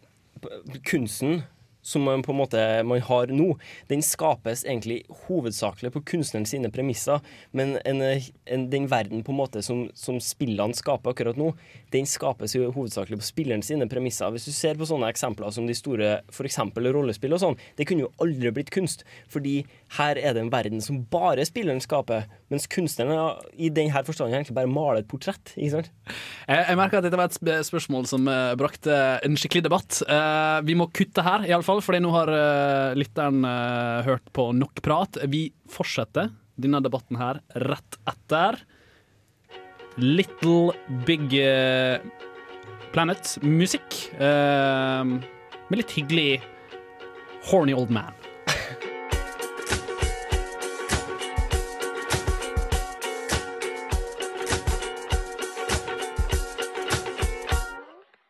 [0.84, 1.42] kunsten
[1.84, 2.60] som man på en måte
[3.08, 3.50] har nå,
[3.90, 7.20] den skapes egentlig hovedsakelig på kunstneren sine premisser.
[7.52, 11.52] Men en, en, den verden på en måte som, som spillene skaper akkurat nå,
[11.94, 14.32] den skapes jo hovedsakelig på spilleren sine premisser.
[14.32, 16.60] Hvis du ser på sånne eksempler som de store f.eks.
[16.74, 19.04] rollespill og sånn, det kunne jo aldri blitt kunst.
[19.30, 19.60] Fordi
[19.98, 24.56] her er det en verden som bare spilleren skaper, mens kunstneren i denne forstand egentlig
[24.56, 25.54] bare maler et portrett.
[25.54, 25.92] ikke sant?
[26.48, 30.00] Jeg, jeg merker at dette var et spørsmål som eh, brakte en skikkelig debatt.
[30.02, 34.82] Eh, vi må kutte her, iallfall, fordi nå har uh, lytteren uh, hørt på nok
[34.84, 35.18] prat.
[35.30, 38.60] Vi fortsetter denne debatten her rett etter
[39.98, 40.74] Little
[41.06, 42.02] Big eh,
[42.94, 43.98] Planet-musikk.
[44.18, 45.18] Uh,
[45.70, 46.42] med litt hyggelig
[47.50, 48.23] horny old man.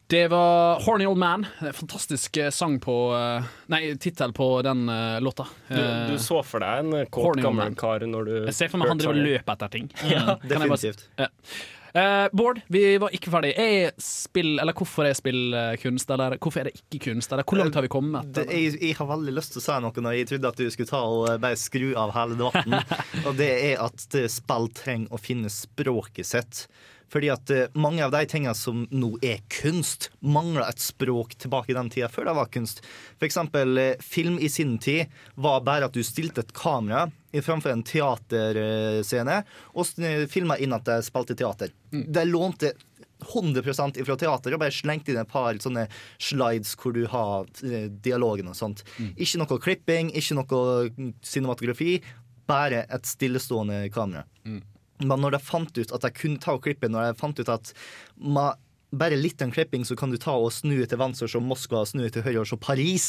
[0.07, 1.47] Det var Horny Old Man.
[1.73, 5.47] Fantastisk eh, sang på eh, Nei, tittel på den eh, låta.
[5.69, 5.79] Du,
[6.13, 9.01] du så for deg en kåt, gammel kar når du jeg ser for meg han
[9.01, 9.89] driver og løper etter ting.
[10.13, 10.45] Ja, Mm.
[10.45, 11.07] Bare definitivt.
[11.19, 11.27] Ja.
[11.95, 13.53] Eh, Bård, vi var ikke ferdig.
[13.61, 17.33] Er spill, eller Hvorfor er spill kunst, eller hvorfor er det ikke kunst?
[17.33, 18.29] Eller Hvor langt har vi kommet?
[18.35, 20.67] Det, jeg, jeg har veldig lyst til å si noe når jeg trodde at du
[20.75, 22.77] skulle ta og bare skru av hele debatten.
[23.27, 24.05] og det er at
[24.37, 26.67] spill trenger å finne språket sitt.
[27.13, 31.73] Fordi at eh, mange av de tingene som nå er kunst, mangler et språk tilbake
[31.73, 32.85] i den tida før det var kunst.
[33.25, 37.09] Eksempel eh, film i sin tid var bare at du stilte et kamera
[37.43, 39.41] framfor en teaterscene
[39.75, 41.73] og filma inn at det spilte teater.
[41.91, 42.71] De lånte
[43.25, 45.87] 100 ifra teater og bare slengte inn et par sånne
[46.23, 48.85] slides hvor du har eh, dialogen og sånt.
[49.17, 51.99] Ikke noe klipping, ikke noe cinematografi,
[52.47, 54.27] bare et stillestående kamera.
[55.03, 57.51] Men når jeg fant ut at jeg kunne ta og klippe, når jeg fant ut
[57.51, 57.73] at
[58.21, 58.61] med
[58.95, 62.07] bare litt en klipping, så kan du ta og snu til venstre som Moskva, snu
[62.13, 63.09] til høyre se Paris.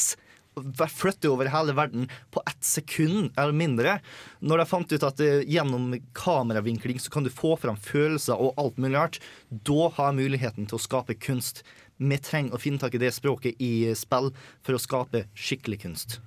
[0.56, 3.98] Flytte over hele verden på ett sekund eller mindre.
[4.40, 8.56] Når jeg fant ut at eh, gjennom kameravinkling så kan du få fram følelser og
[8.60, 11.60] alt mulig rart, da har jeg muligheten til å skape kunst.
[12.00, 14.32] Vi trenger å finne tak i det språket i spill
[14.64, 16.18] for å skape skikkelig kunst.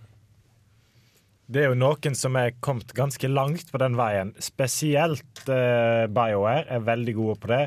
[1.49, 4.35] Det er jo noen som er kommet ganske langt på den veien.
[4.43, 7.63] Spesielt eh, BioWare er veldig gode på det.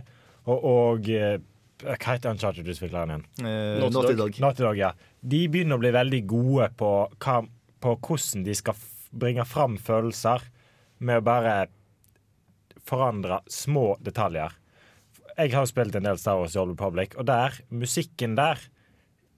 [0.46, 1.40] Og, og eh,
[1.82, 3.24] hva heter Uncharted-utvikleren igjen?
[3.42, 4.38] Eh, Naughty Dog.
[4.44, 4.92] Naughty Dog, ja.
[5.18, 6.92] De begynner å bli veldig gode på,
[7.26, 7.40] hva,
[7.82, 10.46] på hvordan de skal f- bringe fram følelser
[11.02, 11.56] med å bare
[12.86, 14.54] forandre små detaljer.
[15.36, 18.62] Jeg har jo spilt en del Star Wars i Old Republic, og der, musikken der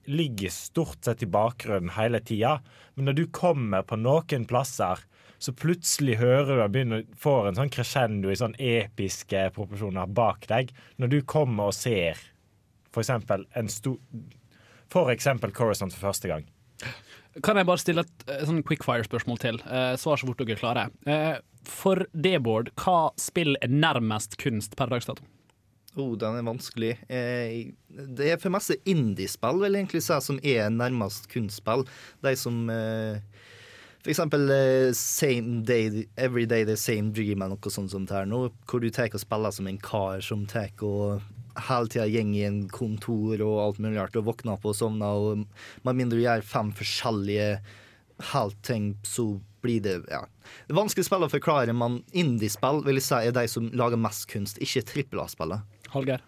[0.05, 2.59] ligger stort sett i bakgrunnen hele tida.
[2.95, 5.01] Men når du kommer på noen plasser,
[5.37, 10.47] så plutselig hører du og begynner, får en sånn crescendo i sånn episke proporsjoner bak
[10.49, 10.71] deg.
[11.01, 12.21] Når du kommer og ser
[12.95, 13.99] for eksempel en stor
[14.93, 16.45] For eksempel Coruscant for første gang.
[17.43, 19.57] Kan jeg bare stille et eh, sånn quickfire-spørsmål til?
[19.65, 20.91] Eh, svar så fort dere klarer.
[21.03, 21.33] klare.
[21.33, 25.25] Eh, for det, Bård, hva spill er nærmest kunst per dags dato?
[25.95, 26.93] Oh, den er vanskelig.
[27.07, 31.85] Eh, det er for masse indiespill, vil jeg egentlig si, som er nærmest kunstspill.
[32.25, 33.21] De som eh,
[34.05, 38.13] for eksempel eh, Same Day, Every Day The Same Dream eller noe sånt som det
[38.13, 41.23] her nå, hvor du tar og spiller som en kar som tar og
[41.69, 45.15] hele tida går i en kontor og alt mulig rart, og våkner opp og sovner,
[45.15, 47.49] og med mindre du gjør fem forskjellige
[48.35, 50.21] helt ting, så blir det ja.
[50.67, 54.27] Det vanskelig spill å forklare, men indiespill vil jeg si er de som lager mest
[54.29, 55.65] kunst, ikke trippel A-spillet.
[55.93, 56.23] Hallgeir?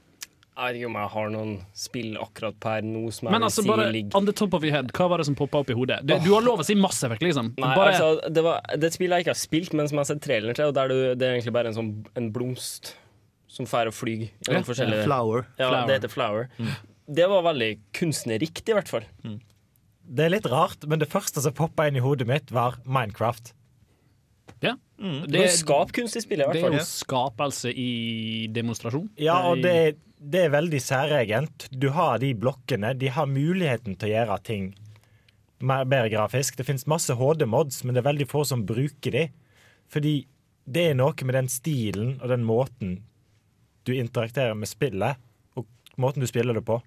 [0.57, 3.45] Jeg vet ikke om jeg har noen spill akkurat per nå som jeg Men vil
[3.45, 5.59] altså, si bare ligger on the top of your head, hva var det som poppa
[5.61, 5.99] opp i hodet?
[6.01, 7.51] Det, du har lov å si masse vekk, liksom.
[7.61, 9.99] Nei, Bare, altså, det, var, det er et spill jeg ikke har spilt, men som
[9.99, 12.31] jeg har sett traileren til, og der du, det er egentlig bare en sånn en
[12.33, 12.95] blomst
[13.53, 14.25] som fær og flyr.
[14.49, 15.45] Ja, forskjellige Flower.
[15.59, 15.85] Ja, Flower.
[15.91, 16.49] det heter Flower.
[17.21, 19.05] Det var veldig kunstnerikt, i hvert fall.
[20.07, 23.53] Det er litt rart, men det første som poppa inn i hodet mitt, var Minecraft.
[24.97, 25.13] Ja.
[25.27, 26.73] Det, er er skapkunst i spillet, i hvert fall.
[26.73, 27.91] det er jo skapelse i
[28.53, 29.07] demonstrasjon.
[29.21, 31.67] Ja, og det, det er veldig særegent.
[31.71, 32.95] Du har de blokkene.
[32.97, 34.71] De har muligheten til å gjøre ting
[35.59, 36.57] mer, bedre grafisk.
[36.57, 39.27] Det finnes masse HD-mods, men det er veldig få som bruker de.
[39.91, 40.15] Fordi
[40.67, 42.99] det er noe med den stilen og den måten
[43.87, 45.19] du interakterer med spillet,
[45.55, 45.67] og
[46.01, 46.81] måten du spiller det på.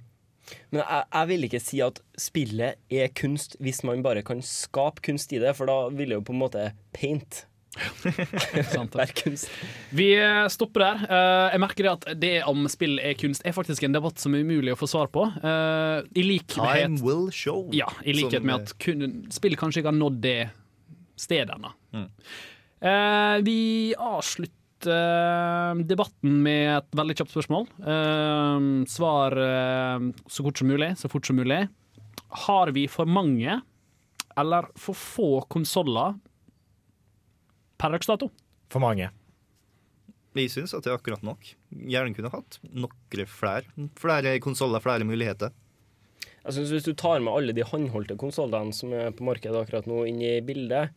[0.72, 5.04] Men jeg, jeg vil ikke si at spillet er kunst hvis man bare kan skape
[5.04, 6.66] kunst i det, for da vil jo på en måte
[6.96, 7.44] paint
[8.74, 8.98] Sant, det.
[8.98, 9.50] være kunst.
[9.94, 11.02] Vi eh, stopper der.
[11.06, 14.34] Eh, jeg merker det at det om spill er kunst, er faktisk en debatt som
[14.34, 15.26] er umulig å få svar på.
[15.38, 17.68] Eh, I likhet Time will show.
[17.74, 20.38] Ja, i likhet med at kun, spill kanskje ikke har nådd det
[21.20, 21.70] stedet ennå.
[21.94, 22.08] Mm.
[22.90, 23.60] Eh, vi
[23.94, 24.56] avslutter
[25.84, 27.66] debatten med et veldig kjapt spørsmål.
[28.88, 29.34] Svar
[30.24, 31.58] så kort som mulig, så fort som mulig.
[32.46, 33.58] Har vi for mange
[34.40, 36.16] eller for få konsoller
[37.80, 38.28] per dags dato?
[38.70, 39.08] For mange.
[40.36, 41.48] Vi syns at det er akkurat nok.
[41.90, 43.88] Gjerne kunne hatt noen flere.
[43.98, 45.54] Flere konsoller, flere muligheter.
[46.44, 49.88] Jeg synes Hvis du tar med alle de håndholdte konsollene som er på markedet akkurat
[49.90, 50.94] nå, inn i bildet,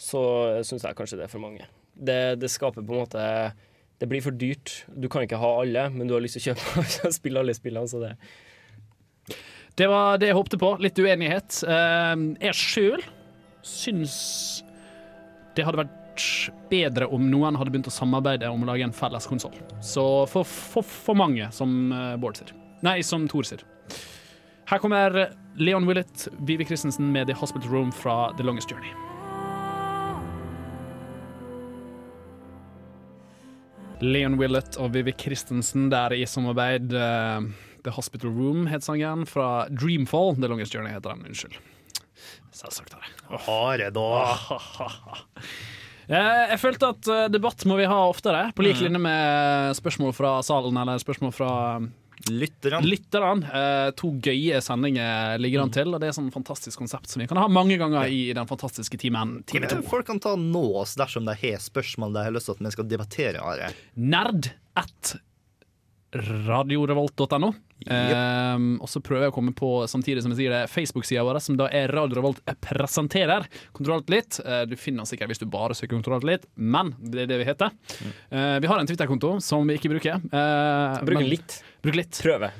[0.00, 0.22] så
[0.64, 1.66] syns jeg kanskje det er for mange.
[1.92, 3.24] Det, det skaper på en måte
[4.00, 4.86] Det blir for dyrt.
[4.88, 7.56] Du kan ikke ha alle, men du har lyst til å kjøpe og spille alle
[7.56, 7.90] spillene.
[7.90, 8.14] Så det
[9.76, 10.76] Det var det jeg håpte på.
[10.80, 11.60] Litt uenighet.
[11.66, 12.14] Eh,
[12.46, 13.04] jeg sjøl
[13.66, 14.14] syns
[15.56, 15.99] det hadde vært
[16.70, 19.56] bedre om noen hadde begynt å samarbeide om å lage en felles konsoll.
[19.84, 22.54] Så for, for, for mange, som eh, Bård sier.
[22.86, 23.64] Nei, som Thor sier.
[24.70, 25.16] Her kommer
[25.58, 28.92] Leon Willett, Vivi Christensen med The Hospital Room fra The Longest Journey.
[34.00, 36.94] Leon Willett og Vivi Christensen der i samarbeid.
[36.94, 37.50] Uh,
[37.84, 40.36] The Hospital Room het sangen fra Dreamfall.
[40.40, 41.58] The Longest Journey heter den, unnskyld.
[42.52, 43.42] Selvsagt har jeg.
[43.46, 44.08] Hare da.
[46.10, 50.14] Eh, Jeg følte at eh, debatt må vi ha oftere, på lik linje med spørsmål
[50.16, 51.50] fra salen eller spørsmål fra
[52.28, 52.84] Lytterne.
[52.84, 53.46] lytterne.
[53.48, 57.28] Eh, To gøye sendinger ligger an til, og det er sånn fantastisk konsept som vi
[57.30, 61.24] kan ha mange ganger i den fantastiske timen Time Folk kan ta nå oss dersom
[61.30, 63.40] de har spørsmål de har lyst til at vi skal debattere.
[63.40, 63.70] Are.
[63.96, 65.14] Nerd at
[66.12, 67.54] radiorevolt.no.
[67.88, 71.38] Um, og så prøver jeg å komme på samtidig som jeg sier det Facebook-sida vår,
[71.40, 73.46] som da er Radio Revolt presenterer.
[73.76, 74.36] Kontroll Alt litt.
[74.44, 77.30] Eh, du finner den sikkert hvis du bare søker Kontroll Alt litt, men det er
[77.32, 77.72] det vi heter.
[78.00, 78.12] Mm.
[78.62, 80.20] vi har en Twitter-konto som vi ikke bruker.
[80.20, 81.60] bruk Bruker litt.
[81.82, 82.20] Bruk litt.
[82.22, 82.50] Prøve.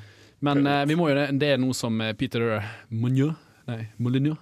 [0.41, 0.87] Men Prøve.
[0.89, 1.27] vi må jo det.
[1.41, 2.57] Det er noe som eh, Peter
[2.89, 3.29] Monjø
[3.69, 4.33] Nei, Molinjø.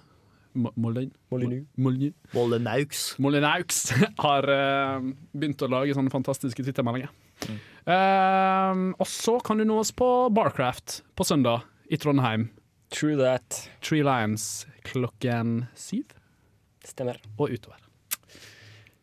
[0.58, 1.12] Mo- Molinaux.
[3.22, 3.82] Molyneux
[4.24, 5.04] har eh,
[5.36, 7.12] begynt å lage sånne fantastiske Twitter-meldinger.
[7.88, 12.50] Eh, og så kan du nå oss på Barcraft på søndag i Trondheim.
[12.90, 13.70] True that.
[13.80, 16.10] Tree Lions klokken syv
[16.84, 17.20] Stemmer.
[17.38, 17.78] og utover.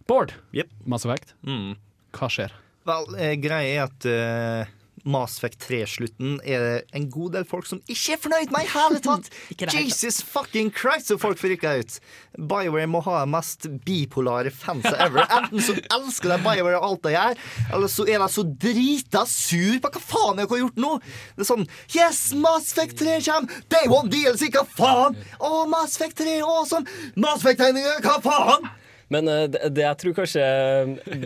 [0.07, 0.71] Bård, yep.
[0.87, 1.33] masse vekt.
[1.43, 1.75] Mm.
[2.15, 2.53] hva skjer?
[2.87, 4.69] Vel, eh, greia er at eh,
[5.07, 8.71] Mass Effect 3-slutten er det en god del folk som ikke er fornøyd med i
[8.75, 9.29] hele tatt!
[9.73, 11.97] Jesus fucking Christ, så folk frika ut!
[12.37, 15.25] BioWare må ha de mest bipolare fansa ever.
[15.37, 17.41] Enten så elsker de BioWare og alt de gjør,
[17.73, 20.93] eller så er de så drita sur på hva faen jeg har gjort nå!
[21.37, 23.61] Det er sånn Yes, Mass Effect 3 kommer!
[23.71, 25.17] Day One DLC, hva faen?
[25.39, 26.85] Å, Mass Effect 3 er awesome!
[27.15, 28.67] Mass Effect-tegninger, hva faen?
[29.13, 30.47] Men eh, det, det jeg tror kanskje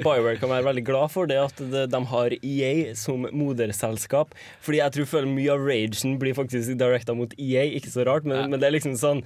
[0.01, 4.35] BioWare kan være veldig glad for, det er at de, de har EA som moderselskap.
[4.61, 7.65] Fordi jeg tror føler mye av ragen blir faktisk directa mot EA.
[7.79, 9.25] Ikke så rart, men, men det er liksom sånn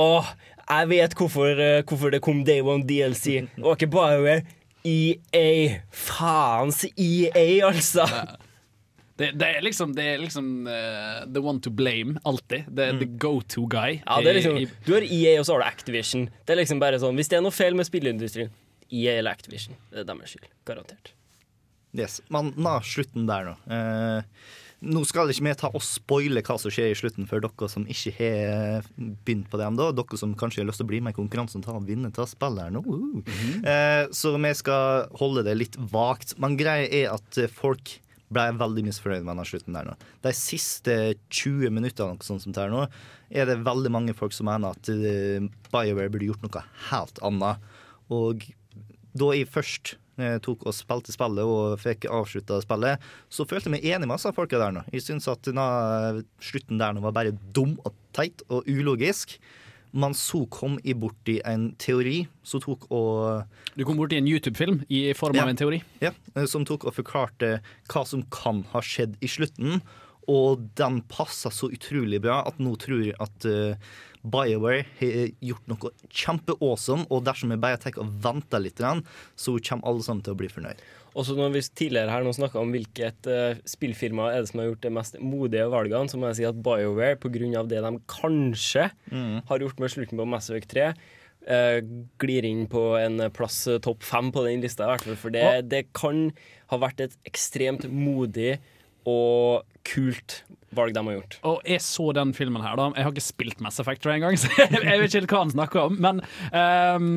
[0.00, 0.24] Åh,
[0.62, 3.42] jeg vet hvorfor, eh, hvorfor det kom Day One DLC.
[3.60, 4.40] Og ikke BioWare.
[4.88, 5.82] EA.
[5.92, 8.06] Faens EA, altså.
[9.20, 12.68] Det, det er liksom, det er liksom uh, the one to blame, alltid.
[12.72, 14.00] Det er the go to guy.
[14.06, 14.56] Ja, liksom,
[14.86, 16.28] du har EA, og så har du Activision.
[16.46, 18.52] Det er liksom bare sånn, Hvis det er noe feil med spilleindustrien,
[18.88, 19.76] EA eller Activision.
[19.92, 20.48] Det er deres skyld.
[20.68, 21.12] Garantert.
[21.92, 23.54] Yes, Men na, slutten der nå.
[23.68, 24.50] Eh,
[24.82, 27.84] nå skal ikke vi ta og spoile hva som skjer i slutten for dere som
[27.90, 29.90] ikke har begynt på det ennå.
[29.94, 32.26] Dere som kanskje har lyst til å bli med i konkurransen ta og vinne ta
[32.28, 32.82] spillet her nå.
[32.88, 33.20] Uh.
[33.60, 36.34] eh, så vi skal holde det litt vagt.
[36.42, 37.98] Men greia er at folk
[38.32, 39.96] ble jeg veldig misfornøyd med denne slutten der nå.
[40.24, 40.96] De siste
[41.32, 42.86] 20 minuttene sånn som det er nå,
[43.32, 47.72] er det veldig mange folk som mener at eh, BioWare burde gjort noe helt annet.
[48.12, 48.46] Og
[49.16, 53.02] da jeg først eh, tok og spilte spillet og fikk avslutta spillet,
[53.32, 54.84] så følte jeg meg enig med disse folka der nå.
[54.92, 59.38] Jeg syns at denne slutten der nå var bare dum og teit og ulogisk.
[59.92, 63.44] Men så kom jeg borti en teori som tok og
[63.76, 65.42] du kom borti en YouTube-film i form Ja.
[65.44, 65.82] av en teori.
[66.00, 69.82] ja, eh, som tok og forklarte hva som kan ha skjedd i slutten.
[70.28, 73.74] Og den passa så utrolig bra at nå tror jeg at uh,
[74.22, 77.06] BioWare har gjort noe kjempeawesome.
[77.10, 80.48] Og dersom jeg bare tar og venter litt, så kommer alle sammen til å bli
[80.48, 80.78] fornøyd.
[81.18, 84.70] Også når vi tidligere her nå snakka om hvilket uh, spillfirma er det som har
[84.70, 87.18] gjort de mest modige valgene, så må jeg si at BioWare,
[87.60, 88.88] av det de kanskje
[89.48, 90.86] har gjort med slutten på Mass Effect 3,
[91.50, 91.78] uh,
[92.22, 95.20] glir inn på en plass uh, topp fem på den lista, i hvert fall.
[95.20, 96.30] For det, det kan
[96.72, 98.56] ha vært et ekstremt modig
[99.08, 100.42] og kult
[100.76, 101.38] valg de har gjort.
[101.48, 102.90] Og jeg så den filmen her, da.
[102.96, 104.50] Jeg har ikke spilt Mass Effect tror jeg engang, så
[104.88, 105.98] jeg vet ikke hva han snakker om.
[106.02, 106.22] Men
[106.56, 107.16] ehm,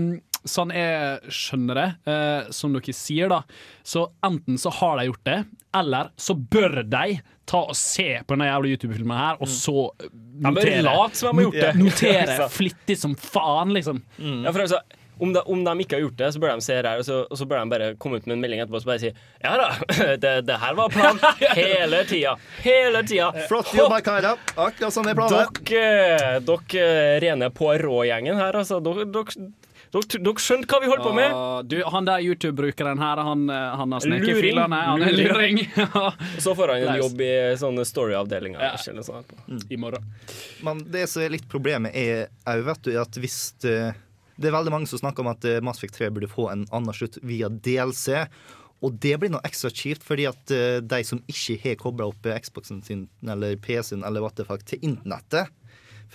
[0.49, 3.41] sånn jeg skjønner det, eh, som dere sier, da,
[3.85, 5.39] så enten så har de gjort det,
[5.75, 10.05] eller så bør de ta og se på denne jævla YouTube-filmen her, og så notere
[10.05, 10.83] De bør notere.
[10.87, 11.73] late som de har gjort det.
[11.83, 13.99] Notere flittig som faen, liksom.
[14.17, 14.79] Ja, for altså,
[15.17, 17.19] om, de, om de ikke har gjort det, så bør de se her, og så,
[17.29, 19.11] og så bør de bare komme ut med en melding etterpå og så bare si
[19.45, 19.67] Ja da,
[20.23, 21.21] det, det her var planen
[21.59, 22.33] hele tida.
[22.65, 23.29] Hele tida.
[23.47, 24.41] Flott jobba, karer.
[24.55, 25.53] Akkurat som vi planer.
[25.69, 26.89] Dere, dere
[27.23, 28.81] rene Poirot-gjengen her, altså.
[28.83, 29.47] Dere, dere,
[29.95, 31.33] dere, dere skjønte hva vi holdt på med?
[31.33, 34.79] Uh, du, han der YouTube-brukeren her, han, eh, han har sneket filene.
[34.91, 35.61] Han er luring.
[35.75, 36.11] Ja.
[36.41, 38.61] Så får han en jobb i sånne story-avdelinger.
[38.61, 38.73] Ja.
[38.91, 39.59] eller sånt etterpå.
[39.71, 40.07] I morgen.
[40.65, 43.77] Men det som er litt problemet, er òg, vet du, at hvis det,
[44.35, 46.65] det er veldig mange som snakker om at eh, Mass Effect 3 burde få en
[46.75, 48.25] annen slutt via DLC.
[48.83, 52.27] Og det blir noe ekstra kjipt, fordi at eh, de som ikke har kobla opp
[52.27, 55.51] eh, Xboxen sin eller PC-en eller what the fuck til internettet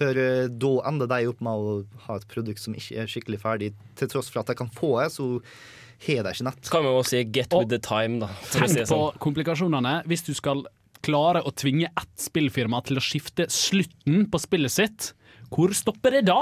[0.00, 1.74] For eh, da ender de opp med å
[2.06, 3.70] ha et produkt som ikke er skikkelig ferdig.
[4.00, 5.26] Til tross for at de kan få det, så
[6.06, 6.70] har de ikke nett.
[6.72, 8.30] Kan vi også si 'get Og with the time', da.
[8.48, 9.18] Tenk si det på sånn.
[9.20, 10.64] komplikasjonene hvis du skal
[11.04, 15.12] klare å tvinge ett spillfirma til å skifte slutten på spillet sitt.
[15.52, 16.40] Hvor stopper det da?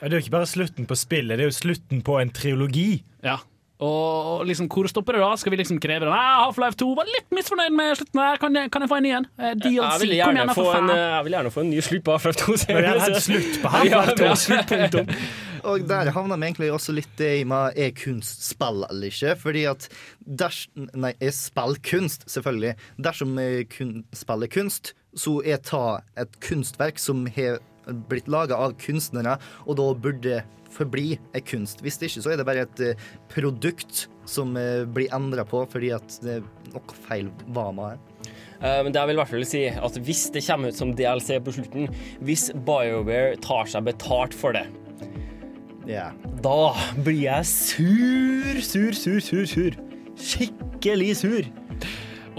[0.00, 2.30] Ja, det er jo ikke bare slutten på spillet, det er jo slutten på en
[2.30, 3.02] triologi.
[3.22, 3.38] Ja.
[3.80, 5.30] Og liksom, hvor stopper det da?
[5.40, 6.12] Skal vi liksom kreve det?
[6.12, 8.40] Nei, Half-Life 2 var litt misfornøyd med slutten her.
[8.42, 9.28] Kan jeg, kan jeg få en ny en?
[9.40, 11.64] Eh, DLC, Jeg vil, kom gjerne igjen, da, få for en, jeg vil gjerne få
[11.64, 12.58] en ny slutt på Half-Life 2.
[12.68, 14.26] Men jeg har slutt på Half-Life 2.
[14.28, 15.14] ja, sluttpunktum.
[15.70, 19.34] Og der havner vi egentlig også litt i med er kunst spill eller ikke.
[19.40, 19.88] Fordi at
[20.24, 22.76] ders, Nei, er spill kunst, selvfølgelig.
[23.00, 25.84] Dersom eh, kun, spill er kunst, så er ta
[26.20, 27.58] et kunstverk som har
[28.10, 30.42] blitt laga av kunstnere, og da burde
[30.74, 31.82] forbli er kunst.
[31.84, 35.64] Hvis det ikke, så er det bare et eh, produkt som eh, blir endra på
[35.70, 36.40] fordi at det,
[36.74, 38.32] noe feil var med det.
[38.60, 40.94] Eh, Men det jeg vil i hvert fall si at hvis det kommer ut som
[40.96, 41.88] DLC på slutten,
[42.26, 44.66] hvis BioWare tar seg betalt for det,
[45.88, 46.12] yeah.
[46.44, 49.80] da blir jeg sur, sur, sur, sur, sur.
[50.20, 51.50] Skikkelig sur.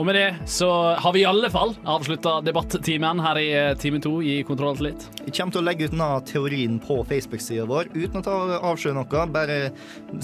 [0.02, 0.68] Og med det så
[0.98, 4.88] har vi i alle fall avslutta debattimen her i eh, time to i Kontroll til
[4.88, 5.04] litt.
[5.28, 8.38] Vi kommer til å legge ut denne teorien på Facebook-sida vår uten å ta
[8.72, 9.26] avsløre noe.
[9.30, 9.60] Bare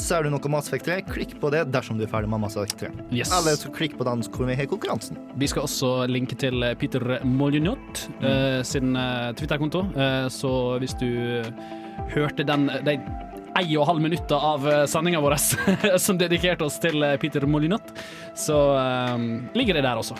[0.02, 2.90] ser du noe 3, klikk på det dersom du er ferdig med 3.
[3.14, 3.30] Yes.
[3.38, 5.22] Eller så klikk på den hvor vi har konkurransen.
[5.38, 10.52] Vi skal også linke til Peter Molyneux eh, sin eh, Twitter-konto, eh, så
[10.82, 11.12] hvis du
[12.18, 12.98] hørte den de
[13.58, 15.38] ei og halv minutter av sendinga vår
[16.06, 17.94] som dedikerte oss til eh, Peter Molyneux,
[18.38, 18.58] så
[19.16, 20.18] um, ligger det der også.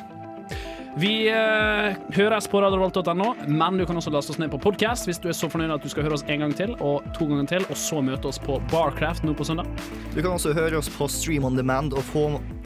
[0.98, 5.20] Vi eh, høres på radiorevolt.no, men du kan også laste oss ned på podkast hvis
[5.22, 7.46] du er så fornøyd at du skal høre oss en gang til og to ganger
[7.52, 9.70] til, og så møte oss på Barcraft nå på søndag.
[10.16, 12.24] Du kan også høre oss på Stream on Demand og få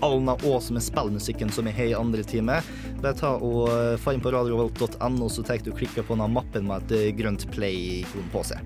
[0.07, 2.61] Alna Aas med spillmusikken som er her i andre time.
[3.03, 6.71] Bare ta og uh, få inn på radiorevolt.no, så tar du klikker på den mappen
[6.71, 8.63] med et eh, grønt play-ikon på seg.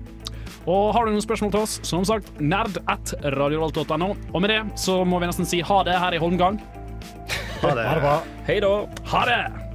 [0.66, 4.10] Og har du noen spørsmål til oss, som sagt, nerd at radiorevolt.no.
[4.34, 6.58] Og med det så må vi nesten si ha det her i Holmgang.
[7.62, 7.86] Ha det.
[7.86, 8.18] Ha det bra.
[8.50, 8.74] Hei da.
[9.12, 9.65] Ha det!